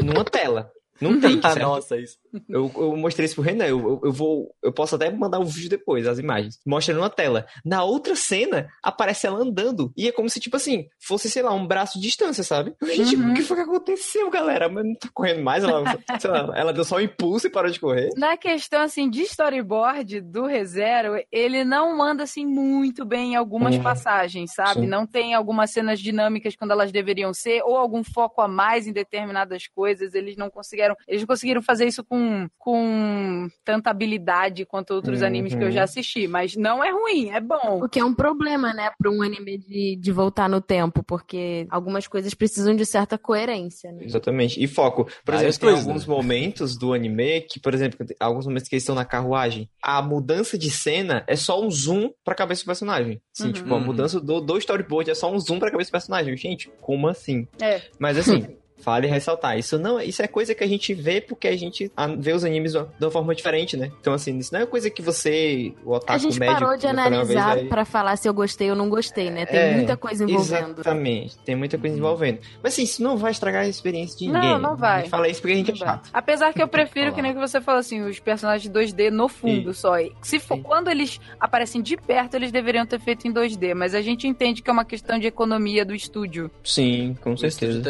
[0.04, 0.72] numa tela.
[1.00, 2.18] Num take, Ah, nossa, isso.
[2.48, 3.66] Eu, eu mostrei isso pro Renan.
[3.66, 4.54] Eu, eu, vou.
[4.64, 6.60] Eu posso até mandar um vídeo depois, as imagens.
[6.66, 7.46] Mostra numa tela.
[7.66, 9.92] Na outra cena, aparece ela andando.
[9.98, 12.74] E é como se, tipo assim, fosse, sei lá, um braço de distância, sabe?
[12.84, 13.32] Gente, Uhum.
[13.32, 14.70] o que foi que aconteceu, galera?
[14.70, 15.64] Mas não tá correndo mais.
[15.64, 15.82] Ela,
[16.26, 18.10] lá, ela deu só um impulso e parou de correr.
[18.16, 23.76] Na questão, assim, de storyboard do ReZero, ele não anda, assim, muito bem em algumas
[23.76, 23.84] Uhum.
[23.84, 24.82] passagens, sabe?
[24.82, 24.88] Sim.
[24.88, 28.94] Não tem algumas cenas dinâmicas quando elas deveriam ser, ou algum foco a mais em
[28.94, 30.14] determinadas coisas.
[30.14, 32.19] Eles não conseguiram, eles não conseguiram fazer isso com,
[32.58, 35.28] com tanta habilidade quanto outros Uhum.
[35.28, 36.28] animes que eu já assisti.
[36.28, 37.82] Mas não é ruim, é bom.
[37.84, 41.66] O que é um problema, né, pra um anime de, de voltar no tempo, porque
[41.70, 44.04] algumas coisas precisam de certa coerência, né?
[44.04, 44.62] Exatamente.
[44.64, 45.06] E foco.
[45.26, 46.14] Por exemplo, tem coisas, alguns né?
[46.14, 50.02] momentos do anime que, por exemplo, tem alguns momentos que eles estão na carruagem, a
[50.02, 53.22] mudança de cena é só um zoom pra cabeça do personagem.
[53.34, 53.54] Sim, Uhum.
[53.54, 56.36] tipo, a mudança do, do storyboard é só um zoom pra cabeça do personagem.
[56.38, 57.48] Gente, como assim?
[57.62, 57.82] É.
[58.00, 58.46] Mas assim,
[58.84, 59.58] Vale ressaltar.
[59.58, 62.74] Isso não, isso é coisa que a gente vê porque a gente vê os animes
[62.74, 63.92] de uma forma diferente, né?
[64.00, 66.54] Então, assim, isso não é coisa que você, o otaku A gente médio...
[66.56, 69.46] parou de vez, analisar vai- pra falar se eu gostei ou não gostei, né?
[69.46, 70.74] Tem É, muita coisa envolvendo.
[70.80, 72.40] Exatamente, tem muita coisa envolvendo.
[72.64, 74.60] Mas assim, isso não vai estragar a experiência de Não, ninguém.
[74.60, 74.98] não vai.
[74.98, 76.10] A gente fala isso porque a gente é chato.
[76.14, 79.74] Apesar que eu prefiro que nem que você falou assim, os personagens 2D no fundo
[79.74, 80.00] só.
[80.00, 80.64] E Se for Sim.
[80.64, 84.62] quando eles aparecem de perto, eles deveriam ter feito em 2D, mas a gente entende
[84.62, 86.50] que é uma questão de economia do estúdio.
[86.64, 87.82] Sim, com O estúdio certeza.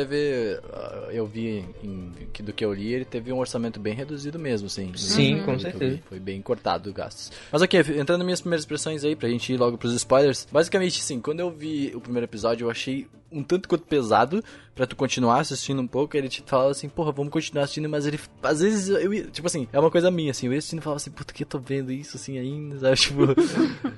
[0.80, 4.40] Ah, eu vi em- que do que eu li, ele teve um orçamento bem reduzido
[4.40, 4.92] mesmo, sim.
[4.96, 6.00] Sim, Do com certeza.
[6.08, 7.32] Foi bem cortado os gastos.
[7.52, 10.48] Mas ok, entrando nas minhas primeiras expressões aí, pra gente ir logo pros spoilers.
[10.52, 14.88] Basicamente, sim, quando eu vi o primeiro episódio, eu achei um tanto quanto pesado pra
[14.88, 16.18] tu continuar assistindo um pouco.
[16.18, 19.46] Ele te falava assim, porra, vamos continuar assistindo, mas ele, às vezes, eu ia, tipo
[19.46, 21.48] assim, é uma coisa minha, assim, eu ia assistindo e falava assim, puta, que eu
[21.48, 22.96] tô vendo isso assim ainda, sabe?
[23.00, 23.26] Tipo,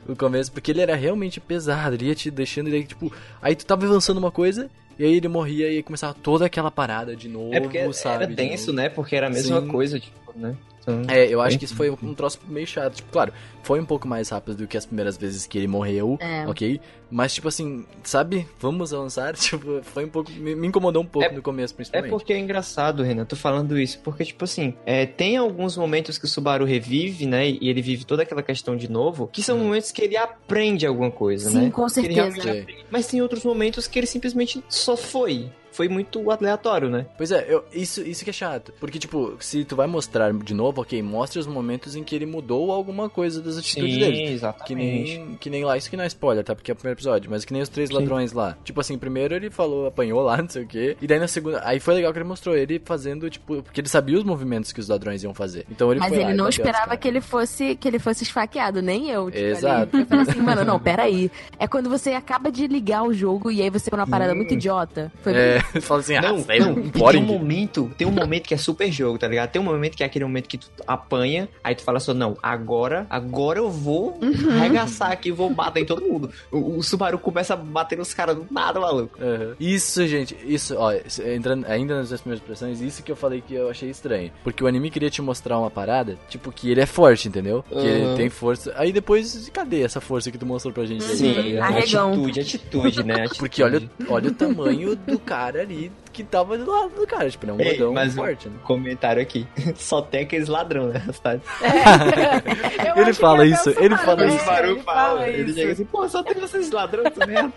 [0.08, 3.12] no começo, porque ele era realmente pesado, ele ia te deixando, ele, tipo,
[3.42, 4.70] aí tu tava avançando uma coisa.
[5.02, 8.16] E aí ele morria e começava toda aquela parada de novo, É porque sabe?
[8.18, 8.78] era de denso, novo.
[8.84, 8.90] né?
[8.90, 9.68] Porque era a mesma Sim.
[9.68, 10.56] coisa, tipo, né?
[10.80, 12.98] Então, É, eu acho que isso foi um troço meio chato.
[12.98, 13.34] Tipo, claro,
[13.64, 16.48] foi um pouco mais rápido do que as primeiras vezes que ele morreu, É.
[16.48, 16.80] ok?
[17.10, 18.48] Mas, tipo assim, sabe?
[18.60, 19.34] Vamos avançar?
[19.36, 20.32] Tipo, foi um pouco.
[20.32, 22.10] Me, me incomodou um pouco É- no começo, É principalmente.
[22.12, 26.24] porque é engraçado, Renan, tô falando isso, porque, tipo assim, é, tem alguns momentos que
[26.26, 29.64] o Subaru revive, né, e ele vive toda aquela questão de novo, que são Hum.
[29.66, 31.70] momentos que ele aprende alguma coisa, Sim, né?
[31.72, 32.16] com Que ele certeza.
[32.22, 32.62] realmente Sim.
[32.62, 32.86] aprende.
[32.90, 35.52] Mas tem outros momentos que ele simplesmente só foi.
[35.74, 37.06] Foi muito aleatório, né?
[37.18, 38.74] Pois é, eu- isso, isso que é chato.
[38.78, 42.26] Porque, tipo, se tu vai mostrar de novo, ok, mostre os momentos em que ele
[42.26, 44.24] mudou alguma coisa das atitudes dele.
[44.24, 44.66] exatamente.
[44.68, 46.56] Que nem, que nem lá, isso que não é spoiler, tá?
[46.56, 47.96] Porque é o primeiro episódio, mas que nem os três Sim.
[47.96, 48.58] ladrões lá.
[48.64, 50.98] Tipo assim, primeiro ele falou, apanhou lá, não sei o quê.
[51.02, 51.62] E daí na segunda.
[51.64, 54.80] Aí foi legal que ele mostrou ele fazendo, tipo, porque ele sabia os movimentos que
[54.80, 55.66] os ladrões iam fazer.
[55.70, 59.10] Então ele Mas foi ele não esperava que ele fosse que ele fosse esfaqueado, nem
[59.10, 59.30] eu.
[59.30, 59.96] Tipo, Exato.
[59.96, 60.04] ali.
[60.04, 61.32] Eu falei assim, mano, não, peraí.
[61.60, 64.54] É quando você acaba de ligar o jogo e aí você põe uma parada muito
[64.54, 65.12] idiota.
[65.22, 68.48] Foi É, fala assim, ah, Não, sério, não, e tem um momento, tem um momento
[68.48, 69.50] que é super jogo, tá ligado?
[69.50, 72.38] Tem um momento que é aquele momento que tu apanha, aí tu fala assim, não,
[72.42, 74.52] agora, agora eu vou Uhum.
[74.60, 76.30] arregaçar aqui, vou bater em todo mundo.
[76.52, 79.18] O, o Subaru começa a bater nos caras do nada, maluco.
[79.22, 79.56] Aham.
[79.60, 80.92] Isso, gente, isso, ó,
[81.36, 84.32] entrando ainda nas minhas primeiras impressões, isso que eu falei que eu achei estranho.
[84.44, 87.64] Porque o anime queria te mostrar uma parada, tipo, que ele é forte, entendeu?
[87.70, 88.16] Que ele Uhum.
[88.16, 88.74] tem força.
[88.78, 91.56] Aí depois, cadê essa força que tu mostrou pra gente aí, Sim.
[91.58, 93.14] tá atitude, atitude, né?
[93.26, 93.40] Atitude.
[93.40, 97.50] Porque olha, olha o tamanho do cara ali que tava do lado do cara, tipo,
[97.50, 98.56] é um Ei, gordão mas forte, né?
[98.64, 99.48] Comentário aqui.
[99.76, 101.02] Só tem aqueles ladrões, né?
[102.96, 104.40] Eu Ele fala isso, ele fala é, isso.
[104.40, 107.54] Subaru Ele fala Ele chega assim, pô, só tem vocês ladrões mesmo.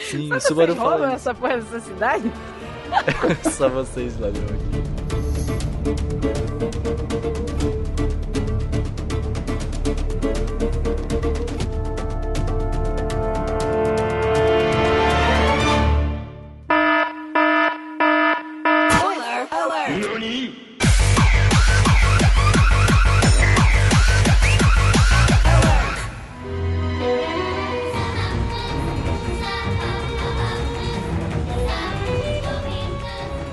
[0.00, 2.32] Sim, Só o Subaru vocês roubam fala essa porra dessa cidade?
[3.50, 4.60] Só vocês, ladrões.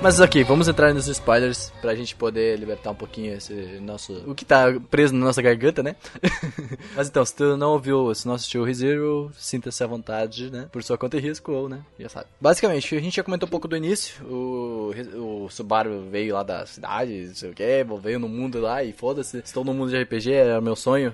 [0.03, 4.11] Mas ok, vamos entrar nos spoilers pra gente poder libertar um pouquinho esse nosso.
[4.27, 5.95] O que tá preso na nossa garganta, né?
[6.93, 10.67] Mas então, se tu não ouviu, se não assistiu o ReZero, sinta-se à vontade, né?
[10.73, 11.79] Por sua conta e risco, ou, né?
[11.97, 12.25] Já sabe.
[12.41, 14.21] Basicamente, a gente já comentou um pouco do início.
[14.25, 14.91] O,
[15.45, 18.91] o Subaru veio lá da cidade, não sei o que, veio no mundo lá e
[18.91, 19.37] foda-se.
[19.37, 21.13] Estou no mundo de RPG, era meu sonho.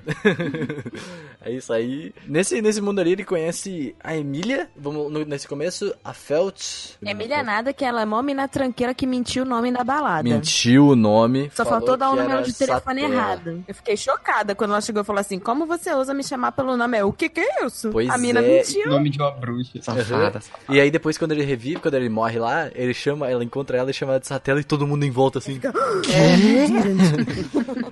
[1.45, 2.11] é isso aí.
[2.25, 6.95] Nesse, nesse mundo ali, ele conhece a Emília, vamos no- nesse começo, a Felt.
[7.03, 8.47] Emília nada, que ela é mó mina
[8.79, 10.23] tranqueira que mentiu o nome da balada.
[10.23, 11.51] Mentiu o nome.
[11.53, 13.63] Só falou faltou dar o número era de telefone errado.
[13.67, 16.75] Eu fiquei chocada quando ela chegou e falou assim: Como você ousa me chamar pelo
[16.77, 16.97] nome?
[16.99, 17.89] Eu, o que que é isso?
[17.91, 18.89] Pois a mina é, mentiu.
[18.89, 19.81] Nome de uma bruxa.
[19.81, 20.63] Safada, safada.
[20.69, 23.89] E aí depois quando ele revive, quando ele morre lá, ele chama, ela encontra ela
[23.89, 25.59] e chama ela de Satela e todo mundo em volta assim.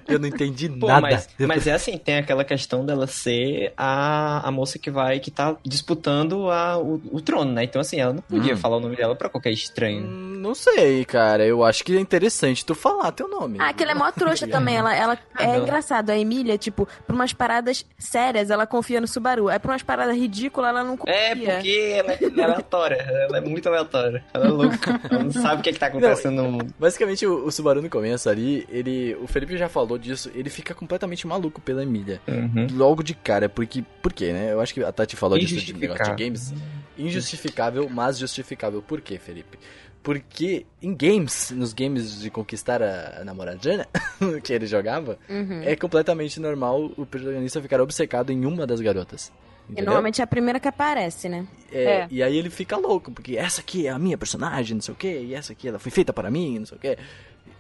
[0.08, 1.02] Eu não entendi Pô, nada.
[1.02, 5.30] mas, mas é assim, tem aquela questão dela ser a, a moça que vai, que
[5.30, 7.64] tá disputando a, o, o trono, né?
[7.64, 8.58] Então assim, ela não podia Hum.
[8.58, 10.06] falar o nome dela pra qualquer estranho.
[10.08, 10.77] Hum, Não sei,
[11.08, 11.46] cara.
[11.46, 13.58] Eu acho que é interessante tu falar teu nome.
[13.60, 14.76] Ah, que ela é mó trouxa também.
[14.76, 15.64] Ela, ela é não.
[15.64, 16.10] engraçado.
[16.10, 19.50] A Emília, tipo, pra umas paradas sérias, ela confia no Subaru.
[19.50, 21.16] Aí pra umas paradas ridículas, ela não confia.
[21.16, 24.24] É, porque ela é aleatória, ela é muito aleatória.
[24.34, 26.74] Ela é louca, ela não sabe o que, é que tá acontecendo no mundo.
[26.80, 29.16] Basicamente, o, o Subaru no começo ali, ele.
[29.22, 32.22] O Felipe já falou disso, ele fica completamente maluco pela Emília.
[32.28, 32.68] Uhum.
[32.74, 33.84] Logo de cara, porque.
[34.02, 34.54] Por quê, né?
[34.54, 36.54] Eu acho que a Tati falou disso de negócio de games.
[36.98, 38.82] Injustificável, mas justificável.
[38.82, 39.58] Por quê, Felipe?
[40.04, 43.86] Porque em games, nos games de conquistar a, a namoradinha
[44.44, 45.62] que ele jogava, Uhum.
[45.64, 49.32] é completamente normal o protagonista ficar obcecado em uma das garotas.
[49.68, 49.86] E entendeu?
[49.86, 51.46] normalmente é a primeira que aparece, né?
[51.72, 52.08] É, É.
[52.10, 54.98] E aí ele fica louco, porque essa aqui é a minha personagem, não sei o
[54.98, 56.98] que, e essa aqui ela foi feita para mim, não sei o que.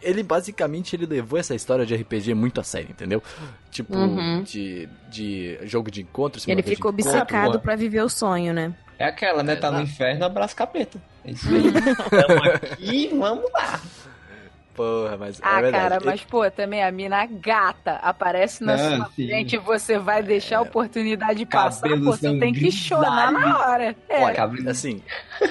[0.02, 3.22] Ele basicamente ele levou essa história de RPG muito a sério, entendeu?
[3.72, 4.42] Tipo, Uhum.
[4.44, 6.42] de, de jogo de encontro.
[6.48, 7.60] Ele ficou obcecado boa.
[7.60, 8.74] pra viver o sonho, né?
[8.98, 9.56] É aquela, né?
[9.56, 11.02] Tá no inferno, abraça capeta.
[11.28, 11.72] É isso aí.
[12.10, 13.82] Tamo aqui, vamos lá.
[14.78, 15.84] Porra, mas Ah, é verdade.
[15.90, 19.28] cara, mas pô, também a mina gata aparece na Ah, sua sim.
[19.28, 23.58] frente e você vai deixar a oportunidade passar, Cabelo pô, você tem que chorar na
[23.60, 23.96] hora.
[24.08, 24.24] É.
[24.24, 25.02] Olha, assim,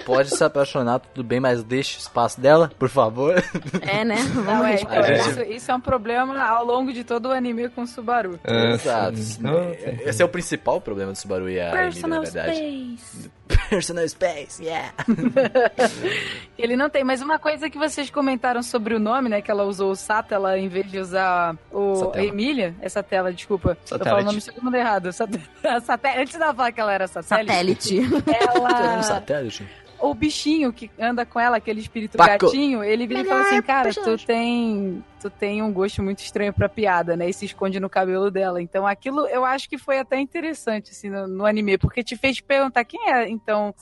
[0.04, 3.34] pode se apaixonar, tudo bem, mas deixa o espaço dela, por favor.
[3.82, 4.16] É, né?
[4.32, 5.12] Vamos Não, é, respeitar.
[5.12, 8.38] então, isso, isso é um problema ao longo de todo o anime com o Subaru.
[8.44, 9.16] Ah, Exato.
[9.16, 9.38] sim.
[9.40, 9.76] Então.
[10.04, 12.56] Esse é o principal problema do Subaru e a Emília, na Personal verdade.
[12.96, 13.30] space.
[13.70, 14.92] Personal Space, yeah.
[16.58, 19.40] Ele não tem, mas uma coisa que vocês comentaram sobre o nome, né?
[19.42, 22.26] Que ela usou o Satela em vez de usar o Satela.
[22.26, 22.74] Emília.
[22.80, 23.76] Essa tela, desculpa.
[23.90, 25.12] Eu falo o nome todo mundo errado.
[25.12, 25.30] Sat-
[25.84, 26.22] Satélite.
[26.22, 28.22] Antes dela falar que ela era satélite, Satélite.
[28.22, 29.02] Tá ela.
[29.02, 29.66] satélite?
[29.98, 32.46] o bichinho que anda com ela, aquele espírito Paco.
[32.46, 36.52] gatinho, ele vira e fala assim, cara, tu tem, tu tem um gosto muito estranho
[36.52, 37.30] pra piada, né?
[37.30, 38.60] E se esconde no cabelo dela.
[38.60, 42.40] Então aquilo eu acho que foi até interessante, assim, no, no anime, porque te fez
[42.40, 43.26] perguntar quem é.
[43.28, 43.74] Então,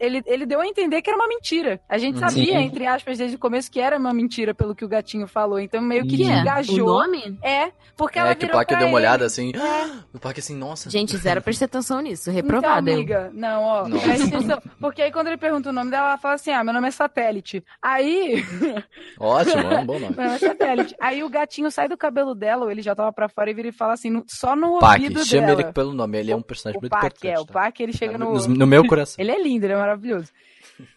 [0.00, 1.80] ele, ele deu a entender que era uma mentira.
[1.88, 2.28] A gente Uhum.
[2.28, 2.64] sabia, Sim.
[2.64, 5.58] entre aspas, desde o começo que era uma mentira, pelo que o gatinho falou.
[5.60, 6.36] Então meio que te é?
[6.36, 6.86] O engajou.
[6.86, 7.38] nome?
[7.42, 9.52] É, porque ela É que o virou Pac deu uma olhada assim.
[9.54, 10.06] É.
[10.16, 10.88] O Pac assim, nossa.
[10.88, 12.30] Gente, zero prestei atenção nisso.
[12.30, 12.90] Então, Reprovada.
[12.90, 12.94] eu.
[12.94, 14.60] amiga, não, ó, atenção.
[14.80, 16.90] Porque aí quando ele pergunta o nome dela, ela fala assim: ah, meu nome é
[16.90, 17.62] Satélite.
[17.82, 18.42] Aí,
[19.20, 20.14] Ótimo, é um bom nome.
[20.16, 20.94] meu nome é Satélite.
[21.00, 23.68] Aí o gatinho sai do cabelo dela, ou ele já tava pra fora e vira
[23.68, 25.60] e fala assim, no- só no Pac, ouvido chama dela.
[25.62, 27.30] ele pelo nome, ele é um personagem o muito Pac, importante.
[27.30, 27.52] é, o tá?
[27.52, 28.32] Pac, ele chega no...
[28.32, 29.16] no, no meu coração.
[29.18, 30.32] Ele é lindo, ele é maravilhoso.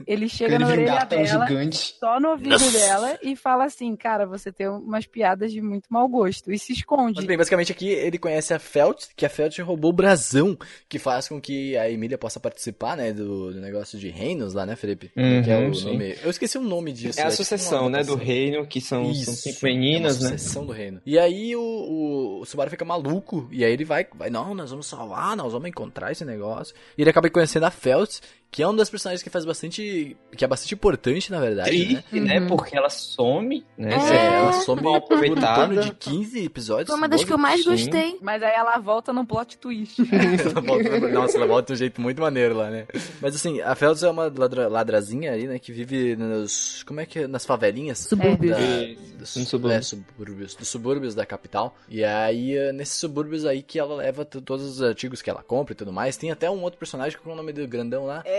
[0.06, 1.96] Ele chega Ele na um orelha dela, gigante.
[2.00, 6.08] só no ouvido dela, e fala assim, cara, você tem umas piadas de muito mau
[6.08, 6.52] gosto.
[6.52, 7.16] E se esconde.
[7.16, 10.58] Mas bem, basicamente aqui ele conhece a Felt, que a Felt roubou o brasão,
[10.88, 14.66] que faz com que a Emília possa participar, né, do, do negócio de reinos lá,
[14.66, 15.12] né, Felipe?
[15.16, 15.86] Uhum, que é o sim.
[15.86, 16.16] nome.
[16.22, 17.20] Eu esqueci o nome disso.
[17.20, 18.04] É a tipo sucessão, uma né?
[18.04, 20.38] Do reino, que são, são Isso, cinco meninas, é né?
[20.38, 21.02] sucessão do reino.
[21.06, 24.72] E aí o, o, o Subaru fica maluco, e aí ele vai, vai, não, nós
[24.72, 26.76] vamos salvar, nós vamos encontrar esse negócio.
[26.98, 28.20] E ele acaba conhecendo a Felt,
[28.52, 32.02] que é um das personagens que faz bastante, que é bastante importante, na verdade, né?
[32.02, 32.40] Triste, né?
[32.40, 32.48] Uhum.
[32.48, 33.94] Porque ela some, né?
[33.94, 35.68] É, É, ela some Mal por aproveitada.
[35.68, 36.88] torno de 15 episódios.
[36.88, 37.42] Foi uma das que eu 12.
[37.42, 37.70] mais Sim.
[37.70, 38.18] gostei.
[38.22, 40.02] Mas aí ela volta num plot twist.
[40.12, 42.88] ela volta, nossa, ela volta de um jeito muito maneiro lá, né?
[43.22, 45.60] Mas assim, a Feltz é uma ladra, ladrazinha aí, né?
[45.60, 46.84] Que vive nos.
[46.84, 47.28] Como é que é?
[47.28, 48.00] Nas favelinhas.
[48.00, 48.58] Subúrbios.
[48.58, 49.80] Da, dos, Nos subúrbios.
[49.80, 50.56] É, subúrbios.
[50.56, 51.76] Dos subúrbios da capital.
[51.88, 55.74] E aí, eh, nesses subúrbios aí que ela leva todos os artigos que ela compra
[55.74, 56.18] e tudo mais.
[56.18, 58.24] Tem até um outro personagem com o nome do grandão lá.
[58.26, 58.39] É.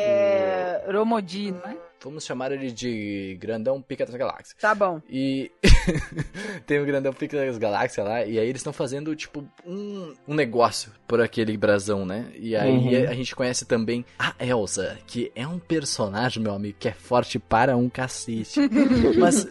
[0.93, 1.75] Romodi, não é?
[1.75, 4.57] O- Vamos chamar ele de Grandão Pica das Galáxias.
[4.59, 5.03] Tá bom.
[5.07, 5.51] E
[6.67, 10.35] tem o Grandão Pica das Galáxias lá, e aí eles estão fazendo, tipo, um, um
[10.35, 12.29] negócio por aquele brasão, né?
[12.35, 13.11] E aí Uhum.
[13.11, 17.39] a gente conhece também a Elsa, que é um personagem, meu amigo, que é forte
[17.39, 18.59] para um cacete.
[19.21, 19.47] Mas,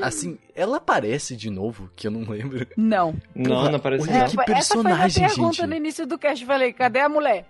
[0.00, 2.66] assim, ela aparece de novo, que eu não lembro.
[2.74, 3.14] Não.
[3.34, 4.28] Não, não parece Olha não.
[4.28, 5.66] que foi- essa foi a personagem, pergunta gente.
[5.66, 6.42] no início do cast.
[6.46, 7.44] Falei, cadê a mulher?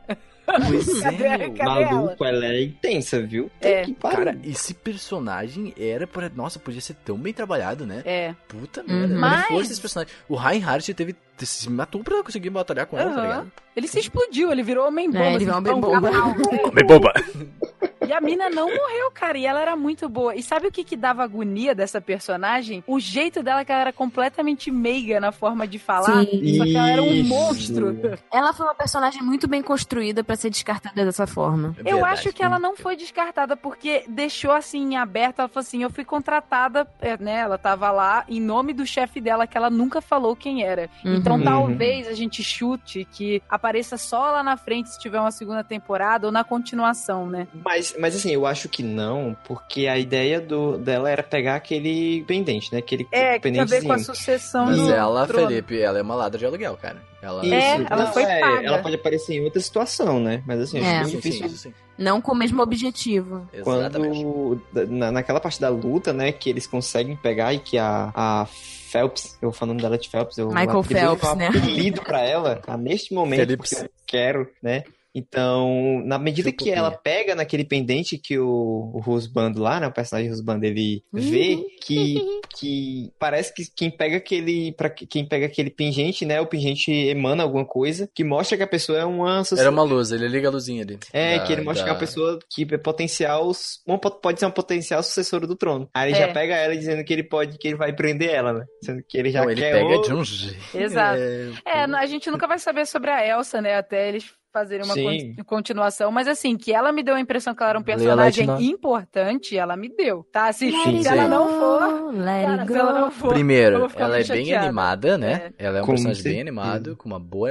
[0.47, 1.49] Pois é?
[1.65, 3.51] Maluco, ela é intensa, viu?
[3.61, 3.83] É.
[3.83, 3.95] que.
[3.95, 6.31] Cara, esse personagem era pra.
[6.35, 8.03] Nossa, podia ser tão bem trabalhado, né?
[8.05, 8.35] É.
[8.49, 8.87] Puta Uhum.
[9.01, 9.15] merda.
[9.17, 10.13] A Mas- força desse personagem.
[10.29, 11.15] O Reinhardt teve.
[11.39, 13.29] Se matou pra conseguir batalhar com ela, tá Aham.
[13.29, 13.53] ligado?
[13.77, 15.23] Ele se explodiu, ele virou homem-bomba.
[15.25, 16.11] É, ele virou assim, homem-bomba.
[16.11, 16.71] pão, pau.
[16.71, 17.13] Homem bomba!
[18.07, 20.35] E a mina não morreu, cara, e ela era muito boa.
[20.35, 22.83] E sabe o que que dava agonia dessa personagem?
[22.87, 26.25] O jeito dela, que ela era completamente meiga na forma de falar.
[26.25, 26.57] Sim.
[26.59, 27.99] Só que ela era um monstro.
[28.33, 31.75] Ela foi uma personagem muito bem construída pra ser descartada dessa forma.
[31.85, 35.41] É Eu acho que ela não foi descartada porque deixou assim em aberto.
[35.41, 37.39] Ela falou assim: eu fui contratada, é, né?
[37.41, 40.89] Ela tava lá em nome do chefe dela, que ela nunca falou quem era.
[41.05, 41.45] Então Uhum.
[41.45, 46.27] talvez a gente chute que apareça só lá na frente se tiver uma segunda temporada
[46.27, 47.47] ou na continuação, né?
[47.65, 52.23] Mas, mas assim, eu acho que não, porque a ideia do, dela era pegar aquele
[52.25, 52.79] pendente, né?
[52.79, 54.15] Aquele É, que tem a ver com a pendentezinho.
[54.15, 55.49] sucessão Mas ela, trono.
[55.49, 57.03] Felipe, ela é uma ladra de aluguel, cara.
[57.23, 57.45] Ela...
[57.47, 58.67] É, ela Não, foi paga.
[58.67, 60.43] Ela pode aparecer em outra situação, né?
[60.47, 60.99] Mas assim, É.
[60.99, 61.47] acho Sim, bem sim, difícil.
[61.47, 61.75] isso sim.
[61.99, 63.49] Não com o mesmo objetivo.
[63.53, 64.23] Exatamente.
[64.23, 68.47] Quando, na, naquela parte da luta, né, que eles conseguem pegar e que a, a
[68.91, 71.49] Phelps, eu vou falando dela de Phelps, eu Michael Phelps, né?
[71.49, 73.71] apelido pra ela, tá, neste momento, Phillips.
[73.71, 74.85] porque eu quero, né,
[75.19, 79.93] então, na medida que ela pega naquele pendente que o, o Rusbando lá, né, o
[79.93, 82.23] personagem Rusbando, ele vê que,
[82.59, 87.43] que parece que quem pega aquele, para quem pega aquele pingente, né, o pingente emana
[87.43, 90.51] alguma coisa que mostra que a pessoa é uma Era uma luz, ele liga a
[90.51, 90.99] luzinha ali.
[91.13, 93.51] é, Da- que ele mostra que é da- uma pessoa que é potencial,
[93.87, 95.89] uma, pode ser uma potencial sucessora do trono.
[95.95, 96.27] Aí ele É.
[96.27, 98.65] já pega ela dizendo que ele pode, que ele vai prender ela, né?
[98.83, 100.57] Sendo que ele já Não, ele quer pega o- de um jeito.
[100.77, 101.19] Exato.
[101.21, 103.77] É, É, a gente nunca vai saber sobre a Elsa, né?
[103.77, 105.35] Até eles fazerem uma Sim.
[105.45, 109.55] continuação, mas assim, que ela me deu a impressão que ela era um personagem importante,
[109.55, 110.51] ela me deu, tá?
[110.51, 112.99] Se, Sim, se ela não for, let cara, it se ela go.
[113.01, 114.65] não for, Primeiro, ela é muito bem chateada.
[114.65, 115.53] animada, né?
[115.59, 117.51] Ela é um Com personagem bem animado, com uma boa,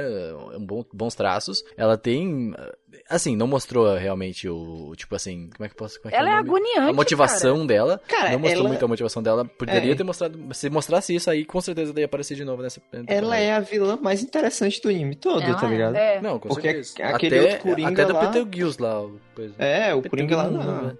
[0.56, 1.62] um bom, bons traços.
[1.76, 2.52] Ela tem,
[3.08, 6.00] assim, não mostrou realmente o, tipo assim, como é que eu posso...
[6.00, 8.84] Como é que Ela é é agoniante, A motivação dela, Cara, não mostrou ela- muito
[8.84, 9.44] a motivação dela.
[9.44, 9.94] Poderia É.
[9.94, 13.36] ter mostrado, se mostrasse isso aí, com certeza ela ia aparecer de novo nessa Ela
[13.38, 15.70] é a vilã mais interessante do anime todo, Ela tá é.
[15.70, 15.96] ligado?
[15.96, 16.20] É.
[16.20, 17.14] Não, com Porque certeza.
[17.14, 19.04] aquele até, outro Coringa até do lá- Peter Gills lá.
[19.34, 19.54] coisa.
[19.58, 20.82] É, o Peter Coringa lá não.
[20.88, 20.96] né?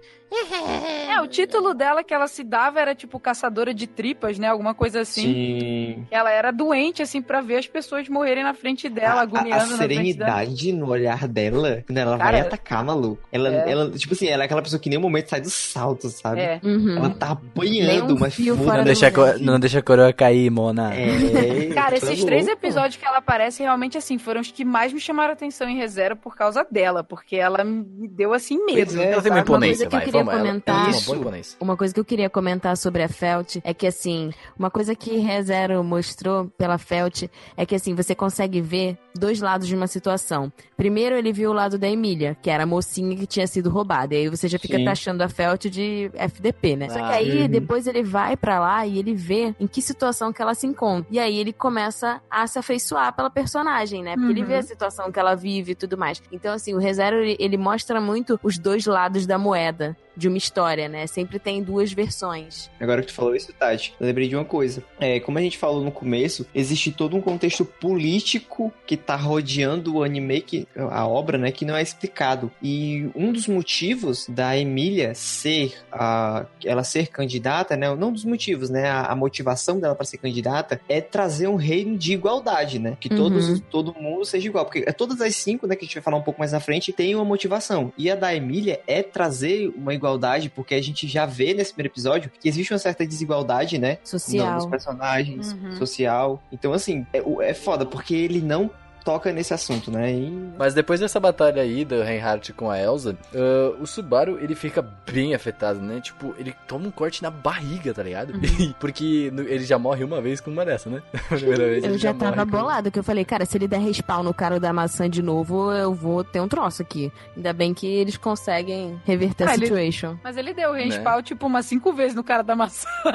[1.09, 4.47] É, o título dela que ela se dava era tipo caçadora de tripas, né?
[4.47, 5.21] Alguma coisa assim.
[5.33, 6.07] Sim.
[6.11, 9.55] Ela era doente, assim, pra ver as pessoas morrerem na frente dela, A- a, agoniando
[9.55, 9.77] a dela.
[9.77, 13.21] serenidade no olhar dela, quando ela Cara, vai atacar, maluco.
[13.31, 13.71] Ela, é.
[13.71, 16.41] ela, tipo assim, ela é aquela pessoa que em nenhum momento sai do salto, sabe?
[16.41, 16.59] É.
[16.63, 16.97] Uhum.
[16.97, 20.93] Ela tá apanhando, um mas fora Não deixa, a não deixa a coroa cair, Mona.
[20.93, 22.59] É, Cara, esses três louco.
[22.65, 25.77] episódios que ela aparece, realmente, assim, foram os que mais me chamaram a atenção em
[25.77, 28.99] ReZero por causa dela, porque ela me deu, assim, medo.
[29.01, 30.05] É, Ela tem uma imponência, coisa que eu vai.
[30.05, 31.37] queria Vamos, comentar- ela uma.
[31.59, 35.17] Uma coisa que eu queria comentar sobre a Felt é que, assim, uma coisa que
[35.17, 37.23] ReZero mostrou pela Felt
[37.55, 40.51] é que, assim, você consegue ver dois lados de uma situação.
[40.75, 44.13] Primeiro, ele viu o lado da Emília, que era a mocinha que tinha sido roubada.
[44.13, 44.85] E aí você já fica Sim.
[44.85, 46.89] taxando a Felt de FDP, né?
[46.89, 47.47] Só que Ah, aí, uhum.
[47.47, 51.07] depois ele vai pra lá e ele vê em que situação que ela se encontra.
[51.11, 54.15] E aí ele começa a se afeiçoar pela personagem, né?
[54.15, 54.47] Porque ele Uhum.
[54.47, 56.21] vê a situação que ela vive e tudo mais.
[56.31, 60.37] Então, assim, o ReZero, ele, ele mostra muito os dois lados da moeda de uma
[60.37, 61.05] história, né?
[61.05, 62.69] Sempre tem duas versões.
[62.79, 64.83] Agora que tu falou isso, Tati, eu lembrei de uma coisa.
[64.99, 69.95] É, como a gente falou no começo, existe todo um contexto político que tá rodeando
[69.95, 72.51] o anime, que, a obra, né, que não é explicado.
[72.61, 78.69] E um dos motivos da Emília ser a, ela ser candidata, né, não dos motivos,
[78.69, 82.97] né, a, a motivação dela para ser candidata é trazer um reino de igualdade, né,
[82.99, 83.59] que todos, Uhum.
[83.69, 86.21] todo mundo seja igual, porque todas as cinco, né, que a gente vai falar um
[86.23, 87.91] pouco mais na frente, tem uma motivação.
[87.97, 90.06] E a da Emília é trazer uma igualdade,
[90.49, 93.97] porque a gente já vê nesse primeiro episódio que existe uma certa desigualdade, né?
[94.03, 94.55] Social.
[94.55, 95.75] Nos personagens, Uhum.
[95.77, 96.41] social.
[96.51, 98.69] Então, assim, é, é foda, porque ele não
[99.07, 100.11] toca nesse assunto, né?
[100.11, 104.53] E Mas depois dessa batalha aí do Reinhardt com a Elsa, ah, o Subaru ele
[104.53, 106.01] fica bem afetado, né?
[106.01, 108.33] Tipo, ele toma um corte na barriga, tá ligado?
[108.81, 111.01] Porque no- ele já morre uma vez com uma dessa, né?
[111.29, 113.67] Primeira vez Eu ele já morre tava com- bolado, que eu falei, cara, se ele
[113.67, 117.09] der respawn no cara da maçã de novo, eu vou ter um troço aqui.
[117.35, 120.17] Ainda bem que eles conseguem reverter a Ah, ele- situation.
[120.21, 122.87] Mas ele deu respawn, tipo, umas cinco vezes no cara da maçã.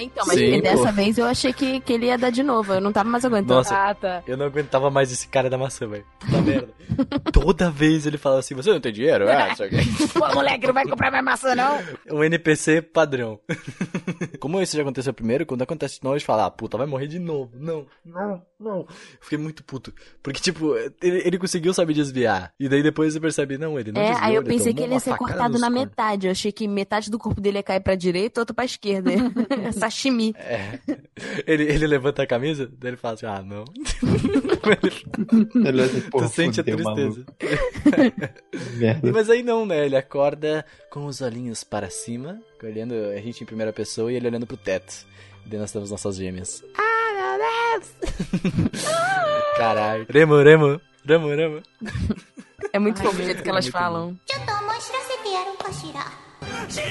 [0.00, 2.72] Então, mas Sim, dessa vez eu achei que, que ele ia dar de novo.
[2.74, 3.54] Eu não tava mais aguentando.
[3.54, 4.22] Nossa, Ah, tá.
[4.26, 6.04] eu não aguentava mais esse cara da maçã, velho.
[6.20, 6.68] Puta merda.
[7.32, 9.28] Toda vez ele fala assim, você não tem dinheiro?
[9.28, 9.76] Ah, isso aqui.
[10.12, 11.78] Pô, moleque, não vai comprar minha maçã, não?
[12.10, 13.38] Um NPC padrão.
[14.40, 16.86] Como isso já aconteceu primeiro, quando acontece de novo, a gente fala, ah, puta, vai
[16.86, 17.52] morrer de novo.
[17.54, 18.86] Não, não, não.
[19.20, 19.92] Fiquei muito puto.
[20.22, 22.52] Porque, tipo, ele, ele conseguiu saber desviar.
[22.58, 24.94] E daí depois você percebe, não, ele não É, desviou, aí eu pensei que ele
[24.94, 26.26] ia ser cortado na metade.
[26.26, 29.10] Eu achei que metade do corpo dele ia cair pra direita e outro pra esquerda.
[29.72, 30.34] Sashimi.
[30.36, 30.78] É.
[31.46, 33.64] Ele, ele levanta a camisa, daí ele fala assim, ah, não.
[35.66, 37.24] ele assim, pô, tu sente a tristeza.
[39.12, 39.86] Mas aí não, né?
[39.86, 44.28] Ele acorda com os olhinhos para cima, olhando a gente em primeira pessoa e ele
[44.28, 45.06] olhando pro teto.
[45.44, 46.62] E daí nós temos nossas gêmeas.
[46.76, 47.36] Ah,
[47.72, 48.72] meu Deus!
[49.56, 50.06] Caralho.
[50.08, 51.62] Remo, Remo, Remo, Remo.
[52.72, 54.18] É muito fofo o jeito que é elas muito falam.
[56.68, 56.82] ち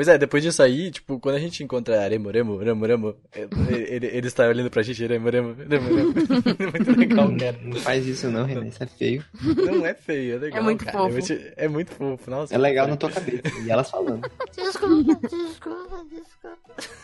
[0.00, 3.84] Pois é, depois disso aí, tipo, quando a gente encontra Remo, Remo, Remo, Remo, ele,
[3.86, 6.14] ele, ele está olhando pra gente, Remo, Remo, Remo, Remo.
[6.58, 7.58] É muito legal, cara.
[7.62, 9.22] Não faz isso não, Renan, isso é feio.
[9.42, 10.96] Não é feio, é legal, É muito cara.
[11.00, 11.10] fofo.
[11.10, 12.54] É muito, é muito fofo, nossa.
[12.54, 13.42] É legal na tua cabeça.
[13.62, 14.26] E elas falando.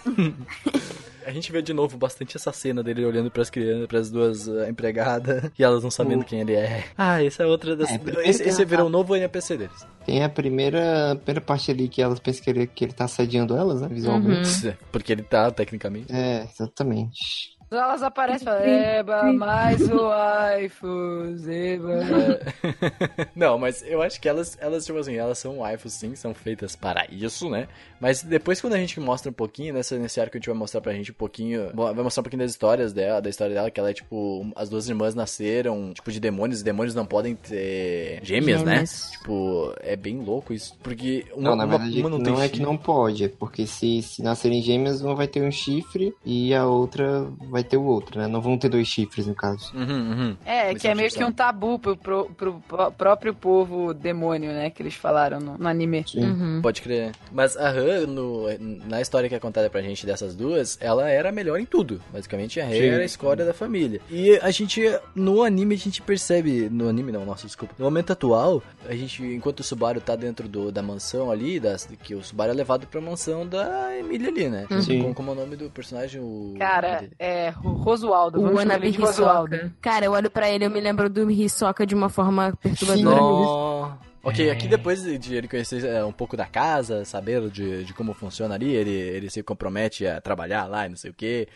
[1.26, 4.68] A gente vê de novo bastante essa cena dele olhando pras crianças, pras duas ah,
[4.70, 6.84] empregadas, e elas não sabendo O- quem ele é.
[6.96, 7.90] Ah, essa é outra das.
[7.90, 9.86] É, esse esse a- virou um novo NPC deles.
[10.04, 13.04] Tem a primeira, a primeira parte ali que elas pensam que ele, que ele tá
[13.06, 14.68] assediando elas, né, visualmente.
[14.68, 14.74] Uhum.
[14.92, 16.14] Porque ele tá, tecnicamente.
[16.14, 17.56] É, exatamente.
[17.68, 21.94] Elas aparecem e falam, Eba, mais waifus, Eba.
[21.94, 23.28] É.
[23.34, 26.76] Não, mas eu acho que elas, elas, tipo assim, elas são waifus sim, são feitas
[26.76, 27.66] para isso, né?
[28.00, 30.80] Mas depois quando a gente mostra um pouquinho, nessa, nesse arco a gente vai mostrar
[30.80, 33.80] pra gente um pouquinho, vai mostrar um pouquinho das histórias dela, da história dela, que
[33.80, 38.20] ela é tipo, as duas irmãs nasceram, tipo, de demônios, e demônios não podem ter
[38.22, 39.10] gêmeas, Gêmeas.
[39.12, 39.16] né?
[39.18, 42.34] Tipo, é bem louco isso, porque uma, Não, na uma- verdade, uma não, não, tem
[42.34, 42.62] é que chifre.
[42.62, 46.66] não pode, é porque se, se nascerem gêmeas, uma vai ter um chifre e a
[46.66, 48.26] outra vai ter o outro, né?
[48.26, 49.72] Não vão ter dois chifres, no caso.
[49.74, 49.82] Uhum,
[50.12, 50.36] uhum.
[50.44, 54.50] É, Mas que é meio que um tabu pro, pro, pro pró- próprio povo demônio,
[54.52, 54.70] né?
[54.70, 56.04] Que eles falaram no, no anime.
[56.06, 56.24] Sim.
[56.24, 56.60] Uhum.
[56.62, 57.12] Pode crer.
[57.32, 57.70] Mas a
[58.06, 58.46] No-
[58.86, 62.00] na história que é contada pra gente dessas duas, ela era a melhor em tudo.
[62.12, 62.78] Basicamente, a Sim.
[62.86, 64.00] era a escória da família.
[64.10, 64.82] E a gente,
[65.14, 66.68] no anime, a gente percebe.
[66.70, 67.74] No anime, não, nossa, desculpa.
[67.78, 71.86] No momento atual, a gente, enquanto o Subaru tá dentro do, da mansão ali, das,
[72.02, 74.66] que o Subaru é levado pra mansão da Emília ali, né?
[74.82, 75.02] Sim.
[75.02, 76.20] Como, como é o nome do personagem?
[76.20, 76.54] O...
[76.58, 78.40] Cara, é Ro- Rosualdo.
[78.42, 78.50] O
[78.90, 79.72] de Rosualdo.
[79.80, 83.16] Cara, eu olho pra ele e eu me lembro do Hisoka de uma forma perturbadora.
[83.16, 84.05] Nó.
[84.26, 88.12] Ok, aqui depois de ele conhecer é, um pouco da casa, saber de, de como
[88.12, 91.46] funciona ali, ele, ele se compromete a trabalhar lá e não sei o que.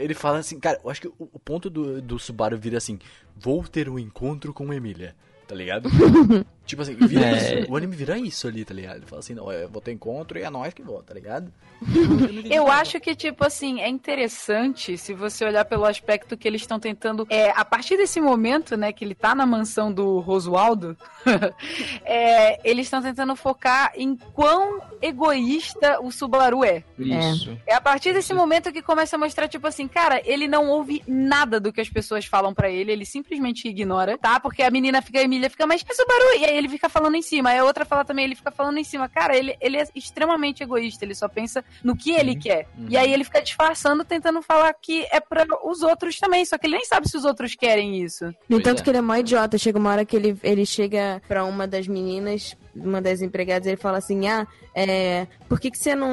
[0.00, 2.98] ele fala assim, cara, eu acho que o, o ponto do, do Subaru vira assim:
[3.36, 5.14] vou ter um encontro com Emília,
[5.46, 5.88] tá ligado?
[6.72, 7.60] tipo assim, vira É.
[7.60, 8.96] isso, o anime vira isso ali, tá ligado?
[8.96, 11.52] Ele fala assim: não, eu vou ter encontro e é nós que vou, tá ligado?
[12.50, 16.78] Eu acho que, tipo assim, é interessante se você olhar pelo aspecto que eles estão
[16.78, 17.26] tentando.
[17.28, 20.96] É, a partir desse momento, né, que ele tá na mansão do Rosualdo,
[22.04, 26.84] é, eles estão tentando focar em quão egoísta o Subaru é.
[26.98, 27.58] Isso.
[27.66, 31.02] É a partir desse momento que começa a mostrar, tipo assim, cara, ele não ouve
[31.06, 34.38] nada do que as pessoas falam pra ele, ele simplesmente ignora, tá?
[34.38, 37.16] Porque a menina fica, a Emília fica, mas é Subaru, e aí ele fica falando
[37.16, 39.08] em cima, aí a outra fala também, ele fica falando em cima.
[39.08, 42.68] Cara, ele, ele é extremamente egoísta, ele só pensa no que ele quer.
[42.78, 42.86] Uhum.
[42.88, 46.66] E aí ele fica disfarçando, tentando falar que é pra os outros também, só que
[46.66, 48.32] ele nem sabe se os outros querem isso.
[48.48, 48.84] No entanto é.
[48.84, 49.58] que ele é mó idiota.
[49.58, 53.70] Chega uma hora que ele, ele chega pra uma das meninas, uma das empregadas, e
[53.70, 56.10] ele fala assim, ah, é, por que, que você não,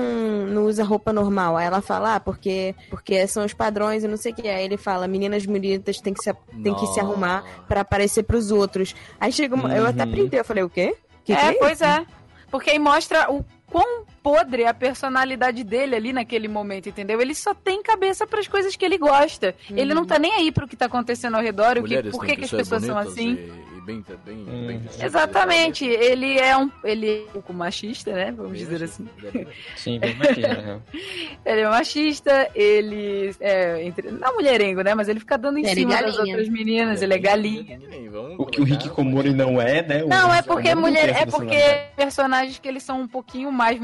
[0.47, 1.55] não usa roupa normal?
[1.57, 4.47] Aí ela fala, ah, porque, porque são os padrões e não sei o que.
[4.47, 6.33] Aí ele fala, meninas bonitas têm que se,
[6.63, 8.93] têm que se arrumar pra aparecer pros outros.
[9.19, 10.11] Aí chega uma, eu até Uhum.
[10.11, 10.95] printei, eu falei, o quê?
[11.23, 11.59] Que que é, é isso?
[11.59, 12.05] pois é.
[12.51, 17.21] Porque aí mostra o quão podre é a personalidade dele ali naquele momento, entendeu?
[17.21, 19.55] Ele só tem cabeça pras coisas que ele gosta.
[19.69, 22.35] Ele não tá nem aí pro que tá acontecendo ao redor, o que, por que,
[22.35, 23.33] que as pessoas são assim.
[23.33, 24.67] E, e bem, bem, Hum.
[24.67, 24.81] bem.
[25.01, 28.31] Exatamente, ele é um ele é um pouco machista, né?
[28.31, 29.07] Vamos dizer assim.
[29.75, 30.81] Sim, bem machista, real.
[31.45, 34.93] Ele é machista, ele é entre, não mulherengo, né?
[34.93, 37.79] Mas ele fica dando em Ele é cima das outras meninas, ele é galinha.
[38.37, 40.03] O que o Rick Komori não é, né?
[40.03, 41.57] O Não, é porque mulher, é porque
[41.95, 43.79] personagens que eles são um pouquinho mais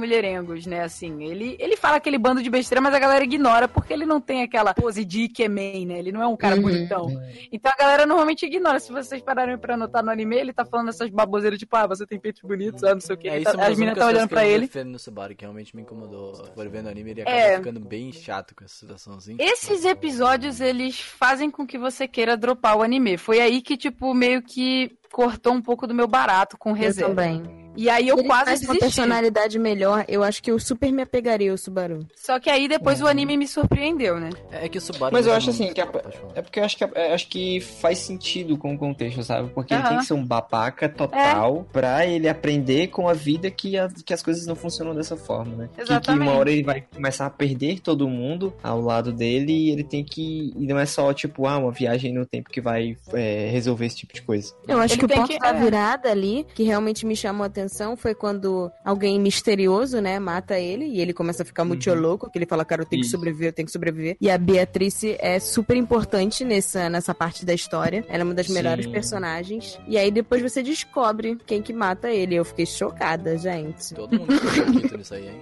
[0.68, 0.84] né?
[0.84, 4.20] Assim, ele, ele fala aquele bando de besteira, mas a galera ignora porque ele não
[4.20, 6.00] tem aquela pose de Ikemen, né?
[6.00, 6.62] Ele não é um cara Uhum.
[6.62, 7.08] bonitão.
[7.52, 8.80] Então a galera normalmente ignora.
[8.80, 12.06] Se vocês pararem pra notar no anime, ele tá falando essas baboseiras tipo, ah, você
[12.06, 13.28] tem peitos bonitos, ah, não sei o que.
[13.30, 14.70] É, isso uma as meninas tá olhando pra ele.
[14.86, 16.34] no Subaru, que realmente me incomodou.
[16.56, 17.58] Por vendo o anime, ele acaba É.
[17.58, 19.36] ficando bem chato com essa situação assim.
[19.40, 23.18] Esses episódios, eles fazem com que você queira dropar o anime.
[23.18, 27.10] Foi aí que, tipo, meio que cortou um pouco do meu barato com Eu reserva.
[27.16, 27.42] também.
[27.78, 28.80] E aí eu ele quase faz uma desisti.
[28.80, 32.08] personalidade melhor, eu acho que eu super me apegaria ao Subaru.
[32.16, 34.30] Só que aí depois o anime me surpreendeu, né?
[34.50, 35.12] É que o Subaru.
[35.12, 36.32] Mas eu não- acho assim que a- Pode falar.
[36.36, 39.50] É porque eu acho que, eu acho que faz sentido com o contexto, sabe?
[39.54, 39.90] Porque ele Aham.
[39.90, 44.14] tem que ser um babaca total pra ele aprender com a vida que, a- que
[44.14, 45.70] as coisas não funcionam dessa forma, né?
[45.74, 46.30] Que- Que, Exatamente.
[46.30, 50.02] uma hora ele vai começar a perder todo mundo ao lado dele e ele tem
[50.02, 50.54] que.
[50.58, 53.98] E não é só, tipo, ah, uma viagem no tempo que vai é, resolver esse
[53.98, 54.54] tipo de coisa.
[54.66, 55.54] Eu acho Ele que o tem ponto que- da é.
[55.60, 60.86] virada ali, que realmente me chamou a atenção, foi quando alguém misterioso, né, mata ele
[60.86, 62.00] e ele começa a ficar muito Uhum.
[62.00, 64.18] louco, que ele fala, cara, eu tenho que sobreviver, eu tenho que sobreviver.
[64.20, 68.06] E a Beatrice é super importante nessa, nessa parte da história.
[68.10, 68.54] Ela é uma das Sim.
[68.54, 69.80] melhores personagens.
[69.88, 72.36] E aí depois você descobre quem que mata ele.
[72.36, 73.94] Eu fiquei chocada, gente.
[73.94, 74.34] Todo mundo
[74.66, 75.42] bonito nisso aí, hein?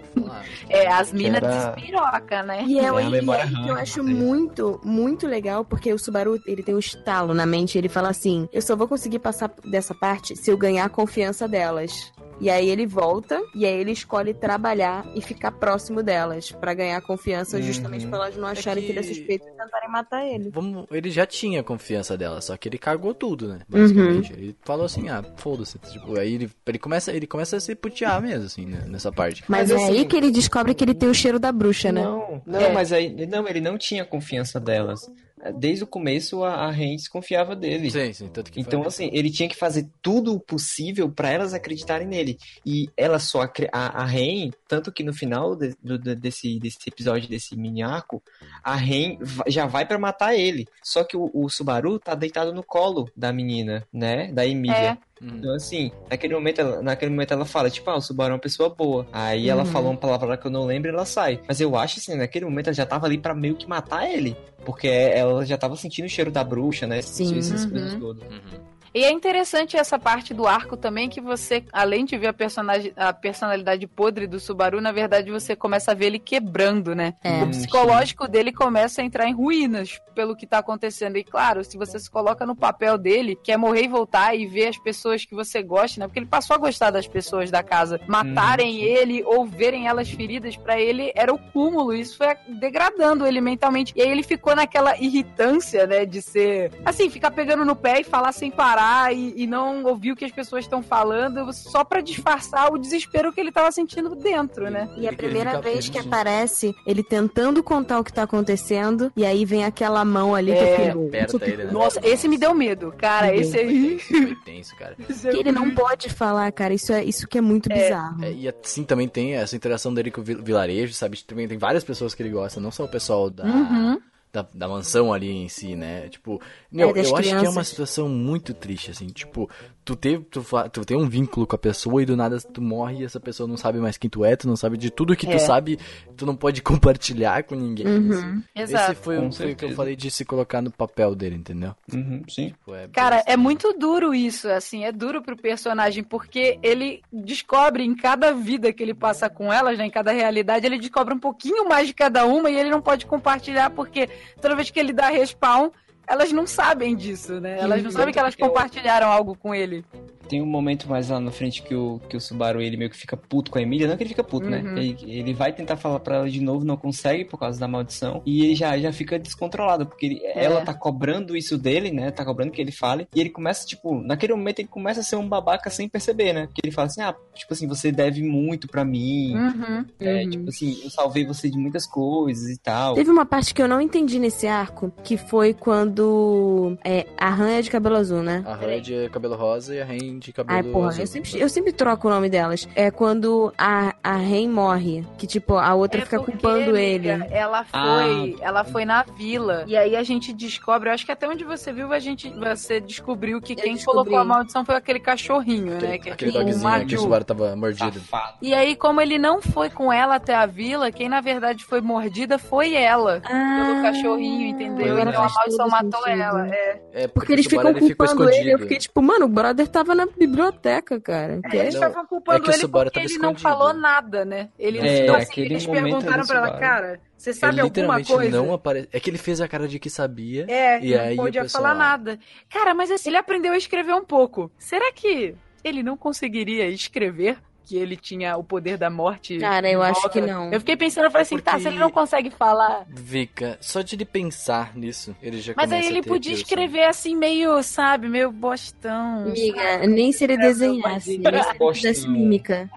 [0.70, 2.64] É, as minas era- despiroca, né?
[2.68, 6.64] E é, É e é que eu acho muito, muito legal, porque o Subaru, ele
[6.64, 10.36] tem um estalo na mente, ele fala assim, eu só vou conseguir passar dessa parte
[10.36, 12.12] se eu ganhar a confiança delas.
[12.41, 16.98] E aí ele volta, e aí ele escolhe trabalhar e ficar próximo delas, pra ganhar
[16.98, 18.10] a confiança, justamente Uhum.
[18.10, 18.89] pra elas não acharem que...
[18.89, 20.50] ele é que- suspeito e tentarem matar ele.
[20.50, 23.60] Vamos, ele já tinha confiança dela, só que ele cagou tudo, né?
[23.72, 23.82] Uhum.
[23.82, 24.34] Basicamente.
[24.34, 25.78] Ele falou assim, ah, foda-se.
[25.78, 29.44] Tipo, aí ele, ele, começa, ele começa a se putear mesmo, assim, né, nessa parte.
[29.48, 31.91] Mas, Mas, é assim- aí que ele descobre que ele tem o cheiro da bruxa,
[31.91, 32.02] né?
[32.02, 32.74] Não, não, É.
[32.74, 33.28] mas aí.
[33.28, 35.10] Não, ele não tinha confiança delas.
[35.52, 37.91] Desde o começo a, a Ren desconfiava dele.
[37.91, 41.30] Sim, sim, tanto que Então, foi- assim, ele tinha que fazer tudo o possível pra
[41.30, 42.38] elas acreditarem nele.
[42.66, 43.44] E ela só.
[43.72, 48.22] A, a Ren, tanto que no final de- do- desse, desse episódio, desse mini arco,
[48.64, 49.18] a Ren
[49.48, 50.68] já vai pra matar ele.
[50.84, 54.32] Só que o, o Subaru tá deitado no colo da menina, né?
[54.32, 54.98] Da Emília.
[55.24, 55.38] Uhum.
[55.38, 58.39] Então, assim, naquele momento, ela, naquele momento ela fala, tipo, ah, o Subaru é uma
[58.41, 59.07] pessoa boa.
[59.11, 59.71] Aí ela Uhum.
[59.71, 61.39] falou uma palavra lá que eu não lembro e ela sai.
[61.47, 64.36] Mas eu acho, assim, naquele momento ela já tava ali pra meio que matar ele.
[64.65, 67.01] Porque ela já tava sentindo o cheiro da bruxa, né?
[67.01, 67.38] Sim.
[67.39, 67.69] Essas Uhum.
[67.71, 68.24] coisas todas.
[68.24, 68.59] Uhum.
[68.94, 72.94] E é interessante essa parte do arco também, que você, além de ver a, personagem,
[72.96, 77.16] a personalidade podre do Subaru, na verdade você começa a ver ele quebrando, né?
[77.24, 77.41] É.
[77.41, 81.18] O psicológico dele começa a entrar em ruínas pelo que tá acontecendo.
[81.18, 84.46] E claro, se você se coloca no papel dele, que é morrer e voltar e
[84.46, 86.08] ver as pessoas que você gosta, né?
[86.08, 88.00] Porque ele passou a gostar das pessoas da casa.
[88.08, 91.96] Matarem ele ou verem elas feridas, pra ele era o cúmulo.
[91.96, 93.91] Isso foi degradando ele mentalmente.
[93.96, 96.06] E aí ele ficou naquela irritância, né?
[96.06, 96.72] De ser.
[96.86, 98.82] Assim, ficar pegando no pé e falar sem parar
[99.13, 103.31] e, e não ouvir o que as pessoas estão falando, só pra disfarçar o desespero
[103.31, 104.89] que ele tava sentindo dentro, né?
[104.97, 106.03] E a primeira vez que né?
[106.05, 110.57] aparece, ele tentando contar o que tá acontecendo, e aí vem aquela mão ali que
[110.57, 111.71] É, eu fiquei, aperta "Nossa, ele, né?
[111.71, 113.27] Nossa, esse me deu medo, cara.
[113.27, 113.41] Me deu.
[113.41, 113.99] Esse aí.
[113.99, 114.95] Foi tenso, cara.
[115.09, 116.73] esse que ele não pode falar, cara.
[116.73, 118.23] Isso é isso que é muito bizarro.
[118.23, 121.21] É, e assim também tem essa interação dele com o vil- vilarejo, sabe?
[121.23, 123.99] Também tem várias pessoas que ele gosta, não só o pessoal da, Uhum.
[124.34, 126.09] Da, da mansão ali em si, né?
[126.09, 129.05] Tipo, meu, das eu acho que é uma situação muito triste, assim.
[129.05, 129.47] Tipo,
[129.86, 133.01] tu, teve, tu, tu tem um vínculo com a pessoa e do nada tu morre
[133.01, 135.27] e essa pessoa não sabe mais quem tu é, tu não sabe de tudo que
[135.27, 135.36] É.
[135.38, 135.77] tu sabe,
[136.24, 137.86] tu não pode compartilhar com ninguém.
[137.86, 138.43] assim.
[138.55, 138.91] Exato.
[138.93, 141.36] Esse foi, Com o- foi o que eu falei de se colocar no papel dele,
[141.36, 141.76] entendeu?
[141.93, 142.47] Uhum, sim.
[142.49, 147.84] Tipo, é Cara, é muito duro isso, assim, é duro pro personagem, porque ele descobre
[147.84, 151.19] em cada vida que ele passa com elas, né, em cada realidade, ele descobre um
[151.19, 154.09] pouquinho mais de cada uma e ele não pode compartilhar, porque
[154.41, 155.69] toda vez que ele dá respawn,
[156.07, 157.57] elas não sabem disso, né?
[157.59, 159.86] Elas não sabem que elas compartilharam algo com ele.
[160.28, 162.97] Tem um momento mais lá na frente que o, que o Subaru ele meio que
[162.97, 163.88] fica puto com a Emília.
[163.88, 164.51] Não que ele fica puto, Uhum.
[164.51, 164.63] né?
[164.78, 168.21] Ele, ele vai tentar falar pra ela de novo, não consegue por causa da maldição.
[168.26, 170.43] E ele já, já fica descontrolado, porque ele- É.
[170.45, 172.11] ela tá cobrando isso dele, né?
[172.11, 173.07] Tá cobrando que ele fale.
[173.13, 176.45] E ele começa, tipo, naquele momento ele começa a ser um babaca sem perceber, né?
[176.47, 179.36] Porque ele fala assim: ah, tipo assim, você deve muito pra mim.
[179.36, 179.86] Uhum.
[179.99, 182.95] É, tipo assim, eu salvei você de muitas coisas e tal.
[182.95, 187.49] Teve uma parte que eu não entendi nesse arco, que foi quando é, a Han
[187.51, 188.43] é de cabelo azul, né?
[188.45, 191.01] A Han é de cabelo rosa e a Ren de cabelo Ai, porra, azul.
[191.01, 192.68] eu sempre, eu sempre troco o nome delas.
[192.76, 197.11] É quando a, a Ren morre, que tipo, a outra É fica porque, culpando ele.
[197.11, 199.64] amiga, Ela foi, ela foi na vila.
[199.68, 202.80] E aí a gente descobre, eu acho que até onde você viu, a gente, você
[202.80, 204.03] descobriu que quem descobri.
[204.03, 205.78] colocou a maldição foi aquele cachorrinho, né?
[205.78, 206.99] Aquele, Que aquele é dogzinho que o.
[206.99, 207.99] Subaru tava mordido.
[207.99, 208.38] Safado.
[208.41, 211.82] E aí, como ele não foi com ela até a vila, quem na verdade foi
[211.82, 213.22] mordida foi ela.
[213.22, 214.93] Pelo cachorrinho, entendeu?
[214.93, 216.22] Agora Então a maldição matou sentido.
[216.22, 216.47] ela.
[216.47, 216.82] É.
[216.93, 218.53] É, Porque eles o ficam Subaru, ele culpando ele.
[218.53, 221.41] Eu fiquei tipo, mano, o brother tava na biblioteca, cara.
[221.49, 223.39] Que É, é- eles Não, estavam culpando é que o ele porque ele não escondido.
[223.41, 224.49] falou nada, né?
[224.58, 228.38] Ele É, tipo assim, eles perguntaram pra ela, cara, você Ele sabe alguma literalmente coisa?
[228.38, 228.89] não apareceu.
[228.93, 230.45] É que ele fez a cara de que sabia.
[230.49, 232.20] É, E aí não o podia pessoal- falar nada.
[232.49, 234.51] Cara, mas assim, ele aprendeu a escrever um pouco.
[234.58, 237.38] Será que ele não conseguiria escrever?
[237.66, 239.38] Que ele tinha o poder da morte.
[239.39, 240.51] Cara, eu acho que não.
[240.51, 242.86] Eu fiquei pensando, eu falei assim, tá, Porque- se ele não consegue falar.
[242.89, 247.61] Vika, só de ele pensar nisso, ele já Mas aí ele podia escrever assim, meio,
[247.64, 249.28] sabe, meio bostão.
[249.28, 252.70] Amiga, nem se ele desenhasse, nem se ele fizesse mímica.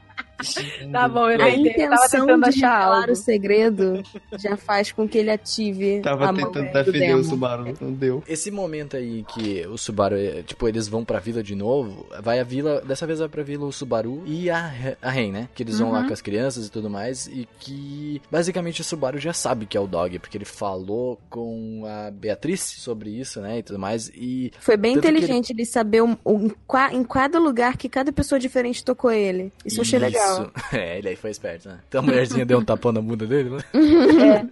[0.93, 3.13] Tá bom, eu A tava intenção tentando de achar revelar algo.
[3.13, 4.03] o segredo
[4.39, 8.23] já faz com que ele ative Tava tentando do defender o Subaru, não deu.
[8.29, 12.39] Esse momento aí que o Subaru, é, tipo, eles vão pra vila de novo, vai
[12.41, 15.49] a vila, dessa vez vai pra vila o Subaru e a, a Ren, né?
[15.55, 16.07] Que eles vão lá Uhum.
[16.09, 19.81] com as crianças e tudo mais, e que basicamente o Subaru já sabe que é
[19.81, 23.59] o Dog, porque ele falou com a Beatriz sobre isso, né?
[23.59, 27.39] E tudo mais, e Foi bem inteligente ele saber o, o- em, qua- em cada
[27.39, 29.53] lugar que cada pessoa diferente tocou ele.
[29.65, 30.26] Isso eu achei legal.
[30.73, 31.79] É, ele aí foi esperto, né?
[31.89, 33.59] Então a mulherzinha deu um tapão na bunda dele, né?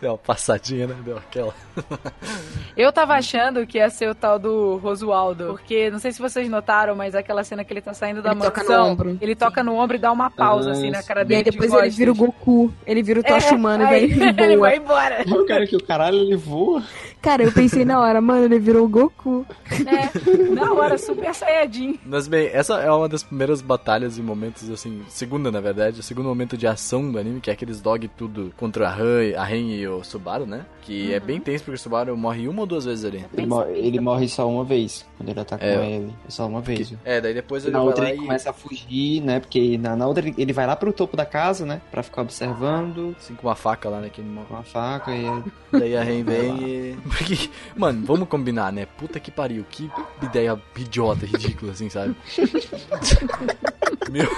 [0.00, 0.94] Deu uma passadinha, né?
[1.04, 1.54] Deu aquela.
[2.76, 5.46] Eu tava achando que ia ser o tal do Rosualdo.
[5.48, 8.40] Porque, não sei se vocês notaram, mas aquela cena que ele tá saindo da Ele
[8.40, 8.92] toca no mansão.
[8.92, 9.18] ombro.
[9.20, 11.36] Ele toca no ombro e dá uma pausa, Ah, assim, na cara E dele.
[11.38, 14.04] aí depois de ele vira o Goku, ele vira o Tocha Humano e vai aí
[14.04, 14.68] ele ele voa.
[14.68, 15.24] vai embora.
[15.26, 16.82] Eu quero que o caralho ele voa.
[17.22, 19.44] Cara, eu pensei na hora, mano, ele virou o Goku.
[19.70, 21.98] É, na hora, super saiyajin.
[22.06, 26.02] Mas bem, essa é uma das primeiras batalhas e momentos, assim, segunda na verdade, o
[26.02, 29.44] segundo momento de ação do anime, que é aqueles dog tudo contra a Ren, a
[29.44, 30.64] Ren e o Subaru, né?
[30.82, 33.24] Que é bem tenso porque o Subaru morre uma ou duas vezes ali.
[33.36, 35.76] Ele, mor- ele morre só uma vez, quando ele ataca É.
[35.76, 36.14] com ele.
[36.28, 36.90] Só uma vez.
[36.90, 36.98] viu?
[37.04, 38.22] É, daí depois ele Na vai outra lá ele e...
[38.22, 39.40] começa a fugir, né?
[39.40, 41.80] Porque na, na outra ele, ele vai lá pro topo da casa, né?
[41.90, 44.54] Pra ficar observando Assim, com uma faca lá naquele com momento.
[44.54, 45.42] a faca e ele...
[45.72, 46.96] Daí a Ren vem e...
[47.16, 48.86] Porque, mano, vamos combinar, né?
[48.86, 49.90] Puta que pariu, que
[50.22, 52.14] ideia idiota, ridícula, assim, sabe?
[54.10, 54.28] Meu...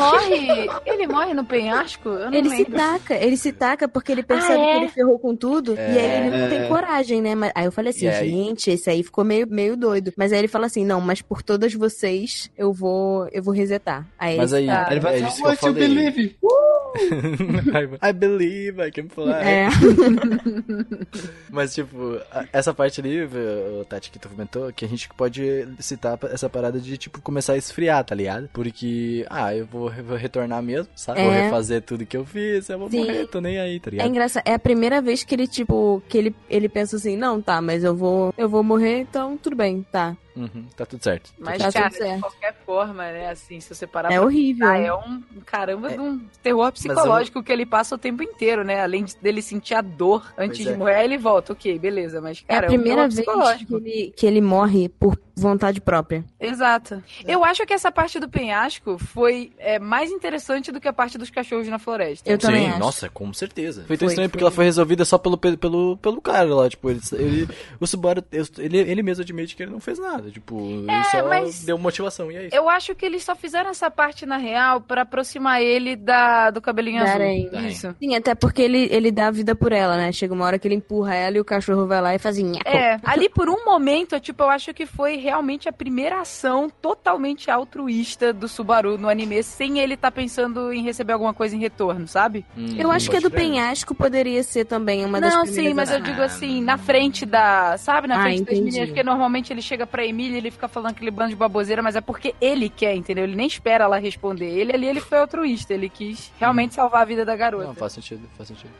[0.00, 0.70] Ele morre.
[0.86, 2.08] Ele morre no penhasco?
[2.08, 2.72] Eu não Ele se lembro.
[2.76, 4.72] taca, ele se taca porque ele percebe Ah, é?
[4.72, 5.76] que ele ferrou com tudo.
[5.78, 5.92] É.
[5.94, 6.48] E aí ele não É.
[6.48, 7.34] tem coragem, né?
[7.34, 10.12] Mas, aí eu falei assim, gente, esse aí ficou meio, meio doido.
[10.16, 14.06] Mas aí ele fala assim, não, mas por todas vocês eu vou, eu vou resetar.
[14.18, 14.90] Aí Mas ele aí, tá.
[14.90, 15.88] Ele vai é isso que eu "What you falei.
[15.88, 16.80] believe?" Uh!
[18.02, 19.32] I believe I can fly.
[19.32, 19.68] É.
[21.50, 22.18] Mas, tipo,
[22.52, 26.78] essa parte ali, o Tati que tu comentou, que a gente pode citar essa parada
[26.80, 28.48] de, tipo, começar a esfriar, tá ligado?
[28.52, 31.20] Porque, ah, eu vou, vou retornar mesmo, sabe?
[31.22, 31.42] Vou É.
[31.42, 33.04] refazer tudo que eu fiz, eu vou Sim.
[33.06, 34.08] morrer, tô nem aí, tá É ligado?
[34.08, 37.60] engraçado, é a primeira vez que ele, tipo, que ele, ele pensa assim, não, tá,
[37.60, 40.16] mas eu vou, eu vou morrer, então tudo bem, tá.
[40.36, 41.30] Uhum, tá tudo certo.
[41.38, 42.20] Mas, Tá cara, de certo.
[42.20, 44.66] qualquer forma, né, assim, se você parar É pra horrível.
[44.68, 45.94] pensar, é um caramba É.
[45.94, 48.80] de um terror psicológico que ele passa o tempo inteiro, né?
[48.82, 50.76] Além de- dele sentir a dor antes Pois de é.
[50.76, 53.76] morrer, aí ele volta, ok, beleza, mas, É cara, a primeira um vez que psicológico.
[53.76, 56.22] ele, que ele morre por vontade própria.
[56.38, 57.02] Exato.
[57.24, 61.16] Eu acho que essa parte do penhasco foi é, mais interessante do que a parte
[61.16, 62.30] dos cachorros na floresta.
[62.30, 62.78] Eu também Sim, acho.
[62.78, 63.84] nossa, com certeza.
[63.86, 64.32] Foi tão estranho foi.
[64.32, 67.48] porque ela foi resolvida só pelo, pelo, pelo cara lá, tipo, ele, ele-
[67.80, 68.22] o Subaru,
[68.58, 72.30] ele, ele mesmo admite que ele não fez nada, tipo, ele só mas- deu motivação,
[72.32, 72.56] e é isso.
[72.56, 76.60] Eu acho que eles só fizeram essa parte na real pra aproximar ele da, do
[76.60, 77.14] cabelinho Da azul.
[77.22, 77.68] aranha.
[77.68, 77.94] Isso.
[78.02, 80.10] Sim, até porque ele, ele dá a vida por ela, né?
[80.10, 82.68] Chega uma hora que ele empurra ela e o cachorro vai lá e faz nhaco.
[82.68, 86.68] É, ali por um momento, eu, tipo, eu acho que foi realmente a primeira ação
[86.68, 91.58] totalmente altruísta do Subaru no anime, sem ele estar pensando em receber alguma coisa em
[91.60, 92.44] retorno, sabe?
[92.56, 95.74] Hum, Eu acho que a do penhasco poderia ser também uma das não, primeiras sim,
[95.74, 97.76] mas eu digo assim, na frente da.
[97.78, 98.64] Sabe, na Ah, frente das entendi.
[98.64, 101.82] meninas, porque normalmente ele chega pra Emília e ele fica falando aquele bando de baboseira,
[101.82, 103.24] mas é porque ele quer, entendeu?
[103.24, 104.46] Ele nem espera ela responder.
[104.50, 107.66] Ele ali, ele foi altruísta, ele quis realmente salvar a vida da garota.
[107.66, 108.70] Não, faz sentido, faz sentido.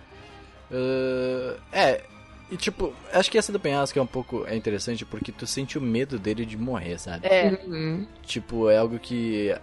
[0.71, 2.03] Uh, é,
[2.51, 5.79] e tipo, acho que essa do penhasco é um pouco é interessante porque tu sente
[5.79, 7.27] o medo dele de morrer, sabe?
[7.27, 8.07] É, Uhum.
[8.23, 9.55] Tipo, é algo que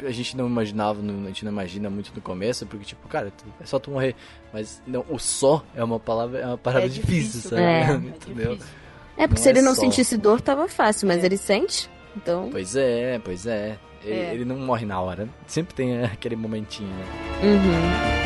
[0.00, 3.44] a gente não imaginava, a gente não imagina muito no começo, porque tipo, cara, tu-
[3.60, 4.14] é só tu morrer.
[4.52, 7.62] Mas não, o só é uma palavra, é uma palavra É difícil, difícil, sabe?
[7.62, 7.90] É.
[7.90, 8.56] é Entendeu?
[8.56, 8.74] difícil.
[9.16, 9.80] É, porque Não se é ele não só.
[9.82, 11.26] sentisse dor, tava fácil, mas É.
[11.26, 11.88] ele sente.
[12.16, 12.48] Então.
[12.50, 13.76] Pois é, pois é.
[14.04, 14.34] Ele, É.
[14.34, 15.28] ele não morre na hora.
[15.46, 17.04] Sempre tem é, aquele momentinho, né?
[17.42, 18.23] Uhum.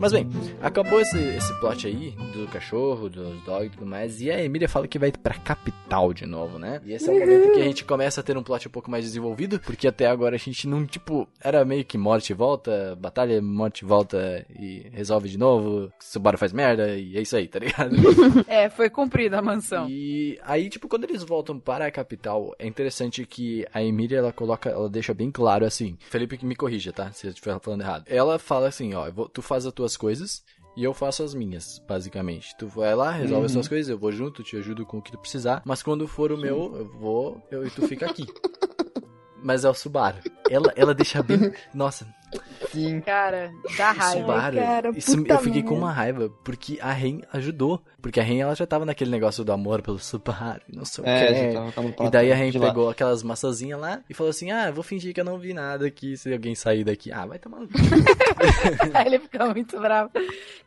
[0.00, 0.26] Mas bem,
[0.62, 4.22] acabou esse, esse plot aí do cachorro, dos dogs e tudo mais.
[4.22, 6.80] E a Emília fala que vai pra capital de novo, né?
[6.86, 8.90] E esse é o momento que a gente começa a ter um plot um pouco
[8.90, 9.60] mais desenvolvido.
[9.60, 13.80] Porque até agora a gente não, tipo, era meio que morte e volta, batalha, morte
[13.80, 15.92] e volta e resolve de novo.
[16.00, 17.94] Subaru faz merda e é isso aí, tá ligado?
[18.48, 19.86] É, foi cumprida a mansão.
[19.88, 24.32] E aí, tipo, quando eles voltam para a capital, é interessante que a Emília, ela
[24.32, 25.98] coloca, ela deixa bem claro assim.
[26.00, 27.12] Felipe que me corrija, tá?
[27.12, 28.04] Se eu estiver falando errado.
[28.06, 30.44] Ela fala assim, ó, tu faz as tuas coisas
[30.76, 32.56] e eu faço as minhas, basicamente.
[32.56, 35.10] Tu vai lá, resolve as tuas coisas, eu vou junto, te ajudo com o que
[35.10, 35.62] tu precisar.
[35.64, 38.26] Mas quando for o meu, eu vou, eu e tu fica aqui.
[39.42, 40.18] Mas é o Subaru.
[40.50, 41.52] Ela, ela deixa bem.
[41.72, 42.06] Nossa,
[42.70, 43.00] Sim.
[43.00, 44.20] Cara, dá raiva.
[44.20, 44.56] Subaru.
[44.56, 45.84] cara, Isso, puta eu fiquei com merda.
[45.86, 47.82] uma raiva, porque a Ren ajudou.
[48.00, 51.08] Porque a Ren, ela já tava naquele negócio do amor pelo Subaru, não sei o
[51.08, 51.52] É, que.
[51.52, 52.68] já tava com E daí a Ren de lá.
[52.68, 55.86] pegou aquelas maçãzinhas lá e falou assim: Ah, vou fingir que eu não vi nada
[55.86, 57.10] aqui se alguém sair daqui.
[57.10, 57.74] Ah, vai tomar no cu.
[58.94, 60.10] Aí ele fica muito bravo.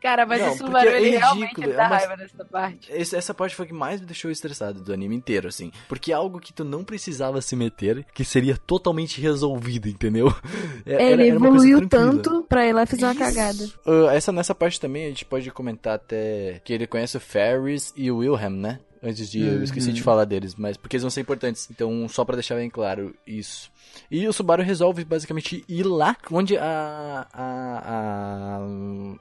[0.01, 2.45] Cara, mas Não, o Subaru, é ele realmente ridículo, ele é dá uma- raiva nessa
[2.45, 2.91] parte.
[2.91, 5.71] Essa parte foi a que mais me deixou estressado do anime inteiro, assim.
[5.87, 10.33] Porque é algo que tu não precisava se meter, que seria totalmente resolvido, entendeu?
[10.85, 13.69] É- era- Ele era coisa evoluiu tanto pra ir lá fazer uma cagada.
[13.85, 17.93] Ah, essa, nessa parte também a gente pode comentar até que ele conhece o Ferris
[17.95, 18.79] e o Wilhelm, né?
[19.05, 19.41] Antes de.
[19.41, 21.67] Eu esqueci de falar deles, mas porque eles vão ser importantes.
[21.69, 23.69] Então, só pra deixar bem claro isso.
[24.09, 27.27] E o Subaru resolve basicamente ir lá onde a.
[27.33, 28.63] A.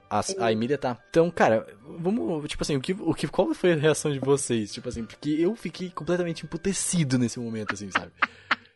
[0.09, 0.97] A, a, a Emília tá.
[1.09, 1.67] Então, cara,
[1.99, 2.47] vamos.
[2.49, 4.71] Tipo assim, o que, o que, qual foi a reação de vocês?
[4.71, 8.11] Tipo assim, porque eu fiquei completamente emputecido nesse momento, assim, sabe?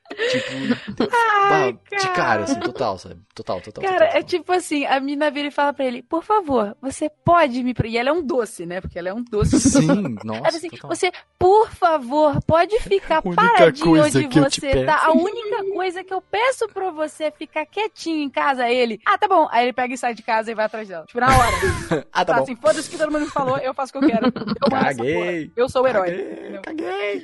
[0.09, 3.21] Tipo, bah, de cara, assim, total, sabe?
[3.35, 3.83] Total, total.
[3.83, 4.23] Cara, total, é total.
[4.23, 7.73] tipo assim, a mina vira e fala pra ele, por favor, você pode me...
[7.73, 8.81] pre-" E ela é um doce, né?
[8.81, 9.59] Porque ela é um doce.
[9.59, 10.57] Sim, nossa.
[10.57, 10.89] Assim, total.
[10.89, 15.05] você, por favor, pode ficar paradinho onde você tá.
[15.05, 18.69] A única coisa que eu peço pra você é ficar quietinho em casa.
[18.69, 19.47] Ele, ah, tá bom.
[19.51, 21.05] Aí ele pega e sai de casa e vai atrás dela.
[21.05, 21.57] Tipo, na hora.
[22.11, 22.43] Ah, tá Tá bom.
[22.43, 24.27] assim, foda-se o que todo mundo me falou, eu faço o que eu quero.
[24.27, 25.51] Eu Caguei.
[25.55, 26.09] Eu sou o herói.
[26.63, 27.23] Caguei,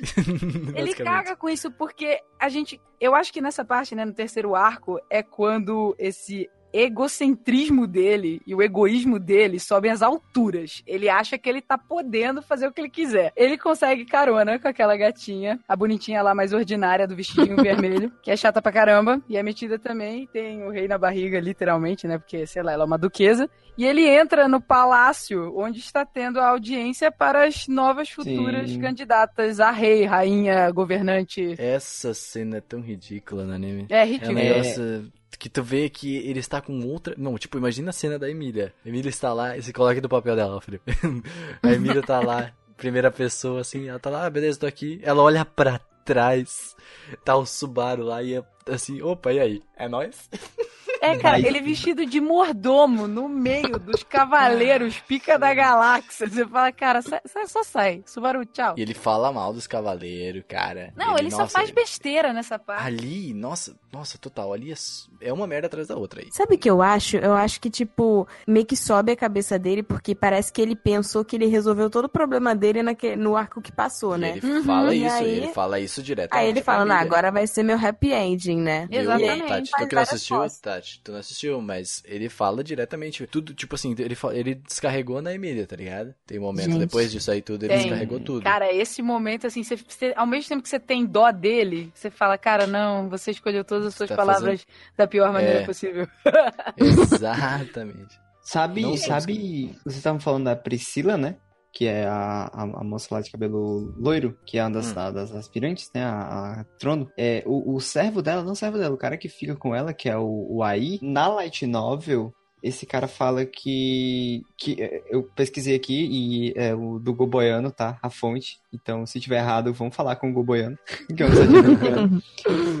[0.74, 2.73] Ele caga com isso porque a gente.
[3.00, 8.54] Eu acho que nessa parte, né, no terceiro arco, é quando esse egocentrismo dele e
[8.54, 10.82] o egoísmo dele sobem às alturas.
[10.86, 13.32] Ele acha que ele tá podendo fazer o que ele quiser.
[13.36, 18.30] Ele consegue carona com aquela gatinha, a bonitinha lá mais ordinária do vestidinho vermelho, que
[18.30, 22.18] é chata pra caramba, e é metida também, tem o rei na barriga, literalmente, né,
[22.18, 23.48] porque, sei lá, ela é uma duquesa.
[23.76, 28.80] E ele entra no palácio onde está tendo a audiência para as novas futuras Sim.
[28.80, 31.54] candidatas a rei, rainha, governante.
[31.58, 33.86] Essa cena é tão ridícula no anime.
[33.90, 34.34] É É um ridículo.
[34.34, 37.14] negócio que tu vê que ele está com outra.
[37.16, 38.72] Não, tipo, imagina a cena da Emília.
[38.84, 40.92] Emília está lá, e se coloca do papel dela, Felipe.
[41.62, 45.00] a Emília tá lá, primeira pessoa, assim, ela tá lá, ah, beleza, tô aqui.
[45.02, 46.76] Ela olha pra trás,
[47.24, 49.62] tá o Subaru lá e é assim, opa, e aí?
[49.76, 50.28] É nóis?
[51.12, 56.28] É, cara, ele vestido de mordomo no meio dos cavaleiros pica da galáxia.
[56.28, 58.02] Você fala, cara, sai, sai- só sai.
[58.06, 58.74] Subaru, tchau.
[58.76, 60.92] E ele fala mal dos cavaleiros, cara.
[60.96, 62.84] Não, ele, só nossa, faz ele- besteira nessa parte.
[62.86, 64.76] Ali, nossa, nossa, total, ali é,
[65.20, 66.28] é uma merda atrás da outra aí.
[66.32, 67.16] Sabe o que eu acho?
[67.16, 71.24] Eu acho que, tipo, meio que sobe a cabeça dele, porque parece que ele pensou
[71.24, 74.30] que ele resolveu todo o problema dele naque- no arco que passou, E né?
[74.36, 76.32] Ele fala E isso, aí- ele fala isso direto.
[76.34, 78.88] Aí ele fala, não, agora vai ser meu happy ending, né?
[78.90, 79.44] Exatamente.
[79.48, 79.94] Tati, tu Faz que
[80.32, 80.54] não várias
[81.00, 85.66] tu não assistiu, mas ele fala diretamente, tudo, tipo assim, ele, ele descarregou na Emília,
[85.66, 86.14] tá ligado?
[86.26, 86.78] Tem um momento, Gente.
[86.80, 87.82] depois disso aí tudo, ele Tem.
[87.82, 88.42] descarregou tudo.
[88.44, 92.10] Cara, esse momento, assim, você, você- ao mesmo tempo que você tem dó dele, você
[92.10, 94.66] fala, cara, não, você escolheu todas as suas Tá palavras
[94.96, 95.64] da pior maneira É.
[95.66, 96.06] possível.
[96.76, 98.18] Exatamente.
[98.42, 101.36] Sabe, Não sabe, vocês estavam falando da Priscila, né?
[101.74, 104.98] Que é a, a, a moça lá de cabelo loiro, que é uma das, Hum.
[105.00, 106.04] a- das aspirantes, né?
[106.04, 107.10] A, a Trono.
[107.18, 109.92] É, o, o servo dela, não o servo dela, o cara que fica com ela,
[109.92, 112.32] que é o, o AI, na light novel,
[112.62, 117.98] esse cara fala que, que é, eu pesquisei aqui e é o do Goboiano, tá?
[118.00, 118.56] A fonte.
[118.72, 120.78] Então, se tiver errado, vamos falar com o Goboiano,
[121.14, 122.20] que é um.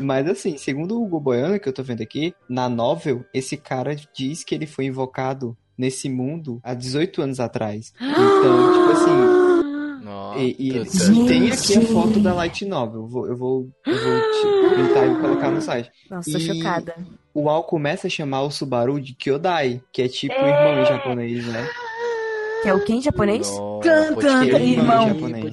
[0.02, 4.42] Mas assim, segundo o Goboiano que eu tô vendo aqui, na novel, esse cara diz
[4.44, 7.92] que ele foi invocado nesse mundo há 18 anos atrás.
[8.00, 10.84] Então, tipo assim, Nossa, e, e ele
[11.26, 13.02] tem aqui a foto da Light Novel.
[13.02, 15.90] Eu vou, eu vou, eu vou te printar e colocar no site.
[16.10, 16.94] Nossa, tô E- chocada.
[17.32, 20.86] O Al começa a chamar o Subaru de Kyodai, que é tipo o irmão em
[20.86, 21.66] japonês, né?
[22.62, 23.50] Que é o quem em japonês?
[23.82, 25.08] Crer, irmão.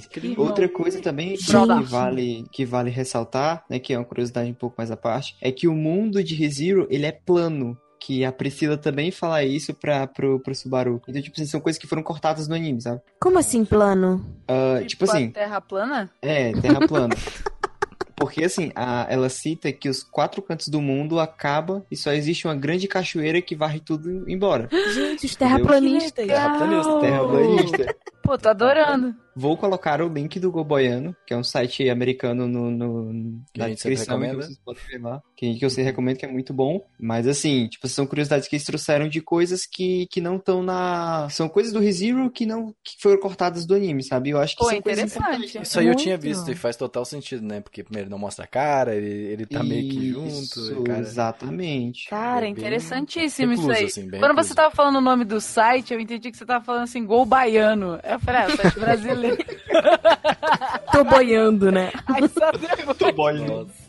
[0.10, 0.40] crer.
[0.40, 1.52] Outra coisa também que
[1.90, 5.52] vale, que vale ressaltar, né, que é uma curiosidade um pouco mais à parte, é
[5.52, 7.78] que o mundo de ReZero, ele é plano.
[8.04, 11.00] Que a Priscila também fala isso pra, pro, pro Subaru.
[11.08, 13.00] Então, tipo assim, são coisas que foram cortadas no anime, sabe?
[13.20, 14.26] Como assim, plano?
[14.48, 16.10] Ah, tipo a assim, Terra plana?
[16.20, 17.14] é, terra plana.
[18.18, 22.46] Porque assim, a- ela cita que os quatro cantos do mundo acaba e só existe
[22.48, 24.68] uma grande cachoeira que varre tudo embora.
[24.94, 26.26] Gente, os terraplanistas.
[26.28, 27.00] Terraplanista.
[27.00, 27.96] Terraplanista.
[28.22, 29.16] Pô, tô adorando.
[29.34, 33.64] Vou colocar o link do Goboiano, que é um site americano no, no- Que a
[33.64, 34.46] na gente sempre descrição, recomenda.
[34.46, 35.22] vocês podem ver lá.
[35.38, 36.86] Que, que eu sei, recomendo, que é muito bom.
[37.00, 41.30] Mas assim, tipo, são curiosidades que eles trouxeram de coisas que, que não estão na...
[41.30, 44.32] São coisas do ReZero que não que foram cortadas do anime, sabe?
[44.32, 45.62] Eu acho que Pô, são coisas interessante.
[45.62, 47.62] Isso aí eu tinha visto e faz total sentido, né?
[47.62, 50.28] Porque primeiro não mostra a cara, ele, ele tá meio que junto.
[50.30, 52.10] Isso, cara, exatamente.
[52.10, 53.86] Cara, bem interessantíssimo recluso, isso aí.
[53.86, 54.50] assim, Quando recluso.
[54.50, 57.26] você tava falando o nome do site, eu entendi que você tava falando assim, gol
[57.26, 57.98] baiano.
[58.12, 59.38] Eu falei, ah, site brasileiro.
[60.92, 61.92] Tô boiando, né?
[62.08, 62.52] Aí só
[63.06, 63.82] depois, Nossa.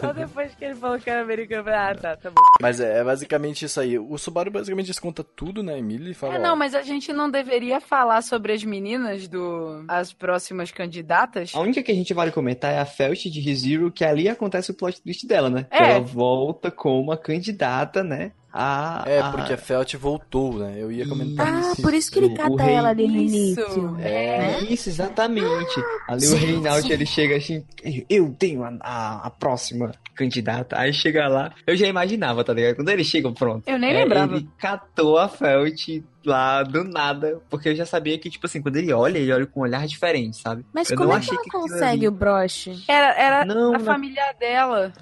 [0.00, 2.42] só depois que ele falou que era americano, eu falei, ah, tá, tá bom.
[2.60, 3.98] Mas é, é basicamente isso aí.
[3.98, 6.34] O Subaru basicamente desconta tudo na Emília e fala.
[6.34, 9.84] É, ó, não, mas a gente não deveria falar sobre as meninas do...
[9.86, 11.52] as próximas candidatas?
[11.54, 14.70] A única que a gente vale comentar é a Felt de ReZero, que ali acontece
[14.70, 15.66] o plot twist dela, né?
[15.70, 15.90] Que É.
[15.92, 18.32] ela volta como uma candidata, né?
[18.56, 20.74] A, É, a- porque a Felt voltou, né?
[20.78, 21.82] Eu ia comentar Ah, isso.
[21.82, 23.34] por isso que ele O cata rei- ela ali no Isso.
[23.34, 23.96] início.
[24.00, 24.60] É.
[24.70, 25.82] Isso, exatamente.
[26.08, 27.64] Ali o Reinaldo, ele chega assim,
[28.08, 30.78] eu tenho a, a, a próxima candidata.
[30.78, 32.76] Aí chega lá, eu já imaginava, tá ligado?
[32.76, 33.64] Quando ele chega, pronto.
[33.68, 34.36] Eu nem É, lembrava.
[34.36, 35.88] Ele catou a Felt
[36.24, 39.46] lá do nada, porque eu já sabia que, tipo assim, quando ele olha, ele olha
[39.46, 40.64] com um olhar diferente, sabe?
[40.72, 42.82] Mas Eu como não é que achei ela que consegue ali- o broche?
[42.88, 43.84] Era, era Não, a não.
[43.84, 44.92] família dela.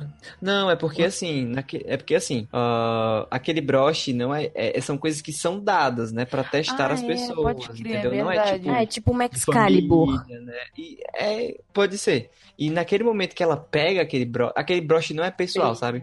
[0.40, 4.96] Não, é porque assim, naque- é porque assim, ah, aquele broche não é, é- são
[4.98, 8.24] coisas que são dadas, né, Pra testar Ah, as é, pessoas, pode crer, entendeu?
[8.24, 10.06] Não é tipo Ah, é tipo uma de Excalibur.
[10.18, 10.58] família, né?
[10.76, 12.30] E é, pode ser.
[12.58, 16.02] E naquele momento que ela pega aquele broche, aquele broche não é pessoal, sabe?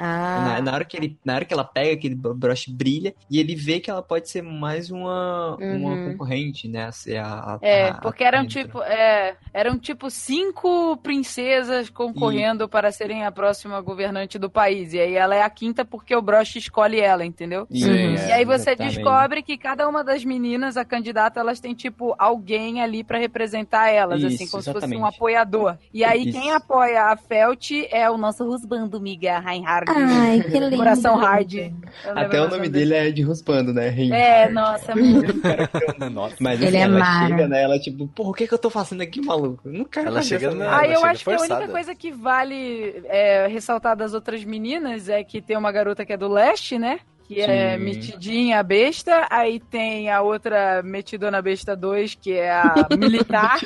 [0.00, 3.14] Ah, Na, na hora que ele, na hora que ela pega aquele bro- broche brilha
[3.30, 6.12] e ele vê que ela pode ser mais uma, uma Uhum.
[6.12, 11.90] concorrente, né, ser a, a- É, a- porque eram tipo, é, eram tipo cinco princesas
[11.90, 14.92] concorrendo para serem a próxima governante do país.
[14.94, 17.66] E aí ela é a quinta porque o broche escolhe ela, entendeu?
[17.70, 18.14] Uhum.
[18.14, 18.94] E aí você exatamente.
[18.96, 23.88] descobre que cada uma das meninas, a candidata, elas têm, tipo, alguém ali pra representar
[23.90, 25.14] elas, assim, Isso, como se fosse um exatamente.
[25.16, 25.76] apoiador.
[25.92, 26.40] E aí Isso.
[26.40, 29.89] quem apoia a Felt é o nosso Rusbando Miga Reinhard.
[29.96, 30.76] Ai, que lindo.
[30.76, 31.52] Coração Hard.
[32.14, 33.88] Até o nome dele é de Ruspando, né?
[34.10, 34.92] É, nossa.
[36.10, 36.36] Nossa.
[36.40, 37.28] Mas Ele assim, é ela mara.
[37.28, 37.62] chega, né?
[37.62, 39.68] Ela tipo, porra, o que que eu tô fazendo aqui, maluco?
[39.68, 40.76] Eu Não quero Ela chega na- merda.
[40.78, 41.72] Ah, eu acho que a única forçada.
[41.72, 46.16] coisa que vale é, ressaltar das outras meninas é que tem uma garota que é
[46.16, 47.00] do leste, né?
[47.34, 47.84] Que é Sim.
[47.84, 53.60] metidinha besta, aí tem a outra metidona besta 2, que é a militar,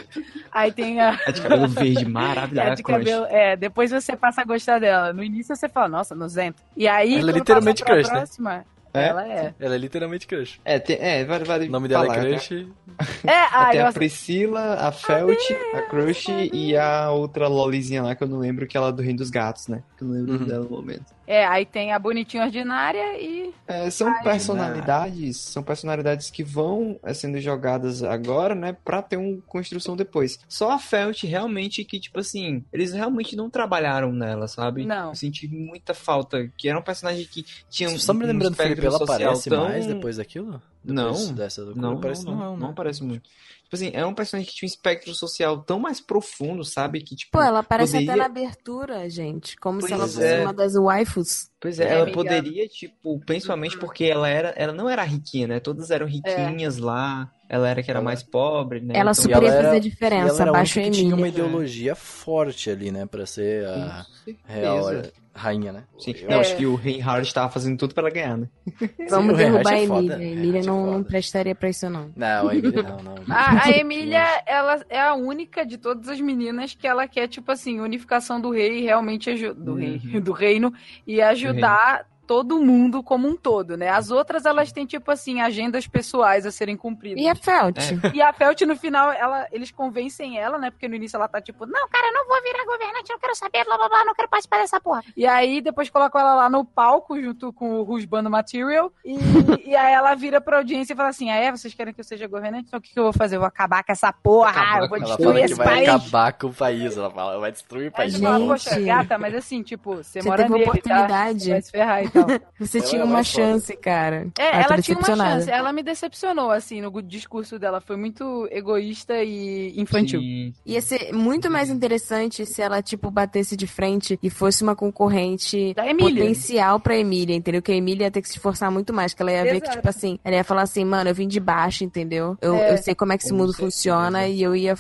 [0.52, 2.74] aí tem a É de cabelo verde, é maravilhosa.
[2.74, 5.14] de cabelo, é, depois você passa a gostar dela.
[5.14, 6.62] No início você fala, nossa, nozento.
[6.76, 8.14] E aí, Ela é quando literalmente crush, né?
[8.18, 9.08] próxima, É?
[9.08, 9.54] ela é.
[9.58, 10.60] Ela é literalmente crush.
[10.64, 12.36] É, tem, é, vale, vale O nome dela falar, é né?
[12.36, 12.68] crush.
[13.26, 15.40] É, ai, Tem a Priscila, a Felt,
[15.74, 19.02] a Crush e a outra lolizinha lá que eu não lembro, que ela é do
[19.02, 19.82] Reino dos Gatos, né?
[19.96, 20.44] Que eu não lembro Uhum.
[20.46, 21.06] dela no momento.
[21.26, 27.12] É, aí tem a bonitinha ordinária e É, são personalidades, são personalidades que vão é,
[27.14, 30.38] sendo jogadas agora, né, pra ter uma construção depois.
[30.48, 34.84] Só a Felt realmente que, tipo assim, eles realmente não trabalharam nela, sabe?
[34.84, 35.10] Não.
[35.10, 38.52] Eu senti muita falta, que era um personagem que tinha um, Só me um lembrando,
[38.52, 40.60] espectro Felipe, ela aparece tão- mais depois daquilo?
[40.84, 41.12] Não.
[41.12, 41.82] Depois dessa loucura?
[41.86, 42.74] Não, não, não, não, não, né?
[42.76, 43.28] parece muito.
[43.74, 47.00] Tipo assim, é um personagem que tinha um espectro social tão mais profundo, sabe?
[47.02, 49.56] Que, tipo, Pô, ela aparece até poderia- na abertura, gente.
[49.56, 50.40] Como se Pois ela fosse é.
[50.42, 51.50] uma das waifus.
[51.60, 52.14] Pois é, É, ela amiga.
[52.16, 55.60] poderia, tipo, principalmente porque ela era, ela não era riquinha, né?
[55.60, 57.30] Todas eram riquinhas lá.
[57.54, 58.94] Ela era que era Ela- mais pobre, né?
[58.94, 60.42] Ela Então- super ia ela era- fazer E diferença.
[60.42, 63.06] ela era que tinha uma ideologia forte ali, né?
[63.06, 64.04] Pra ser a
[64.46, 64.90] real
[65.36, 65.82] rainha, né?
[65.98, 66.14] Sim.
[66.22, 68.48] Eu- Não, acho que o Reinhard estava fazendo tudo pra ela ganhar, né?
[69.10, 70.14] Vamos derrubar a Reinhardt é.
[70.14, 70.16] Emília.
[70.16, 72.10] A Emília Reinhardt é não, não prestaria pra isso, não.
[72.16, 73.14] Não, a Emília não, não.
[73.28, 77.50] A, a Emília, ela é a única de todas as meninas que ela quer, tipo
[77.50, 79.76] assim, unificação do rei e realmente do Uhum.
[79.78, 80.72] rei, do reino
[81.06, 83.88] e ajudar todo mundo como um todo, né?
[83.88, 87.22] As outras, elas têm, tipo assim, agendas pessoais a serem cumpridas.
[87.22, 87.78] E a Felt?
[87.78, 88.16] É.
[88.16, 90.70] E a Felt, no final, ela, eles convencem ela, né?
[90.70, 93.20] Porque no início ela tá tipo, não, cara, eu não vou virar governante, eu não
[93.20, 95.02] quero saber, blá blá blá, não quero participar dessa porra.
[95.16, 98.92] E aí depois colocam ela lá no palco junto com o Rusbando Material.
[99.04, 99.14] E,
[99.70, 101.50] e aí ela vira pra audiência e fala assim: ah, é?
[101.50, 102.66] Vocês querem que eu seja governante?
[102.68, 103.36] Então o que, que eu vou fazer?
[103.36, 105.88] Eu vou acabar com essa porra, Acabar eu vou destruir esse vai país.
[105.88, 106.96] acabar com o país.
[106.96, 108.14] Ela fala, vai destruir o Aí país.
[108.14, 108.48] você fala, Gente.
[108.48, 111.44] poxa, gata, mas assim, tipo, você, Você mora nele, oportunidade.
[111.46, 111.52] Tá?
[111.52, 112.02] Vai se ferrar.
[112.58, 113.44] Você Ela tinha é uma mais foda.
[113.44, 114.28] chance, cara.
[114.38, 115.30] É, Ah, ela tinha uma decepcionada.
[115.40, 115.50] chance.
[115.50, 117.80] Ela me decepcionou, assim, no discurso dela.
[117.80, 120.20] Foi muito egoísta e infantil.
[120.20, 120.52] Sim.
[120.64, 125.74] Ia ser muito mais interessante se ela, tipo, batesse de frente e fosse uma concorrente
[125.98, 127.60] potencial pra Emília, entendeu?
[127.62, 129.66] Que a Emília ia ter que se esforçar muito mais, que ela ia ver que,
[129.66, 129.76] Exato.
[129.78, 132.36] tipo assim, ela ia falar assim, mano, eu vim de baixo, entendeu?
[132.40, 132.72] Eu, É.
[132.74, 133.66] eu sei como é que esse mundo certeza.
[133.66, 134.74] funciona e eu ia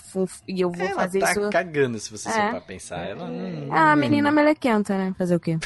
[0.46, 1.50] e eu vou Ela fazer tá isso.
[1.50, 2.60] cagando, se você É.
[2.60, 2.98] pensar.
[3.08, 3.28] Ela.
[3.70, 5.14] Ah, a menina melequenta, né?
[5.18, 5.58] Fazer o quê?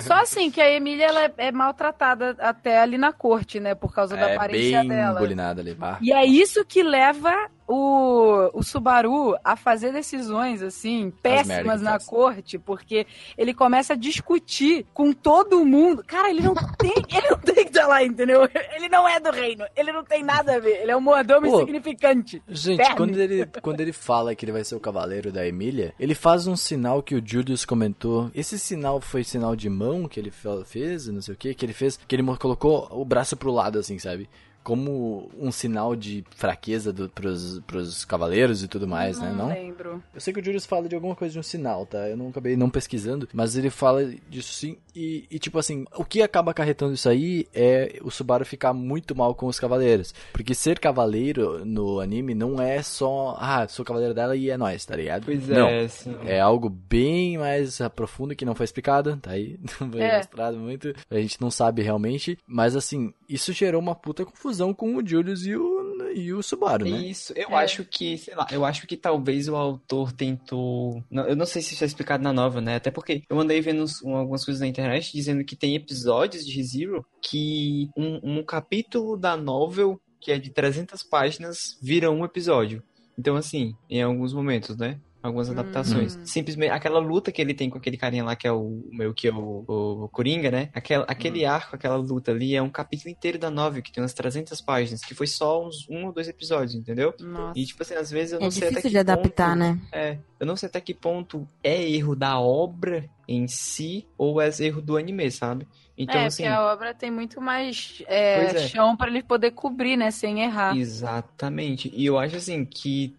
[0.00, 3.74] Só assim, que a Emília ela é, é maltratada até ali na corte, né?
[3.74, 5.18] Por causa da É aparência bem dela.
[5.18, 5.74] bulinada ali.
[5.74, 5.98] Bah.
[6.00, 7.34] E é isso que leva
[7.68, 14.86] o, o Subaru a fazer decisões, assim, péssimas na corte, porque ele começa a discutir
[14.94, 16.02] com todo mundo.
[16.06, 18.48] Cara, ele não tem, ele não tem que estar lá, entendeu?
[18.74, 21.46] Ele não é do reino, ele não tem nada a ver, ele é um mordomo
[21.46, 22.42] Pô, insignificante.
[22.48, 26.14] Gente, quando ele, quando ele fala que ele vai ser o cavaleiro da Emília, ele
[26.14, 28.30] faz um sinal que o Julius comentou.
[28.34, 31.66] Esse sinal foi sinal de mão que ele fe- fez, não sei o que, que
[31.66, 34.28] ele fez, que ele colocou o braço pro lado, assim, sabe?
[34.68, 39.32] Como um sinal de fraqueza do, pros, pros cavaleiros e tudo mais, né?
[39.34, 39.48] Não?
[39.48, 40.02] lembro.
[40.14, 42.06] Eu sei que o Julius fala de alguma coisa de um sinal, tá?
[42.06, 44.76] Eu não acabei não pesquisando, mas ele fala disso sim.
[44.94, 49.16] E, e, tipo assim, o que acaba acarretando isso aí é o Subaru ficar muito
[49.16, 50.12] mal com os cavaleiros.
[50.34, 54.84] Porque ser cavaleiro no anime não é só, ah, sou cavaleiro dela e é nóis,
[54.84, 55.24] tá ligado?
[55.24, 55.66] Pois não.
[55.66, 56.14] é, sim.
[56.26, 59.58] É algo bem mais profundo que não foi explicado, tá aí?
[59.80, 60.16] Não foi É.
[60.18, 60.92] mostrado muito.
[61.10, 62.36] A gente não sabe realmente.
[62.46, 66.84] Mas assim, isso gerou uma puta confusão com o Julius e o, e o Subaru,
[66.88, 66.98] né?
[67.06, 67.54] Isso, eu É.
[67.56, 71.02] acho que, sei lá, eu acho que talvez o autor tentou.
[71.10, 72.76] não, eu não sei se isso é explicado na nova, né?
[72.76, 76.54] Até porque eu andei vendo um- algumas coisas na internet dizendo que tem episódios de
[76.56, 82.82] ReZero que um, um capítulo da novel, que é de 300 páginas, vira um episódio.
[83.18, 85.00] Então, assim, em alguns momentos, né?
[85.28, 86.16] Algumas adaptações.
[86.16, 86.24] Hum.
[86.24, 89.28] Simplesmente, aquela luta que ele tem com aquele carinha lá, que é o meu que
[89.28, 90.70] é o, o Coringa, né?
[90.74, 94.14] Aquela, aquele arco, aquela luta ali, é um capítulo inteiro da novel, que tem umas
[94.14, 97.14] 300 páginas, que foi só uns um ou dois episódios, entendeu?
[97.20, 97.58] Nossa.
[97.58, 99.58] E, tipo assim, às vezes eu É não sei até difícil que de adaptar, ponto,
[99.58, 99.80] né?
[99.92, 104.48] É, eu não sei até que ponto é erro da obra em si ou é
[104.60, 105.66] erro do anime, sabe?
[105.98, 108.58] Então, é, assim, porque a obra tem muito mais é, é.
[108.68, 110.12] chão pra ele poder cobrir, né?
[110.12, 110.76] Sem errar.
[110.76, 111.90] exatamente.
[111.92, 113.16] E eu acho assim que,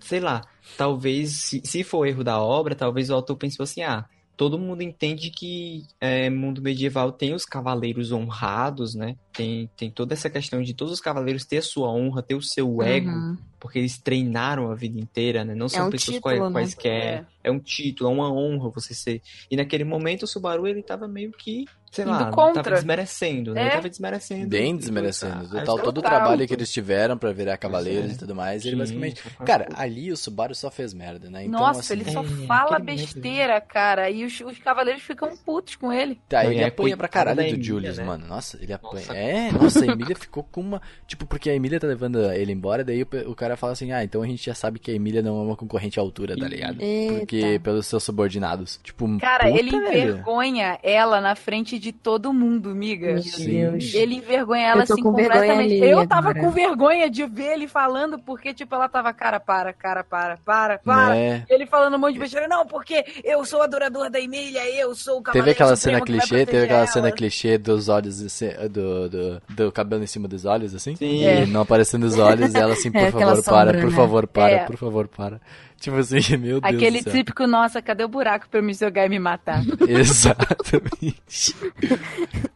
[0.00, 0.42] sei lá,
[0.76, 4.06] talvez, se, se for erro da obra, talvez o autor pensou assim, ah,
[4.36, 9.16] todo mundo entende que é, mundo medieval tem os cavaleiros honrados, né?
[9.36, 12.42] Tem, tem toda essa questão de todos os cavaleiros ter a sua honra, ter o
[12.42, 13.36] seu ego, Uhum.
[13.60, 15.54] porque eles treinaram a vida inteira, né?
[15.54, 16.50] Não são um pessoas título, quais- né?
[16.52, 17.24] quaisquer.
[17.44, 17.50] É.
[17.50, 19.22] um título, é uma honra você ser.
[19.48, 22.60] E naquele momento o Subaru ele tava meio que, sei Indo lá, contra.
[22.60, 23.60] tava desmerecendo, né?
[23.60, 23.64] É.
[23.66, 24.48] Ele tava desmerecendo.
[24.48, 25.46] Bem desmerecendo.
[25.56, 28.14] Ah, Total, todo o trabalho que eles tiveram pra virar cavaleiros é.
[28.14, 28.62] e tudo mais.
[28.64, 29.22] Ele Sim, basicamente.
[29.22, 31.44] foi uma Cara, ali o Subaru só fez merda, né?
[31.44, 34.10] Então, Nossa, assim, ele só é, fala momento besteira, cara.
[34.10, 36.18] E os, os cavaleiros ficam putos com ele.
[36.28, 38.02] Tá, ele e é apanha pra caralho do Julius, né?
[38.04, 38.26] mano.
[38.26, 39.06] Nossa, ele apanha.
[39.32, 39.46] Nossa.
[39.48, 40.80] É, nossa, a Emília ficou com uma.
[41.06, 44.02] Tipo, porque a Emília tá levando ele embora, daí o, o cara fala assim: ah,
[44.04, 46.46] então a gente já sabe que a Emília não é uma concorrente à altura, tá
[46.48, 46.80] ligado?
[46.80, 47.14] Eita.
[47.18, 48.78] Porque pelos seus subordinados.
[48.82, 49.84] Tipo, Cara, puta, ele velho.
[50.12, 53.14] envergonha ela na frente de todo mundo, miga.
[53.14, 53.46] Meu Sim.
[53.70, 53.94] Deus.
[53.94, 55.74] Ele envergonha ela assim com vergonha completamente.
[55.74, 56.44] alheia Eu tava agora.
[56.44, 60.78] com vergonha de ver ele falando, porque, tipo, ela tava, cara, para, cara, para, para,
[60.78, 61.14] para.
[61.14, 61.44] Né?
[61.48, 65.18] Ele falando um monte de besteira, não, porque eu sou adorador da Emília, eu sou
[65.18, 66.86] o cavaleiro Teve aquela cena clichê, teve aquela ela.
[66.86, 70.94] cena clichê dos olhos, esse- do, do, do cabelo em cima dos olhos, assim?
[70.96, 71.24] Sim.
[71.24, 71.42] É.
[71.44, 73.96] E não aparecendo os olhos, e ela assim, por É, favor, para, sombra, por né?
[73.96, 74.64] favor, para, É.
[74.64, 75.40] por favor, para.
[75.78, 79.06] Tipo assim, meu Deus Aquele do típico, nossa, cadê o buraco pra eu me jogar
[79.06, 79.62] e me matar?
[79.86, 81.54] Exatamente.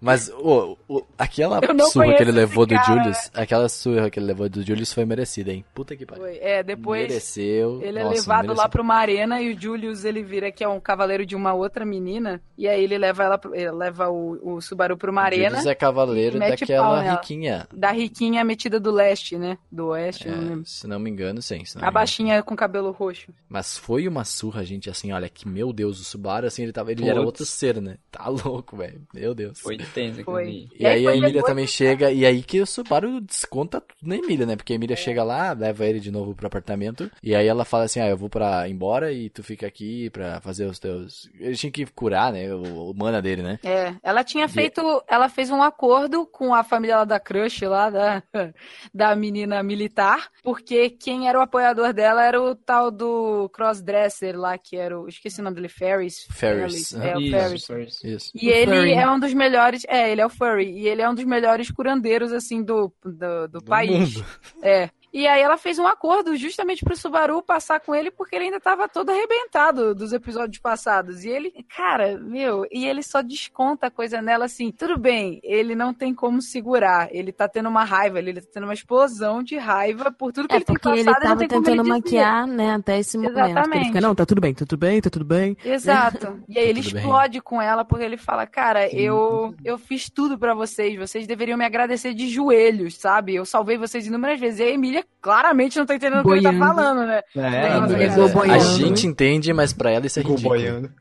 [0.00, 1.60] Mas o, o- aquela
[1.90, 2.86] surra que ele levou do cara.
[2.86, 5.64] Julius, aquela surra que ele levou do Julius foi merecida, hein?
[5.74, 6.24] Puta que pariu.
[6.24, 6.38] Foi.
[6.40, 7.80] É, depois Mereceu.
[7.82, 8.62] ele é Nossa, levado mereceu.
[8.62, 11.52] lá pra uma arena e o Julius, ele vira que é um cavaleiro de uma
[11.52, 15.50] outra menina, e aí ele leva ela, ele leva o, o Subaru pra uma arena.
[15.50, 17.66] Julius é cavaleiro daquela riquinha.
[17.72, 19.58] Da riquinha metida do leste, né?
[19.70, 20.64] Do oeste, eu não É, lembro.
[20.66, 21.64] se não me engano, sim.
[21.66, 23.09] se não A baixinha com cabelo roxo.
[23.48, 26.90] Mas foi uma surra, gente, assim, olha, que meu Deus, o Subaru, assim, ele tava.
[26.92, 27.10] Ele Putz.
[27.10, 27.96] era outro ser, né?
[28.10, 29.02] Tá louco, velho.
[29.14, 29.60] Meu Deus.
[29.60, 30.68] Foi tenso Foi.
[30.78, 34.16] E aí a foi Emília também chega, e aí que o Subaru desconta tudo na
[34.16, 34.56] Emília, né?
[34.56, 34.76] Porque a É.
[34.76, 38.08] Emília chega lá, leva ele de novo pro apartamento, e aí ela fala assim, ah,
[38.08, 41.28] eu vou pra ir embora e tu fica aqui pra fazer os teus...
[41.38, 43.58] Ele tinha que curar, né, o, o mana dele, né?
[43.62, 47.90] É, ela tinha feito, ela fez um acordo com a família lá da Crush, lá
[47.90, 48.22] da,
[48.94, 54.56] da menina militar, porque quem era o apoiador dela era o tal do crossdresser lá,
[54.58, 56.26] que era o, esqueci o nome dele, Ferris.
[56.30, 57.66] Ferris, É, o Ferris.
[57.66, 58.04] Ferris.
[58.04, 58.30] Isso.
[58.34, 58.92] E O ele Furry.
[58.92, 61.70] é um dos melhores, é, ele é o Furry, e ele é um dos melhores
[61.70, 64.14] curandeiros, assim, do, do, do país.
[64.16, 64.26] mundo.
[64.62, 64.90] É.
[65.12, 68.60] E aí ela fez um acordo justamente pro Subaru passar com ele porque ele ainda
[68.60, 71.24] tava todo arrebentado dos episódios passados.
[71.24, 75.74] E ele, cara, meu, e ele só desconta a coisa nela assim, tudo bem, ele
[75.74, 79.56] não tem como segurar, ele tá tendo uma raiva, ele tá tendo uma explosão de
[79.56, 82.98] raiva por tudo que É ele tem passado ele não tava tentando maquiar, né, até
[82.98, 83.38] esse momento.
[83.38, 83.86] Exatamente.
[83.86, 85.56] fica, não, tá tudo bem, tá tudo bem, tá tudo bem.
[85.64, 86.40] Exato.
[86.50, 87.02] E aí ele Tudo bem.
[87.02, 91.56] explode com ela porque ele fala, cara, eu eu fiz tudo pra vocês, vocês deveriam
[91.56, 93.34] me agradecer de joelhos, sabe?
[93.34, 94.60] Eu salvei vocês inúmeras vezes.
[94.60, 97.22] E a Emília claramente não tá entendendo o que ele tá falando, né?
[97.36, 100.48] É, é, a gente entende, mas pra ela isso é ridículo.
[100.48, 100.92] boiando.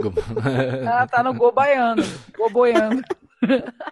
[0.00, 0.12] Go-
[0.84, 2.02] Ela tá no gol baiano,
[2.36, 3.02] gol boiando.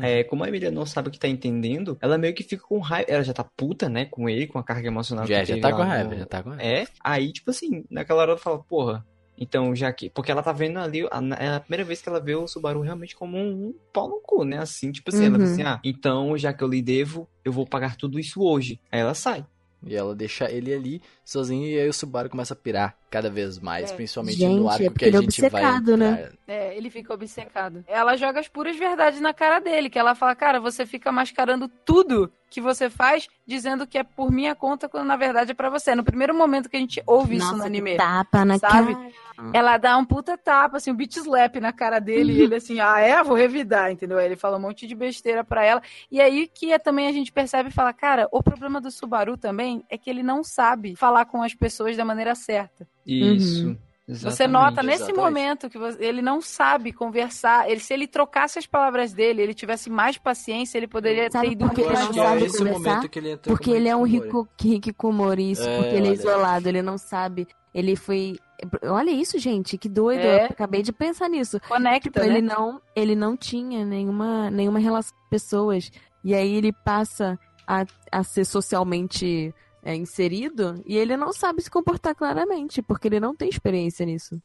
[0.00, 2.78] É, como a Emília não sabe o que tá entendendo, ela meio que fica com
[2.78, 3.10] raiva.
[3.10, 5.60] Ela já tá puta, né, com ele, com a carga emocional já, que já teve
[5.60, 6.62] tá com no- raiva, já tá com raiva.
[6.64, 9.04] É, aí, tipo assim, naquela hora ela fala, porra,
[9.38, 10.10] então já que.
[10.10, 12.80] Porque ela tá vendo ali, a- é a primeira vez que ela vê o Subaru
[12.80, 14.58] realmente como um, um pau no cu, né?
[14.58, 15.40] Assim, tipo assim, ela Uhum.
[15.40, 18.80] fala assim, ah, então já que eu lhe devo, eu vou pagar tudo isso hoje.
[18.90, 19.46] Aí ela sai.
[19.86, 23.58] E ela deixa ele ali sozinho e aí o Subaru começa a pirar cada vez
[23.58, 23.94] mais, É.
[23.94, 26.10] principalmente Gente, no é arco porque que a ele é gente vai obcecado, né?
[26.10, 26.32] entrar.
[26.46, 27.84] É, ele fica obcecado.
[27.86, 31.68] Ela joga as puras verdades na cara dele, que ela fala, cara, você fica mascarando
[31.84, 35.68] tudo que você faz, dizendo que é por minha conta, quando na verdade é pra
[35.68, 35.94] você.
[35.94, 37.90] No primeiro momento que a gente ouve isso no Nossa, anime.
[37.92, 38.94] que tapa na sabe?
[38.94, 39.28] cara.
[39.52, 42.80] Ela dá um puta tapa, assim, um beat slap na cara dele, e ele assim,
[42.80, 43.22] ah, é?
[43.22, 44.18] Vou revidar, entendeu?
[44.18, 45.80] Aí ele fala um monte de besteira pra ela.
[46.10, 49.36] E aí que é, também a gente percebe e fala, cara, o problema do Subaru
[49.36, 52.88] também é que ele não sabe falar com as pessoas da maneira certa.
[53.12, 53.76] Isso.
[54.06, 54.52] Você exatamente.
[54.52, 55.20] nota nesse exatamente.
[55.22, 57.68] momento que você- ele não sabe conversar.
[57.70, 61.52] Ele, se ele trocasse as palavras dele, ele tivesse mais paciência, ele poderia Sabe ter
[61.52, 63.04] ido por que muito ele não é sabe o conversar?
[63.16, 66.96] ele Porque ele é um rico, hikikomori, isso, É, porque ele é isolado, ele não
[66.96, 67.46] sabe.
[67.74, 68.36] Ele foi.
[68.84, 70.20] Olha isso, gente, que doido.
[70.22, 70.44] É.
[70.44, 71.60] Eu acabei de pensar nisso.
[71.68, 72.26] Conecta, Tipo, né?
[72.28, 75.92] ele não, ele não tinha nenhuma, nenhuma relação com pessoas.
[76.24, 79.54] E aí ele passa a, a ser socialmente
[79.88, 84.38] é, inserido e ele não sabe se comportar claramente, porque ele não tem experiência nisso.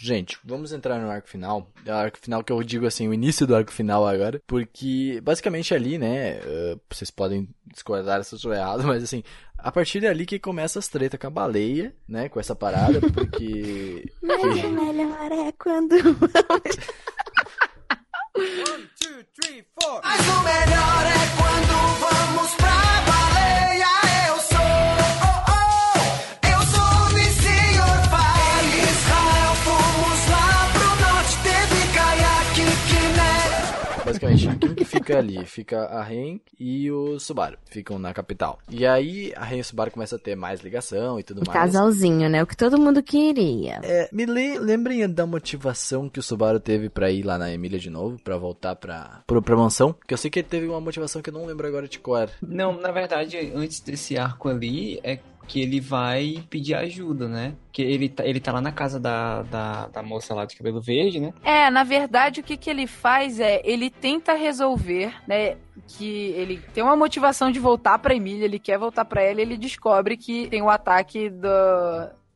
[0.00, 1.68] Gente, vamos entrar no arco final.
[1.84, 4.40] É o arco final que eu digo assim, o início do arco final agora.
[4.46, 6.38] Porque, basicamente ali, né?
[6.38, 9.24] Eh, vocês podem discordar se eu sou errado, mas assim,
[9.58, 12.28] a partir dali que começa as tretas com a baleia, né?
[12.28, 14.10] Com essa parada, porque.
[14.22, 15.96] Mas o melhor é quando.
[35.08, 35.44] fica ali?
[35.46, 37.56] Fica a Ren e o Subaru.
[37.66, 38.58] Ficam na capital.
[38.68, 41.52] E aí, a Ren e o Subaru começam a ter mais ligação e tudo mais.
[41.52, 42.42] casalzinho, né?
[42.42, 43.80] O que todo mundo queria.
[43.82, 47.78] É, me le lembrem da motivação que o Subaru teve pra ir lá na Emília
[47.78, 49.94] de novo, pra voltar pra, pra, pra mansão.
[50.06, 52.22] Que eu sei que ele teve uma motivação que eu não lembro agora de qual
[52.22, 52.32] era.
[52.42, 55.18] Não, na verdade, antes desse arco ali, é
[55.48, 57.54] que ele vai pedir ajuda, né?
[57.72, 60.80] Que ele tá, ele tá lá na casa da, da, da moça lá de cabelo
[60.80, 61.32] verde, né?
[61.42, 65.56] É, na verdade, o que, que ele faz é, ele tenta resolver, né?
[65.86, 69.42] Que ele tem uma motivação de voltar pra Emília, ele quer voltar pra ela, e
[69.42, 71.48] ele descobre que tem o ataque do,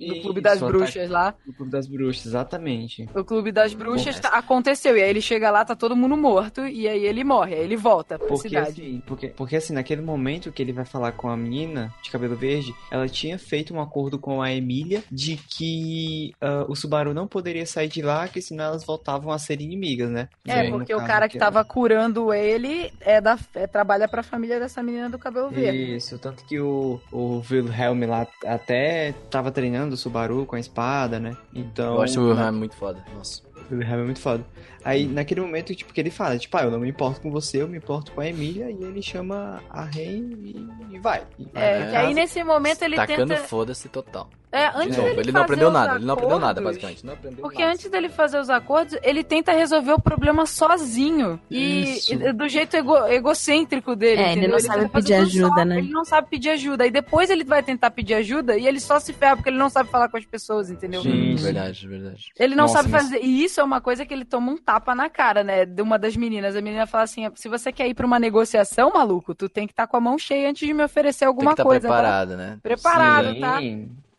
[0.08, 1.34] do Clube das Isso, o Bruxas ataque lá.
[1.46, 3.08] do Clube das Bruxas, exatamente.
[3.14, 6.16] O Clube das Bruxas Bom, tá- aconteceu, e aí ele chega lá, tá todo mundo
[6.16, 8.80] morto, e aí ele morre, aí ele volta pra Porque cidade.
[8.82, 12.36] assim, porque, porque assim, naquele momento que ele vai falar com a menina de cabelo
[12.36, 17.26] verde, ela tinha feito um acordo com a Emília de que ah, o Subaru não
[17.26, 20.28] poderia sair de lá, que senão elas voltavam a ser inimigas, né?
[20.46, 24.82] É, porque o cara que tava curando ele é da, é, trabalha pra família dessa
[24.82, 25.96] menina do cabelo verde.
[25.96, 31.18] Isso, tanto que o, o Wilhelm lá até tava treinando o Subaru com a espada,
[31.20, 31.36] né?
[31.54, 31.94] Então.
[31.96, 33.04] eu acho o Wilhelm muito foda.
[33.14, 33.42] Nossa.
[33.70, 34.44] O Wilhelm é muito foda.
[34.84, 37.62] Aí, naquele momento, tipo, que ele fala, tipo, ah, eu não me importo com você,
[37.62, 41.22] eu me importo com a Emília, e ele chama a Ren e, e vai.
[41.38, 43.46] E vai É, que aí nesse momento ele Tacando tenta.
[43.46, 44.28] foda-se total.
[44.52, 47.06] É, De antes novo, dele ele não aprendeu nada, ele não aprendeu nada, acordos- basicamente.
[47.06, 47.72] Não aprendeu Porque nada.
[47.72, 51.40] antes dele fazer os acordos, ele tenta resolver o problema sozinho.
[51.50, 54.20] E, e do jeito ego- egocêntrico dele.
[54.20, 55.78] É, ele não sabe tenta fazer pedir ajuda, só, né?
[55.78, 56.86] Ele não sabe pedir ajuda.
[56.86, 59.70] E depois ele vai tentar pedir ajuda e ele só se ferra porque ele não
[59.70, 61.02] sabe falar com as pessoas, entendeu?
[61.02, 61.44] Sim, Sim.
[61.44, 62.26] verdade, verdade.
[62.38, 63.20] Ele não Nossa, sabe mas- fazer.
[63.22, 65.64] E isso é uma coisa que ele toma um tapa na cara, né?
[65.64, 66.54] De uma das meninas.
[66.54, 69.72] A menina fala assim: se você quer ir pra uma negociação, maluco, tu tem que
[69.72, 71.88] estar com a mão cheia antes de me oferecer Tem que alguma estar coisa.
[71.88, 71.94] tá?
[71.94, 72.58] preparado, né?
[72.62, 73.58] Preparado, Sim, tá?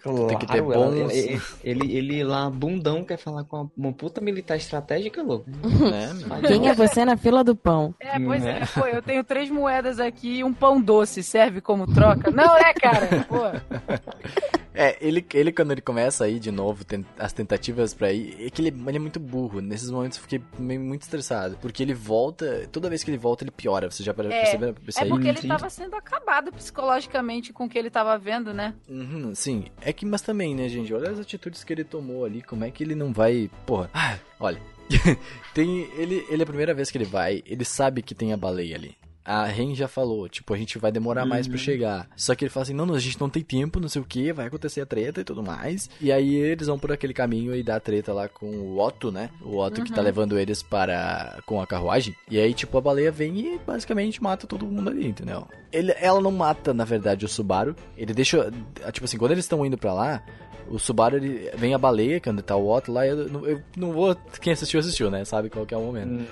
[0.03, 3.71] Claro, Tem que ter ela- bons- Ele, ele, ele lá, bundão, quer falar com uma,
[3.77, 5.45] uma puta militar estratégica, louco.
[5.63, 6.09] né?
[6.45, 7.95] Quem é você na fila do pão?
[8.01, 8.67] É, pois é, Né?
[8.73, 12.29] pô, eu tenho três moedas aqui e um pão doce, serve como troca?
[12.31, 13.07] Não é, cara?
[13.29, 13.43] Pô.
[14.73, 16.83] É, ele, ele quando ele começa aí de novo,
[17.19, 19.61] as tentativas pra ir, é que ele, ele é muito burro.
[19.61, 21.57] Nesses momentos eu fiquei meio, muito estressado.
[21.61, 23.89] Porque ele volta, toda vez que ele volta, ele piora.
[23.91, 25.09] Você já É, percebeu isso É aí?
[25.09, 25.47] porque ele sim.
[25.47, 28.73] tava sendo acabado psicologicamente com o que ele tava vendo, né?
[28.89, 29.65] Uhum, sim.
[29.81, 30.93] É que, mas também, né, gente?
[30.93, 32.41] Olha as atitudes que ele tomou ali.
[32.41, 33.49] Como é que ele não vai.
[33.65, 33.89] Porra.
[33.93, 34.59] Ah, olha.
[35.53, 35.89] tem.
[35.97, 38.75] Ele, ele é a primeira vez que ele vai, ele sabe que tem a baleia
[38.75, 38.95] ali.
[39.25, 42.09] A Ren já falou, tipo, a gente vai demorar mais pra chegar.
[42.15, 44.05] Só que ele fala assim, não, não, a gente não tem tempo, não sei o
[44.05, 45.89] que, vai acontecer a treta e tudo mais.
[46.01, 49.29] E aí eles vão por aquele caminho e dá treta lá com o Otto, né?
[49.41, 51.39] O Otto que tá levando eles para...
[51.45, 52.15] com a carruagem.
[52.29, 55.47] E aí, tipo, a baleia vem e basicamente mata todo mundo ali, entendeu?
[55.71, 57.75] Ele, ela não mata, na verdade, o Subaru.
[57.97, 58.51] Ele deixa...
[58.91, 60.23] Tipo assim, quando eles estão indo pra lá...
[60.69, 64.15] O Subaru, ele, vem a baleia, quando tá o Otto lá, eu, eu não vou...
[64.41, 65.25] Quem assistiu, assistiu, né?
[65.25, 66.25] Sabe qual que é o momento.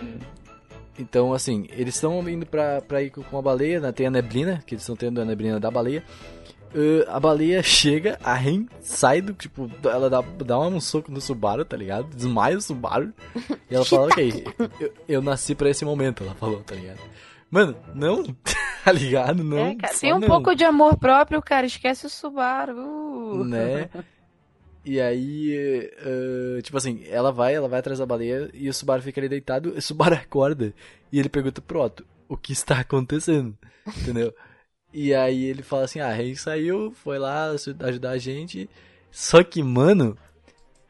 [0.99, 3.91] Então, assim, eles estão indo pra, pra ir com a baleia, né?
[3.91, 6.03] tem a neblina, que eles estão tendo a neblina da baleia.
[6.73, 11.19] Uh, a baleia chega, a Ren sai do, tipo, ela dá, dá um soco no
[11.19, 12.07] Subaru, tá ligado?
[12.15, 13.13] Desmaia o Subaru.
[13.69, 14.45] E ela fala, ok,
[14.79, 16.99] eu, eu nasci pra esse momento, ela falou, tá ligado?
[17.49, 18.23] Mano, não,
[18.85, 19.43] tá ligado?
[19.43, 20.27] Não, É, cara, tem um não.
[20.27, 21.65] pouco de amor próprio, cara.
[21.65, 23.43] Esquece o Subaru.
[23.43, 23.89] Né?
[24.83, 25.53] E aí,
[25.99, 29.29] eh, tipo assim, ela vai, ela vai atrás da baleia e o Subaru fica ali
[29.29, 30.73] deitado, o Subaru acorda
[31.11, 33.55] e ele pergunta pro Otto, o que está acontecendo?
[34.01, 34.33] Entendeu?
[34.91, 38.67] E aí ele fala assim, ah, a Rei saiu, foi lá ajudar a gente,
[39.11, 40.17] só que, mano,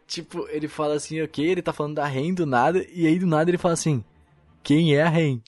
[0.07, 3.26] tipo, ele fala assim, ok, ele tá falando da Ren do nada, e aí do
[3.26, 4.03] nada ele fala assim,
[4.61, 5.41] quem é a Ren?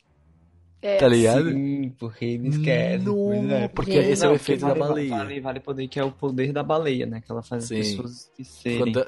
[0.84, 0.97] É.
[0.97, 1.49] Tá ligado?
[1.49, 3.05] Sim, porque ele esquece.
[3.05, 3.68] Não, pois é.
[3.69, 5.10] porque esse é o Não, efeito da baleia.
[5.10, 7.22] Vale, vale poder, que é o poder da baleia, né?
[7.26, 7.80] Que ela faz Sim.
[7.80, 8.93] as pessoas serem.
[8.93, 9.07] Quando,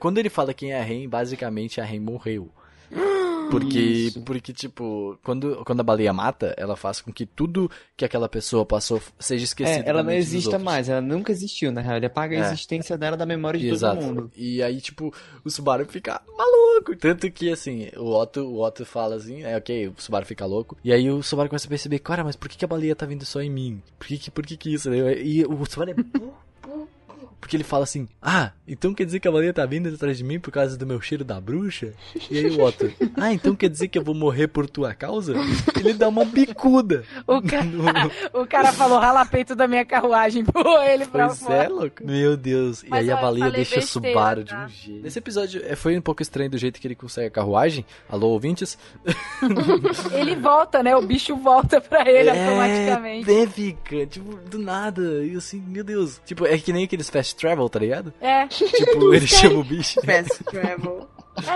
[0.00, 2.50] quando ele fala quem é a Ren, basicamente a Ren morreu.
[3.50, 4.20] Porque, Isso.
[4.22, 8.64] porque tipo, quando, quando a baleia mata, ela faz com que tudo que aquela pessoa
[8.66, 9.84] passou seja esquecido.
[9.86, 11.96] É, ela não exista mais, ela nunca existiu, na real.
[11.96, 12.46] Ele apaga a É.
[12.46, 13.96] existência dela da memória de Exato.
[13.96, 14.30] todo mundo.
[14.36, 15.12] E aí, tipo,
[15.44, 16.94] o Subaru fica maluco.
[16.96, 20.76] Tanto que, assim, o Otto, o Otto fala assim, é ok, o Subaru fica louco.
[20.84, 23.06] E aí o Subaru começa a perceber, cara, mas por que, que a baleia tá
[23.06, 23.82] vindo só em mim?
[23.98, 24.92] Por que, que, por que, que isso?
[24.92, 25.94] E o Subaru é.
[27.40, 30.24] Porque ele fala assim, ah, então quer dizer que a baleia tá vindo atrás de
[30.24, 31.92] mim por causa do meu cheiro da bruxa?
[32.30, 35.34] E aí o Otto, ah, então quer dizer que eu vou morrer por tua causa?
[35.78, 37.04] Ele dá uma bicuda.
[37.26, 37.66] O, cara,
[38.34, 40.44] o cara falou, rala peito da minha carruagem.
[40.46, 41.64] Pô, ele pra Pois fora.
[41.64, 42.04] é, louco.
[42.04, 42.84] Meu Deus.
[42.88, 44.64] Mas, e aí a baleia deixa o besteira, Subaru tá?
[44.64, 45.02] de um jeito.
[45.02, 47.84] Nesse episódio é, foi um pouco estranho do jeito que ele consegue a carruagem.
[48.08, 48.76] Alô, ouvintes?
[50.12, 50.96] Ele volta, né?
[50.96, 53.30] O bicho volta pra ele automaticamente.
[53.30, 55.24] É, fica, tipo, do nada.
[55.24, 56.20] E assim, meu Deus.
[56.24, 58.12] Tipo, é que nem aqueles fast travel, tá ligado?
[58.20, 58.46] É.
[58.48, 60.00] Tipo, ele chama o bicho.
[60.04, 61.08] Fast travel.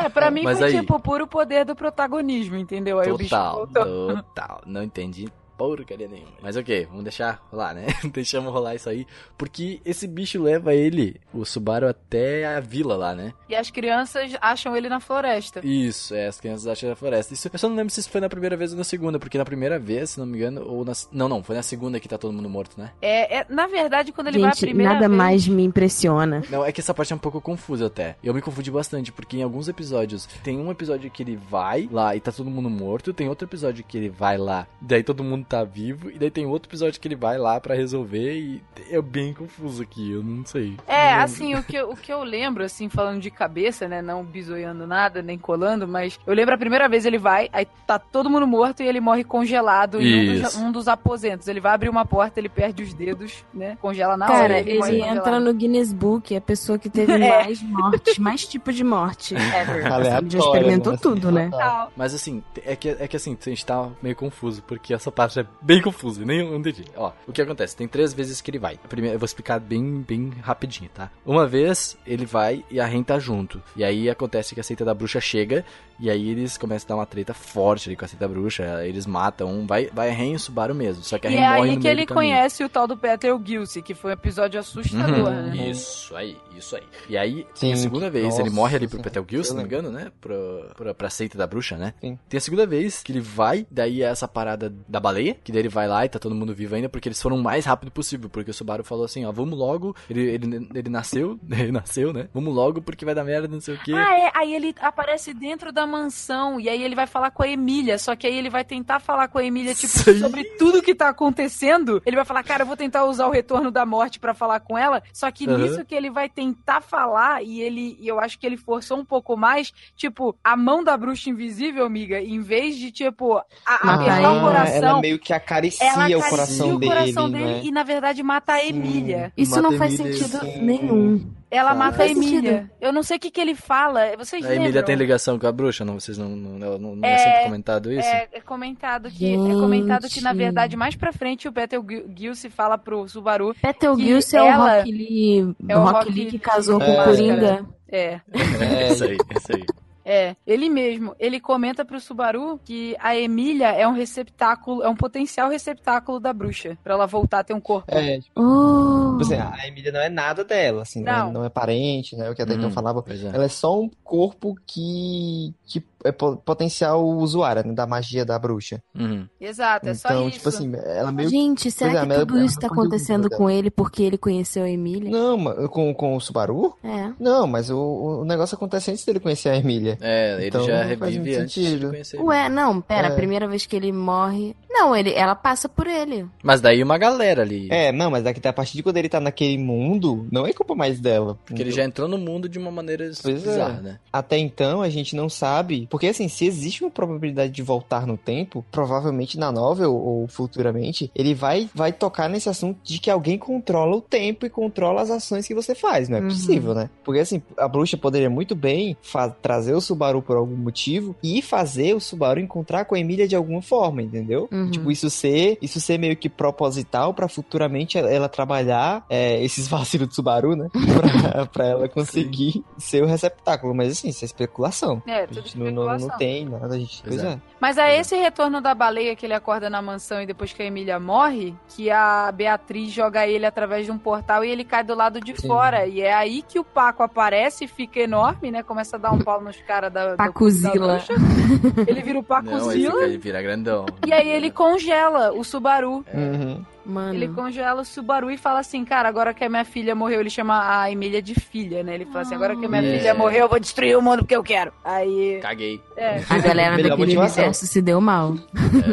[0.05, 3.01] É, pra mim Mas foi aí- tipo puro poder do protagonismo, entendeu?
[3.01, 4.16] Aí o bicho Total, voltou.
[4.16, 4.61] total.
[4.65, 5.27] Não entendi
[5.68, 6.32] porcaria nenhuma.
[6.40, 7.86] Mas ok, vamos deixar rolar, né?
[8.12, 9.06] Deixamos rolar isso aí.
[9.36, 13.32] Porque esse bicho leva ele, o Subaru, até a vila lá, né?
[13.48, 15.60] E as crianças acham ele na floresta.
[15.64, 17.34] Isso, é, as crianças acham da floresta.
[17.34, 19.39] Isso, eu só não lembro se isso foi na primeira vez ou na segunda, porque
[19.39, 20.93] na primeira vez, se não me engano, ou na...
[21.10, 22.93] Não, não, foi na segunda que tá todo mundo morto, né?
[23.01, 25.18] É, é- na verdade, quando ele vai a Gente, primeira nada vez...
[25.18, 26.43] mais me impressiona.
[26.51, 28.16] Não, é que essa parte é um pouco confusa até.
[28.22, 32.14] Eu me confundi bastante, porque em alguns episódios, tem um episódio que ele vai lá
[32.16, 35.44] e tá todo mundo morto, tem outro episódio que ele vai lá, daí todo mundo
[35.53, 39.01] tá vivo, e daí tem outro episódio que ele vai lá pra resolver e é
[39.03, 40.77] bem confuso aqui, eu não sei.
[40.87, 44.01] É, Não- assim, o que, eu- o que eu lembro, assim, falando de cabeça, né?
[44.01, 47.99] Não bisoiando nada, nem colando, mas eu lembro a primeira vez ele vai, aí tá
[47.99, 51.47] todo mundo morto e ele morre congelado em um dos, um dos aposentos.
[51.49, 53.77] Ele vai abrir uma porta, ele perde os dedos, né?
[53.81, 54.59] Congela na Cara, hora.
[54.61, 57.45] ele, morre entra no Guinness Book, é a pessoa que teve É.
[57.45, 59.77] mais mortes, mais tipo de morte ever.
[59.77, 60.99] Ele já Aleatório, experimentou né?
[61.01, 61.51] tudo, né?
[61.97, 65.39] Mas assim, é que, é que assim, a gente tá meio confuso, porque essa parte
[65.43, 66.85] é bem confusa, nem eu entendi.
[66.97, 67.77] Ó, o que acontece?
[67.77, 68.78] Tem três vezes que ele vai.
[68.85, 71.10] A primeira, eu vou explicar bem, bem rapidinho, tá?
[71.24, 73.62] Uma vez ele vai e a Ren tá junto.
[73.77, 75.64] E aí acontece que a seita da bruxa chega,
[76.03, 79.07] e aí eles começam a dar uma treta forte ali com a seita bruxa, eles
[79.07, 81.05] matam um, vai, vai a Ren e o Subaru mesmo.
[81.05, 82.89] Só que a E Ren é morre aí no que meio ele conhece o tal
[82.89, 85.70] do Peter Gilsey, que foi um episódio assustador, Uhum, né?
[85.70, 86.83] Isso aí, isso aí.
[87.09, 89.51] E aí, Sim, tem a segunda vez, nossa ele morre ali pro senhora, Petel se
[89.51, 90.11] eu não me engano, né?
[90.20, 91.95] Pro, pro, pra seita da bruxa, né?
[92.01, 92.19] Sim.
[92.29, 95.62] Tem a segunda vez que ele vai, daí é essa parada da baleia, que daí
[95.62, 97.93] ele vai lá e tá todo mundo vivo ainda, porque eles foram o mais rápido
[97.93, 102.12] possível, porque o Subaru falou assim, ó, vamos logo, ele, ele, ele nasceu, ele nasceu,
[102.12, 102.29] né?
[102.35, 103.93] Vamos logo porque vai dar merda, não sei o quê.
[103.95, 104.33] Ah, é.
[104.35, 106.59] Aí ele aparece dentro da mansão.
[106.59, 107.98] E aí ele vai falar com a Emília.
[107.98, 110.19] Só que aí ele vai tentar falar com a Emília, tipo, aí.
[110.19, 112.02] sobre tudo que tá acontecendo.
[112.06, 114.77] Ele vai falar, cara, eu vou tentar usar o retorno da morte pra falar com
[114.77, 115.02] ela.
[115.12, 115.59] Só que Aham.
[115.59, 117.97] nisso que ele vai tentar falar, e ele.
[118.01, 121.85] E eu acho que ele forçou um pouco mais, tipo, a mão da bruxa invisível,
[121.85, 123.44] amiga, em vez de, tipo, a,
[123.85, 124.27] Matar apertar ele.
[124.27, 124.74] o coração.
[124.89, 127.39] ela meio que acaricia ela o acaricia coração o dele, coração né?
[127.39, 128.69] dele e, na verdade, mata a Sim.
[128.69, 129.32] Emília.
[129.36, 130.62] Isso Mata não faz Emília, sentido sim.
[130.62, 131.31] nenhum.
[131.53, 132.70] Ela mata a Emília.
[132.81, 134.16] Eu não sei o que, que ele fala.
[134.16, 134.65] Vocês A lembram?
[134.65, 136.01] Emília tem ligação com a bruxa, não?
[136.01, 138.09] Vocês não, não, não, não, é É, sempre comentado isso?
[138.09, 140.39] É, é comentado que é comentado que na Gente.
[140.39, 141.79] verdade mais pra frente o Peter
[142.16, 143.55] Gil se fala pro Subaru
[143.99, 147.05] Gilson é o Rock Lee, é o Rock Lee que casou de com o.
[147.05, 147.66] Coringa.
[147.91, 149.65] é, É, isso aí, isso aí.
[150.05, 154.97] É, ele mesmo, ele comenta pro Subaru que a Emília é um receptáculo, é um
[154.97, 157.91] potencial receptáculo da bruxa, pra ela voltar a ter um corpo.
[157.95, 159.19] é, tipo Oh.
[159.20, 161.33] assim, a Emília não é nada dela, assim, não, é- Não.
[161.33, 162.29] não é parente, né?
[162.31, 163.05] O que até então Uhum, falava.
[163.09, 163.35] É.
[163.35, 168.39] Ela é só um corpo que, que é po- potencial usuária né, da magia da
[168.39, 168.81] bruxa.
[168.99, 169.27] Uhum.
[169.41, 170.37] Exato, é só então, isso.
[170.39, 173.29] tipo assim, ela meio Gente, será Pois é, que mas tudo ela isso tá acontecendo
[173.29, 173.37] dela.
[173.39, 175.11] com ele porque ele conheceu a Emília?
[175.11, 176.74] Não, com, com o Subaru?
[176.83, 177.11] É.
[177.19, 177.79] Não, mas o,
[178.20, 179.99] o negócio acontece antes dele conhecer a Emília.
[180.01, 181.89] É, ele Então, já revive antes de sentido.
[181.91, 182.20] conhecer.
[182.20, 183.12] Ué, não, pera, É.
[183.12, 184.55] a primeira vez que ele morre.
[184.70, 186.27] Não, ele, ela passa por ele.
[186.43, 187.69] Mas daí uma galera ali.
[187.70, 190.74] É, não, mas daqui a partir de quando ele tá naquele mundo, não é culpa
[190.74, 191.39] mais dela.
[191.45, 193.51] Porque ele já entrou no mundo de uma maneira Pois é.
[193.51, 193.99] bizarra, né?
[194.12, 195.87] Até então a gente não sabe.
[195.93, 201.10] Porque assim, se existe uma probabilidade de voltar no tempo, provavelmente na novel ou futuramente,
[201.14, 205.10] ele vai, vai tocar nesse assunto de que alguém controla o tempo e controla as
[205.10, 206.09] ações que você faz.
[206.09, 206.28] Não é Uhum.
[206.28, 206.89] possível, né?
[207.05, 208.97] Porque assim, a bruxa poderia muito bem
[209.43, 213.36] trazer o Subaru por algum motivo e fazer o Subaru encontrar com a Emília de
[213.36, 214.48] alguma forma, entendeu?
[214.51, 214.70] Uhum.
[214.70, 220.09] Tipo, isso ser, isso ser meio que proposital pra futuramente ela, trabalhar é, esses vacilos
[220.09, 220.69] do Subaru, né?
[220.73, 223.74] Pra, pra ela conseguir ser o receptáculo.
[223.74, 225.02] Mas assim, isso é especulação.
[225.06, 227.02] É, tudo gente não, não, não tem nada, a gente.
[227.02, 227.34] Pois Pois é.
[227.34, 227.38] é.
[227.60, 230.66] Mas é esse retorno da baleia que ele acorda na mansão e depois que a
[230.66, 234.94] Emília morre, que a Beatriz joga ele através de um portal e ele cai do
[234.94, 235.46] lado de Sim.
[235.46, 235.86] fora.
[235.86, 238.62] E é aí que o Paco aparece e fica enorme, né?
[238.62, 240.98] Começa a dar um pau nos caras da, Pacuzila.
[240.98, 241.84] da.
[241.86, 243.04] Ele vira o Pacuzila.
[243.04, 243.86] ele vira grandão.
[244.06, 246.04] E aí ele congela o Subaru.
[246.12, 246.64] Uhum.
[246.84, 247.14] Mano.
[247.14, 250.30] Ele congela o Subaru e fala assim, cara, agora que a minha filha morreu, ele
[250.30, 251.94] chama a Emília de filha, né?
[251.94, 252.98] Ele fala assim, agora que a minha É.
[252.98, 254.72] filha morreu, eu vou destruir o mundo porque eu quero.
[254.84, 255.80] Aí, Caguei.
[255.96, 256.22] é.
[256.28, 258.34] A galera daquele universo se deu mal.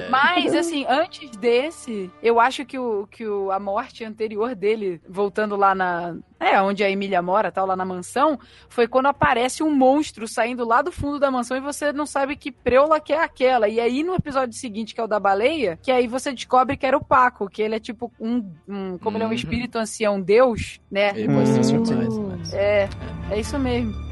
[0.09, 5.55] Mas, assim, antes desse, eu acho que, o, que o, a morte anterior dele, voltando
[5.55, 6.15] lá na.
[6.39, 8.39] É, onde a Emília mora, tal, lá na mansão,
[8.69, 12.35] foi quando aparece um monstro saindo lá do fundo da mansão e você não sabe
[12.37, 13.67] que preula que é aquela.
[13.67, 16.85] E aí, no episódio seguinte, que é o da baleia, que aí você descobre que
[16.85, 18.49] era o Paco, que ele é tipo um.
[18.67, 19.35] um como ele é um Uhum.
[19.35, 21.09] espírito ancião, Deus, né?
[21.15, 21.53] Ele pode Hum.
[21.55, 22.53] transformar mais, mas...
[22.53, 22.89] É,
[23.31, 24.09] é isso mesmo.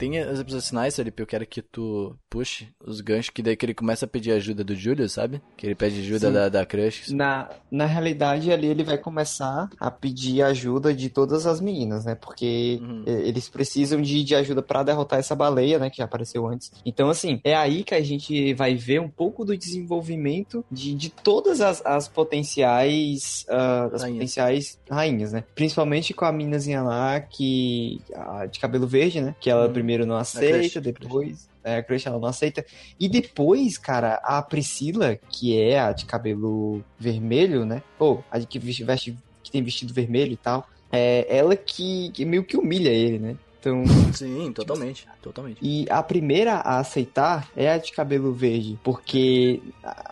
[0.00, 3.66] Tem os episódios finais, Felipe, eu quero que tu puxe os ganchos, que daí que
[3.66, 5.40] ele começa a pedir ajuda do Júlio, sabe?
[5.56, 6.32] Que ele pede ajuda Sim.
[6.32, 7.10] da, da crush.
[7.12, 12.14] Na, na realidade, ali ele vai começar a pedir ajuda de todas as meninas, né?
[12.14, 13.02] Porque Uhum.
[13.06, 15.90] eles precisam de, de ajuda pra derrotar essa baleia, né?
[15.90, 16.72] Que já apareceu antes.
[16.86, 21.10] Então, assim, é aí que a gente vai ver um pouco do desenvolvimento de, de
[21.10, 24.14] todas as, as potenciais, ah, as Rainhas.
[24.18, 25.44] potenciais rainhas, né?
[25.54, 29.34] Principalmente com a meninazinha lá que a de cabelo verde, né?
[29.40, 29.72] Que ela Hum.
[29.72, 32.64] primeiro não Crush, aceita, depois é, a Crush ela não aceita.
[32.98, 37.82] E depois, cara, a Priscila, que é a de cabelo vermelho, né?
[37.98, 42.24] Ou a de que veste, que tem vestido vermelho e tal, é ela que, que
[42.24, 43.36] meio que humilha ele, né?
[43.60, 43.84] Então,
[44.14, 45.06] Sim, totalmente.
[45.22, 45.58] Totalmente.
[45.60, 49.60] e a primeira a aceitar é a de cabelo verde, porque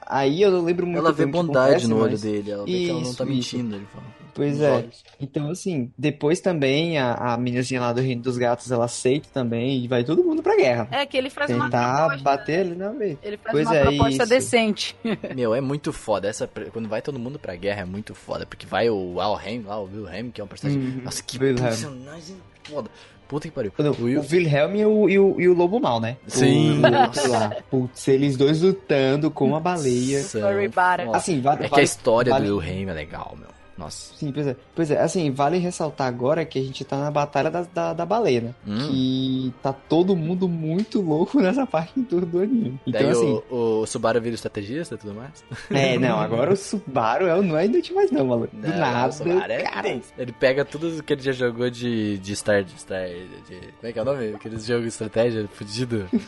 [0.07, 2.73] aí eu não lembro muito Ela vê bondade acontece, no olho mas- dele, ela vê
[2.73, 3.57] que ela não tá Isso, isso.
[3.57, 4.05] mentindo, ele fala.
[4.39, 4.71] Pois é.
[4.71, 5.05] olhos.
[5.21, 9.85] Então, assim, depois também a, a meninazinha lá do Reino dos Gatos, ela aceita também
[9.85, 10.89] e vai todo mundo pra guerra.
[10.91, 12.23] É que ele faz uma Tentar proposta.
[12.25, 13.19] bater ali na vez.
[13.23, 14.29] Ele faz Pois uma é, proposta isso.
[14.29, 14.97] decente.
[15.35, 16.29] Meu, é muito foda.
[16.29, 18.47] Essa, quando vai todo mundo pra guerra é muito foda.
[18.47, 20.81] Porque vai o Alheim lá, o Wilhelm, que é um personagem.
[20.83, 21.01] Uhum.
[21.05, 21.65] Nossa, que Wilhelm.
[21.67, 22.89] personagem foda.
[23.27, 23.71] Puta que pariu.
[23.77, 26.17] Não, O Will- O Wilhelm e o, e, o, e o Lobo Mal, né?
[26.27, 26.79] Sim.
[26.79, 27.51] O lá.
[27.71, 30.23] Putz, eles dois lutando com a baleia.
[30.23, 30.71] São Sorry.
[31.13, 33.49] Assim, vale, É que a vale- história vale- do Wilhelm é legal, meu.
[33.79, 34.13] Nossa.
[34.17, 34.57] Sim, pois é.
[34.75, 38.05] Pois é, assim, vale ressaltar agora que a gente tá na batalha da, da, da
[38.05, 38.55] baleia, né?
[38.67, 38.89] Hum.
[38.89, 42.81] Que tá todo mundo muito louco nessa parte do, do anime.
[42.85, 45.45] Então, Daí assim, o, o Subaru vira estrategista e tudo mais.
[45.71, 48.55] é, não, agora o Subaru é, não é inútil mais não, maluco.
[48.55, 50.01] Do Não, nada, o Subaru é cara.
[50.19, 53.07] Ele pega tudo que ele já jogou de, de Star, de Star.
[53.07, 54.35] De, como é que é o nome?
[54.35, 56.09] Aqueles jogos de estratégia fudido.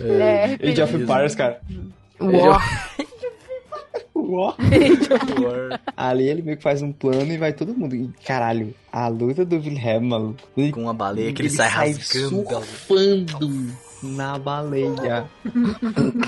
[0.00, 0.94] É, Age of.
[0.94, 1.60] Empires, cara.
[2.20, 2.58] Uó.
[4.14, 4.56] War.
[5.96, 7.94] Ali ele meio que faz um plano e vai todo mundo.
[7.94, 10.40] E, caralho, a luta do Wilhelm, maluco.
[10.56, 12.44] Ele, Com uma baleia que ele, sai rasgando.
[12.46, 15.28] surfando na baleia.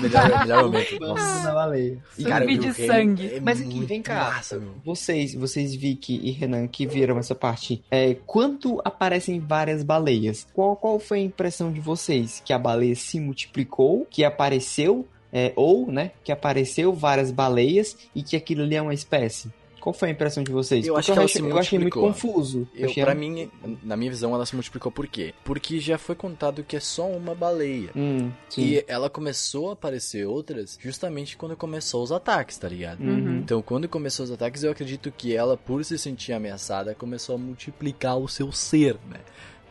[0.01, 0.99] Melhor, melhor momento.
[0.99, 1.43] Nossa.
[1.43, 1.97] na baleia.
[2.17, 3.35] E, Cara, de sangue.
[3.35, 4.31] é Mas aqui, vem cá.
[4.31, 10.47] Massa, vocês, vocês Vicky e Renan que viram essa parte, é, quando aparecem várias baleias,
[10.53, 12.41] qual, qual foi a impressão de vocês?
[12.43, 18.21] Que a baleia se multiplicou, que apareceu, é, ou, né, que apareceu várias baleias e
[18.23, 19.49] que aquilo ali é uma espécie?
[19.81, 20.85] Qual foi a impressão de vocês?
[20.85, 22.67] Eu acho que ela achei, se eu achei muito confuso.
[22.73, 23.49] Eu, achei pra mim,
[23.81, 25.33] na minha visão, ela se multiplicou por quê?
[25.43, 27.89] Porque já foi contado que é só uma baleia.
[27.95, 28.29] Hum.
[28.55, 33.01] E ela começou a aparecer outras justamente quando começou os ataques, tá ligado?
[33.01, 33.39] Uhum.
[33.39, 37.39] Então, quando começou os ataques, eu acredito que ela, por se sentir ameaçada, começou a
[37.39, 39.19] multiplicar o seu ser, né?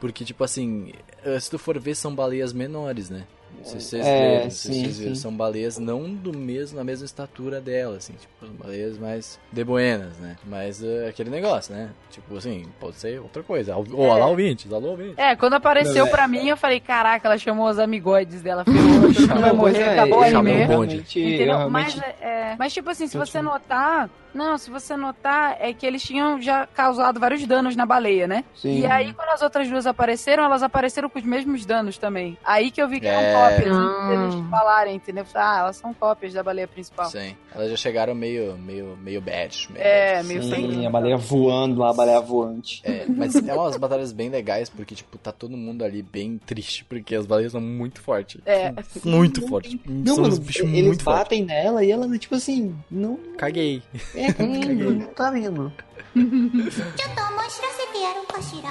[0.01, 0.93] Porque, tipo assim,
[1.25, 3.27] eh, se tu for ver, são baleias menores, né?
[3.63, 5.15] Se vocês É, verem, se sim, vocês sim.
[5.15, 10.17] são baleias não do mesmo, na mesma estatura dela, assim, tipo, são baleias mais deboenas,
[10.19, 10.37] né?
[10.47, 11.91] Mas eh, aquele negócio, né?
[12.11, 13.77] Tipo assim, pode ser outra coisa.
[13.77, 14.11] Ou É.
[14.11, 15.19] alô, ouvintes, alô, ouvintes.
[15.19, 16.11] É, quando apareceu Não, é.
[16.11, 18.65] pra mim, eu falei, caraca, ela chamou os amigoides dela,
[19.41, 20.43] vai morrer, é, acabou Entendeu?
[20.43, 24.09] realmente- Mas, é, mas, tipo assim, se você notar.
[24.33, 28.45] Não, se você notar, é que eles tinham já causado vários danos na baleia, né?
[28.55, 28.79] Sim.
[28.79, 32.39] E aí, quando as outras duas apareceram, elas apareceram com os mesmos danos também.
[32.45, 34.48] Aí que eu vi que É cópias, antes deles Ah.
[34.50, 35.26] falarem, entendeu?
[35.34, 37.10] Ah, elas são cópias da baleia principal.
[37.10, 37.36] Sim.
[37.54, 39.68] Elas já chegaram meio, meio, meio bad.
[39.72, 40.28] Meio É, bad.
[40.28, 40.86] meio Sim, sangue.
[40.86, 42.82] a baleia voando lá, a baleia voante.
[42.84, 46.84] É, mas é umas batalhas bem legais, porque, tipo, tá todo mundo ali bem triste,
[46.86, 48.42] porque as baleias são muito fortes.
[48.46, 48.74] É.
[49.04, 49.78] Muito fortes.
[49.86, 51.24] Não, são mano, uns bichos eles muito fortes.
[51.24, 53.18] batem nela e ela, tipo assim, não.
[53.38, 53.82] Caguei.
[54.16, 55.72] É, hum, não tá vendo.
[56.16, 58.70] ちょっと思い知らせてやろうかしら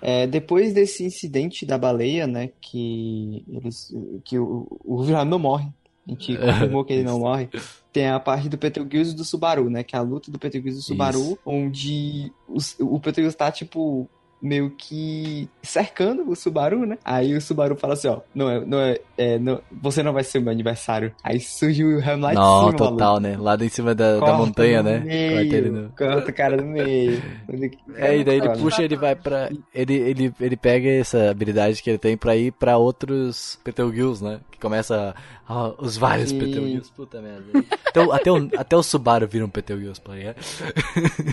[0.00, 3.92] é, depois desse incidente da baleia, né, que eles,
[4.24, 5.68] que o, o não morre.
[6.06, 7.48] A gente confirmou que ele não morre.
[7.92, 10.78] Tem a parte do Betelgeuse e do Subaru, né, que é a luta do Betelgeuse
[10.78, 11.38] e do Subaru, Isso.
[11.44, 14.08] onde os- o Betelgeuse tá, tipo,
[14.40, 16.98] meio que cercando o Subaru, né?
[17.04, 20.24] Aí o Subaru fala assim, ó, não é, não é, é, não, você não vai
[20.24, 21.12] ser o meu aniversário.
[21.22, 23.20] Aí surge o Wilhelm lá de Não, cima, total, maluco.
[23.20, 23.36] né?
[23.38, 24.98] Lá em cima da, da Corta montanha, no né?
[25.00, 25.88] meio, Corta ele no...
[25.90, 27.22] Corta o cara no meio.
[27.96, 29.50] É, e daí ele Cara, puxa, ele vai pra.
[29.74, 34.40] Ele, ele, ele pega essa habilidade que ele tem pra ir pra outros Betelgeuse, né?
[34.50, 35.14] Que começa
[35.48, 36.38] ah, os vários Sim.
[36.38, 36.92] Betelgeuse.
[36.92, 37.64] Puta merda.
[37.88, 40.12] Então, até, o, até o Subaru vira um Betelgeuse, pô.
[40.12, 40.34] é?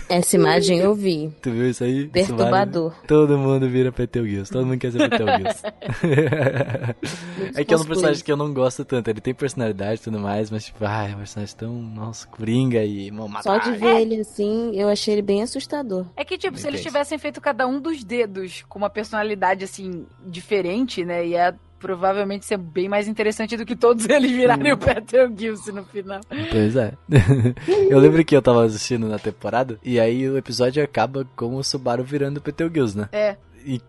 [0.08, 1.30] Essa imagem eu vi.
[1.42, 2.08] Tu viu isso aí?
[2.08, 2.92] Perturbador.
[2.92, 4.50] Subaru, todo mundo vira Betelgeuse.
[4.50, 5.62] Todo mundo quer ser Betelgeuse.
[7.54, 9.10] é que é um personagem que eu não gosto tanto.
[9.10, 12.82] Ele tem personalidade e tudo mais, mas tipo, ai, é um personagem tão, nossa, coringa
[12.82, 16.06] e vamos Só de ver ele assim, eu achei ele bem assustador.
[16.16, 20.06] É que, tipo, se eles tivessem feito cada um dos dedos com uma personalidade, assim,
[20.24, 21.26] diferente, né?
[21.26, 25.84] Ia provavelmente ser bem mais interessante do que todos eles virarem o Peter Gilson no
[25.84, 26.20] final.
[26.50, 26.92] Pois é.
[27.88, 31.64] eu lembro que eu tava assistindo na temporada, e aí o episódio acaba com o
[31.64, 33.08] Subaru virando o Betelgeuse, né?
[33.12, 33.80] É, E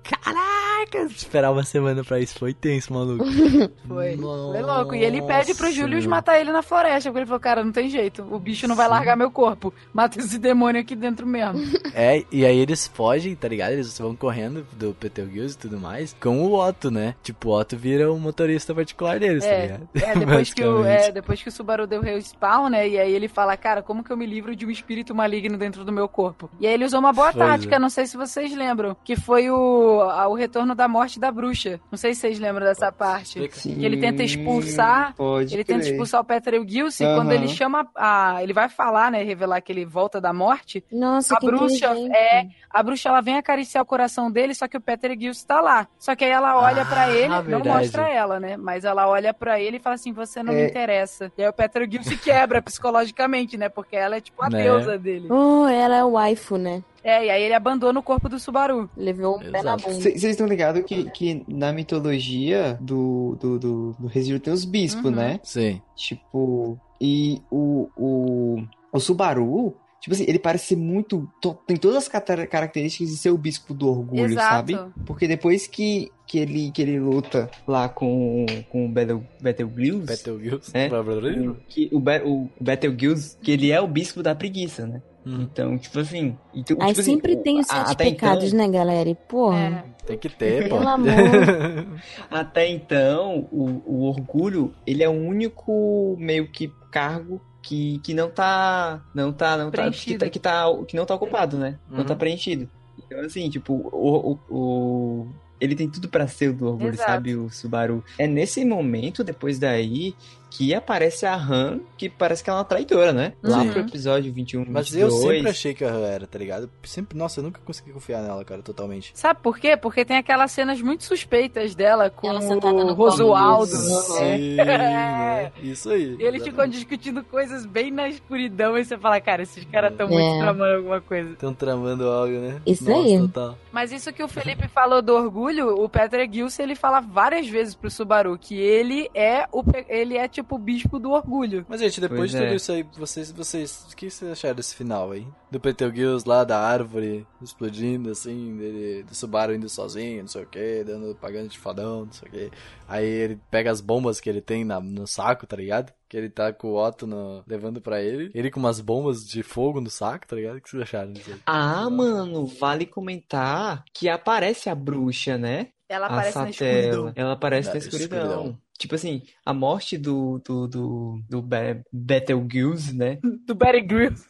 [0.85, 3.25] caraca, esperar uma semana pra isso foi tenso, maluco.
[3.87, 4.17] foi.
[4.17, 4.95] Foi louco.
[4.95, 7.89] E ele pede pro Julius matar ele na floresta, porque ele falou, cara, não tem
[7.89, 9.73] jeito, o bicho não vai largar meu corpo.
[9.93, 11.57] Mata esse demônio aqui dentro mesmo.
[11.99, 13.71] É, e aí eles fogem, tá ligado?
[13.71, 17.15] Eles vão correndo do Betelgeuse e tudo mais, com o Otto, né?
[17.23, 19.89] Tipo, o Otto vira o motorista particular deles, tá É, ligado?
[19.95, 22.87] é, depois que, o, é, depois que o Subaru deu respawn, né?
[22.87, 25.83] E aí ele fala, cara, como que eu me livro de um espírito maligno dentro
[25.83, 26.51] do meu corpo?
[26.59, 27.79] E aí ele usou uma boa Pois tática, é.
[27.79, 29.99] não sei se vocês lembram, que foi o,
[30.29, 31.79] o retorno da morte da bruxa.
[31.91, 33.39] Não sei se vocês lembram dessa parte.
[33.43, 33.79] Explica.
[33.79, 35.13] Que ele tenta expulsar.
[35.15, 35.91] Pode Ele tenta crer.
[35.91, 37.15] expulsar o Peter e o Gilson e Aham.
[37.15, 38.41] quando ele chama a.
[38.41, 39.23] Ele vai falar, né?
[39.23, 40.83] Revelar que ele volta da morte.
[40.91, 42.47] Nossa, A que bruxa é.
[42.69, 45.87] A bruxa ela vem acariciar o coração dele, só que o Peter Gilson tá lá.
[45.97, 47.67] Só que aí ela olha Ah, pra ele, não verdade.
[47.69, 48.57] mostra ela, né?
[48.57, 50.67] Mas ela olha pra ele e fala assim: "Você não me É.
[50.67, 51.31] interessa".
[51.37, 53.69] E aí o Peter Gilson se quebra psicologicamente, né?
[53.69, 54.63] Porque ela é tipo a Né?
[54.63, 55.27] deusa dele.
[55.31, 56.83] Oh, ela é o waifu, né?
[57.09, 58.89] É, e aí ele abandona o corpo do Subaru.
[58.97, 59.83] Levou um pé na Exato.
[59.83, 59.95] bunda.
[60.01, 65.05] Vocês estão ligados que, que na mitologia do, do, do, do ReZero tem os bispos,
[65.05, 65.11] Uhum.
[65.11, 65.39] né?
[65.43, 65.81] Sim.
[65.95, 71.29] Tipo, e o, o, o Subaru, tipo assim, ele parece ser muito.
[71.41, 74.49] to- tem todas as características de ser o bispo do orgulho, Exato.
[74.73, 74.77] sabe?
[75.05, 80.71] Porque depois que, que, ele, que ele luta lá com, com o Battle, Betelgeuse, Betelgeuse.
[80.73, 80.89] É.
[80.89, 81.51] Brasileiro.
[81.51, 85.01] o, que, o, o Betelgeuse, que ele é o bispo da preguiça, né?
[85.29, 85.41] Hum.
[85.41, 86.37] Então, tipo assim.
[86.53, 89.09] Então, Aí tipo assim, sempre o- tem os sete pecados, então, né, galera?
[89.09, 89.57] E, porra.
[89.93, 90.05] É.
[90.05, 90.77] Tem que ter, pô.
[90.77, 91.09] Pelo amor.
[92.31, 98.29] Até então, o, o orgulho, ele é o único meio que cargo que, que não
[98.29, 99.03] tá.
[99.13, 99.57] Não tá.
[99.57, 100.19] Não tá que, Preenchido.
[100.25, 101.77] tá, que, tá, que não tá ocupado, né?
[101.89, 102.19] Não tá Uhum.
[102.19, 102.69] preenchido.
[103.05, 104.39] Então, assim, tipo, o.
[104.49, 105.27] o, o-
[105.59, 107.09] ele tem tudo pra ser o do orgulho, Exato.
[107.11, 107.35] sabe?
[107.35, 108.03] O Subaru.
[108.19, 110.13] É nesse momento, depois daí,
[110.49, 113.33] que aparece a Han, que parece que ela é uma traidora, né?
[113.43, 113.69] Lá Uhum.
[113.71, 115.13] pro episódio 21, Mas 22.
[115.13, 116.69] eu sempre achei que a Han era, tá ligado?
[116.83, 119.11] Sempre, nossa, eu nunca consegui confiar nela, cara, totalmente.
[119.13, 119.75] Sabe por quê?
[119.77, 123.71] Porque tem aquelas cenas muito suspeitas dela com Ela sentada o no Rosualdo.
[123.71, 123.77] do-
[124.17, 124.65] Sim, É.
[124.65, 125.51] né?
[125.61, 126.15] Isso aí.
[126.19, 130.07] E eles ficam discutindo coisas bem na escuridão e você fala, cara, esses caras estão
[130.07, 130.39] muito É.
[130.39, 131.31] tramando alguma coisa.
[131.33, 132.61] Estão tramando algo, né?
[132.65, 133.19] Isso Nossa, aí.
[133.19, 133.57] Total.
[133.71, 137.75] Mas isso que o Felipe falou do orgulho, o Peter Gilson, ele fala várias vezes
[137.75, 141.65] pro Subaru que ele é o ele é tipo o bispo do orgulho.
[141.67, 142.55] Mas, gente, depois Pois de tudo é.
[142.55, 145.27] isso aí, vocês, vocês, o que vocês acharam desse final aí?
[145.51, 150.47] Do Betelgeuse lá, da árvore, explodindo, assim, dele, do Subaru indo sozinho, não sei o
[150.47, 152.51] que, dando, pagando de fadão, não sei o que.
[152.87, 155.91] Aí ele pega as bombas que ele tem na- no saco, tá ligado?
[156.09, 158.31] Que ele tá com o Otto no- levando pra ele.
[158.33, 160.57] Ele com umas bombas de fogo no saco, tá ligado?
[160.57, 161.39] O que vocês acharam disso aí?
[161.45, 165.67] Ah, mano, vale comentar que aparece a bruxa, né?
[165.89, 167.13] Ela a aparece na escuridão.
[167.15, 168.19] Ela aparece Na na escuridão.
[168.19, 168.59] escuridão.
[168.77, 173.17] Tipo assim, a morte do, do, do, do Be Betelgeuse, né?
[173.45, 174.25] Do Betty Grylls.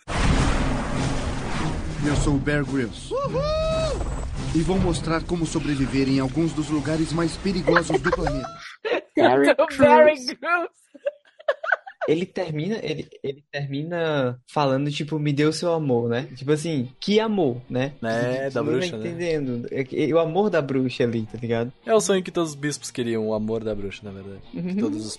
[2.08, 3.10] Eu sou o Bear Grylls.
[4.56, 8.48] E vou mostrar como sobreviver em alguns dos lugares mais perigosos do planeta.
[9.18, 9.54] Barry
[10.16, 10.34] Grylls.
[12.08, 16.28] Ele termina, ele, ele termina falando, tipo, me deu seu amor, né?
[16.36, 17.94] Tipo assim, que amor, né?
[18.02, 19.08] Né, Que- da que não bruxa, tá né?
[19.10, 19.68] entendendo.
[19.72, 21.72] É que- o amor da bruxa ali, tá ligado?
[21.86, 24.42] É o sonho que todos os bispos queriam, o amor da bruxa, na verdade.
[24.80, 25.18] Todos os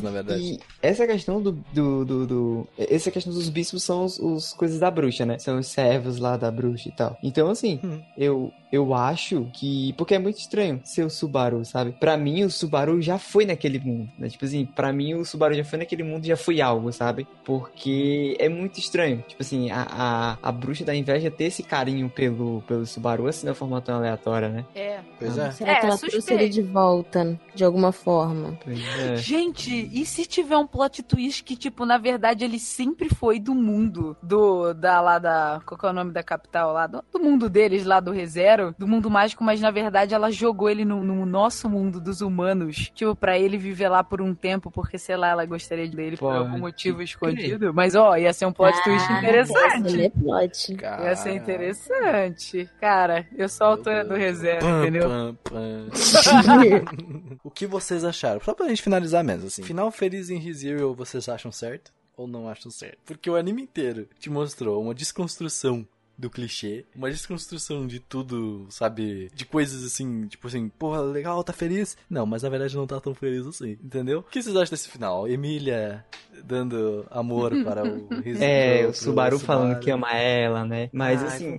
[0.00, 0.42] Sim, na verdade.
[0.42, 4.78] E essa questão do, do, do, do- Essa questão dos bispos são os, os coisas
[4.80, 5.38] da bruxa, né?
[5.38, 7.16] São os servos lá da bruxa e tal.
[7.22, 8.00] Então, assim, Hum.
[8.18, 9.92] eu, eu acho que.
[9.94, 11.92] Porque é muito estranho ser o Subaru, sabe?
[11.92, 14.28] Pra mim, o Subaru já foi naquele mundo, né?
[14.28, 17.26] Tipo assim, pra mim, o Subaru já foi naquele mundo, já foi algo, sabe?
[17.44, 19.24] Porque é muito estranho.
[19.28, 23.46] Tipo assim, a, a, a bruxa da inveja ter esse carinho pelo, pelo Subaru, assim,
[23.46, 24.64] uma forma tão aleatória, né?
[24.74, 25.00] É.
[25.18, 25.50] Pois é.
[25.52, 26.42] Será É, que ela trouxe suspeito.
[26.42, 28.58] ele de volta, de alguma forma?
[28.64, 29.16] Pois é.
[29.16, 33.54] Gente, e se tiver um plot twist que, tipo, na verdade ele sempre foi do
[33.54, 37.18] mundo, do, da, lá da, qual que é o nome da capital lá, do, do
[37.20, 41.02] mundo deles, lá do ReZero, do mundo mágico, mas na verdade ela jogou ele no,
[41.02, 45.16] no nosso mundo dos humanos, tipo, pra ele viver lá por um tempo, porque, sei
[45.16, 47.04] lá, ela gostaria dele por Pode algum motivo crer.
[47.04, 49.88] escondido, mas, ó, ia ser um plot twist Ah, interessante.
[49.94, 50.76] Ele é plot.
[51.04, 52.68] Ia ser interessante.
[52.80, 55.08] Cara, eu sou a autora do ReZero, Pam, entendeu?
[55.08, 55.86] pam, pam.
[57.42, 58.40] o que vocês acharam?
[58.40, 59.62] Só pra gente finalizar mesmo, assim.
[59.62, 61.92] Final feliz em ReZero, vocês acham certo?
[62.16, 62.98] Ou não acham certo?
[63.04, 65.86] Porque o anime inteiro te mostrou uma desconstrução
[66.16, 69.30] do clichê, uma desconstrução de tudo, sabe?
[69.34, 71.96] De coisas assim, tipo assim, porra, legal, tá feliz?
[72.08, 74.20] Não, mas na verdade não tá tão feliz assim, entendeu?
[74.20, 75.26] O que vocês acham desse final?
[75.28, 76.04] Emília
[76.44, 80.88] dando amor para o Riz- É, pro- o pro Subaru falando que ama ela, né?
[80.92, 81.58] Mas Ai, assim,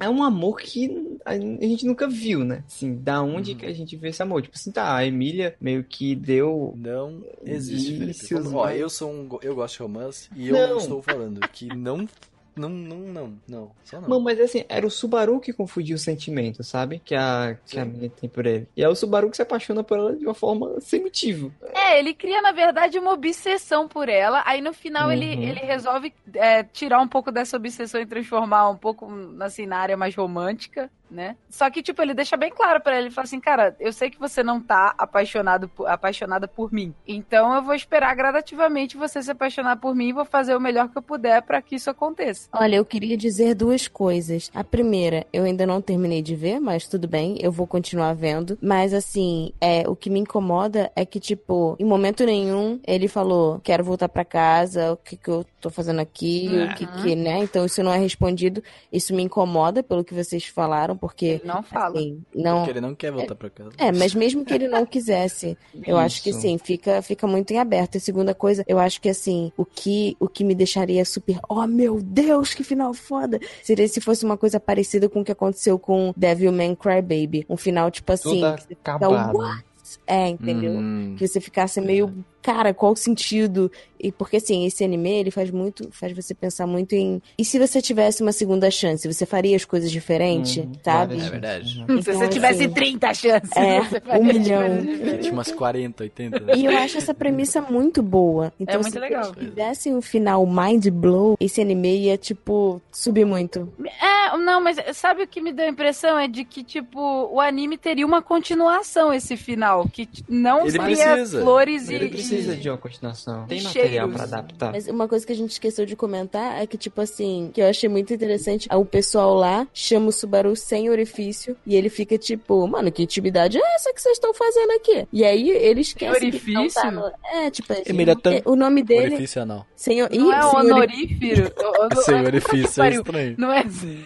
[0.00, 2.64] é um amor que a gente nunca viu, né?
[2.66, 3.58] Assim, da onde Uhum.
[3.58, 4.42] que a gente vê esse amor?
[4.42, 6.74] Tipo assim, tá, a Emília meio que deu.
[6.76, 8.46] Não existe, Felipe.
[8.54, 10.78] Ó, mas- eu sou um, eu gosto de romance e eu Não.
[10.78, 12.08] estou falando que não,
[12.56, 14.08] não, não, não, não, só não.
[14.08, 17.00] Não, mas assim, era o Subaru que confundia o sentimento, sabe?
[17.04, 18.66] Que a, que a menina tem por ele.
[18.76, 21.52] E é o Subaru que se apaixona por ela de uma forma sem motivo.
[21.74, 24.42] É, ele cria, na verdade, uma obsessão por ela.
[24.46, 25.42] Aí no final ele, Uhum.
[25.42, 29.08] ele resolve é, tirar um pouco dessa obsessão e transformar um pouco
[29.40, 31.36] assim, na área mais romântica, né?
[31.48, 34.10] Só que, tipo, ele deixa bem claro pra ela, ele fala assim, cara, eu sei
[34.10, 36.94] que você não tá apaixonado apaixonada por mim.
[37.06, 40.88] Então eu vou esperar gradativamente você se apaixonar por mim e vou fazer o melhor
[40.88, 42.48] que eu puder pra que isso aconteça.
[42.52, 44.50] Olha, eu queria dizer duas coisas.
[44.54, 48.58] A primeira, eu ainda não terminei de ver, mas tudo bem, eu vou continuar vendo.
[48.60, 53.60] Mas assim, é o que me incomoda é que tipo, em momento nenhum ele falou,
[53.62, 57.38] quero voltar pra casa, o que que eu tô fazendo aqui, o que que, né?
[57.38, 58.62] Então isso não é respondido.
[58.92, 61.98] Isso me incomoda pelo que vocês falaram, porque Ele não fala.
[61.98, 63.70] assim, não Porque ele não quer voltar pra casa.
[63.78, 65.56] é, mas mesmo que ele não quisesse,
[65.86, 67.96] eu acho que sim, fica, fica muito em aberto.
[67.96, 71.66] E segunda coisa, eu acho que assim, o que, o que me deixaria super, oh
[71.66, 75.78] meu Deus, que final foda, seria se fosse uma coisa parecida com o que aconteceu
[75.78, 77.46] com Devilman Crybaby.
[77.48, 78.42] Um final, tipo assim.
[78.42, 79.64] "What?"
[80.06, 80.72] É, entendeu?
[80.72, 82.12] Hum, Que você ficasse meio,
[82.44, 83.72] cara, qual o sentido?
[83.98, 87.22] E porque assim, esse anime, ele faz muito, faz você pensar muito em.
[87.38, 91.14] E se você tivesse uma segunda chance, você faria as coisas diferente, Uhum, sabe?
[91.14, 91.64] É verdade.
[91.74, 92.12] chances, Se né?
[92.12, 94.62] você Então, tivesse assim, 30 chances, é, você um faria milhão.
[94.62, 95.20] diferente, diferente.
[95.22, 96.40] Tinha umas 40, 80.
[96.40, 96.52] né?
[96.54, 98.52] E eu acho essa premissa muito boa.
[98.60, 99.32] Então, É muito se legal.
[99.36, 103.72] eles fizessem um final mind blow, esse anime ia, tipo, subir muito.
[104.02, 106.18] É, não, mas sabe o que me deu a impressão?
[106.18, 107.00] É de que, tipo,
[107.32, 109.88] o anime teria uma continuação esse final.
[109.88, 111.40] Que t- não Ele seria precisa.
[111.40, 111.94] flores e.
[111.94, 113.46] Ele precisa de uma continuação.
[113.46, 114.72] Tem material pra adaptar.
[114.72, 117.66] Mas uma coisa que a gente esqueceu de comentar é que, tipo assim, que eu
[117.68, 122.16] achei muito interessante, é o pessoal lá chama o Subaru sem orifício e ele fica
[122.18, 125.06] tipo, mano, que intimidade é essa que vocês estão fazendo aqui?
[125.12, 126.90] E aí ele esquece que não tá orifício?
[126.90, 129.14] no- É, tipo assim, Emília o nome dele...
[129.14, 129.34] Orifício.
[129.76, 131.52] Sem, Não Ih, é sem ori- honorífero?
[132.04, 133.34] Sem orifício é estranho.
[133.38, 134.04] Não é assim.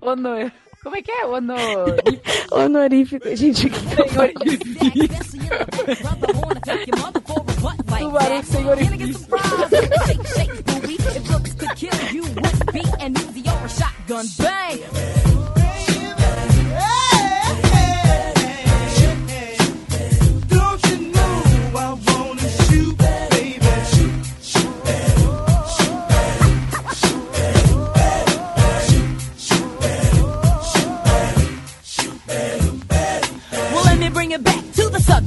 [0.00, 0.50] Honor...
[0.82, 1.26] Como é que é?
[1.26, 2.16] Honorífero.
[2.50, 3.36] honorífico.
[3.36, 3.78] Gente, que
[7.98, 9.28] Tubarão sem orifício.
[14.06, 14.28] Don't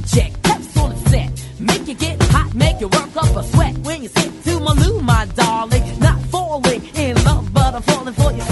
[0.06, 1.30] Check steps on the set.
[1.58, 4.72] Make you get hot, make you work up a sweat when you sit to my
[4.72, 5.98] loo, my darling.
[5.98, 8.44] Not falling in love, but I'm falling for you.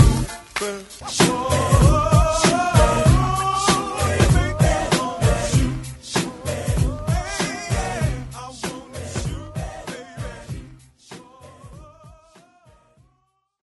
[1.08, 1.61] Sure.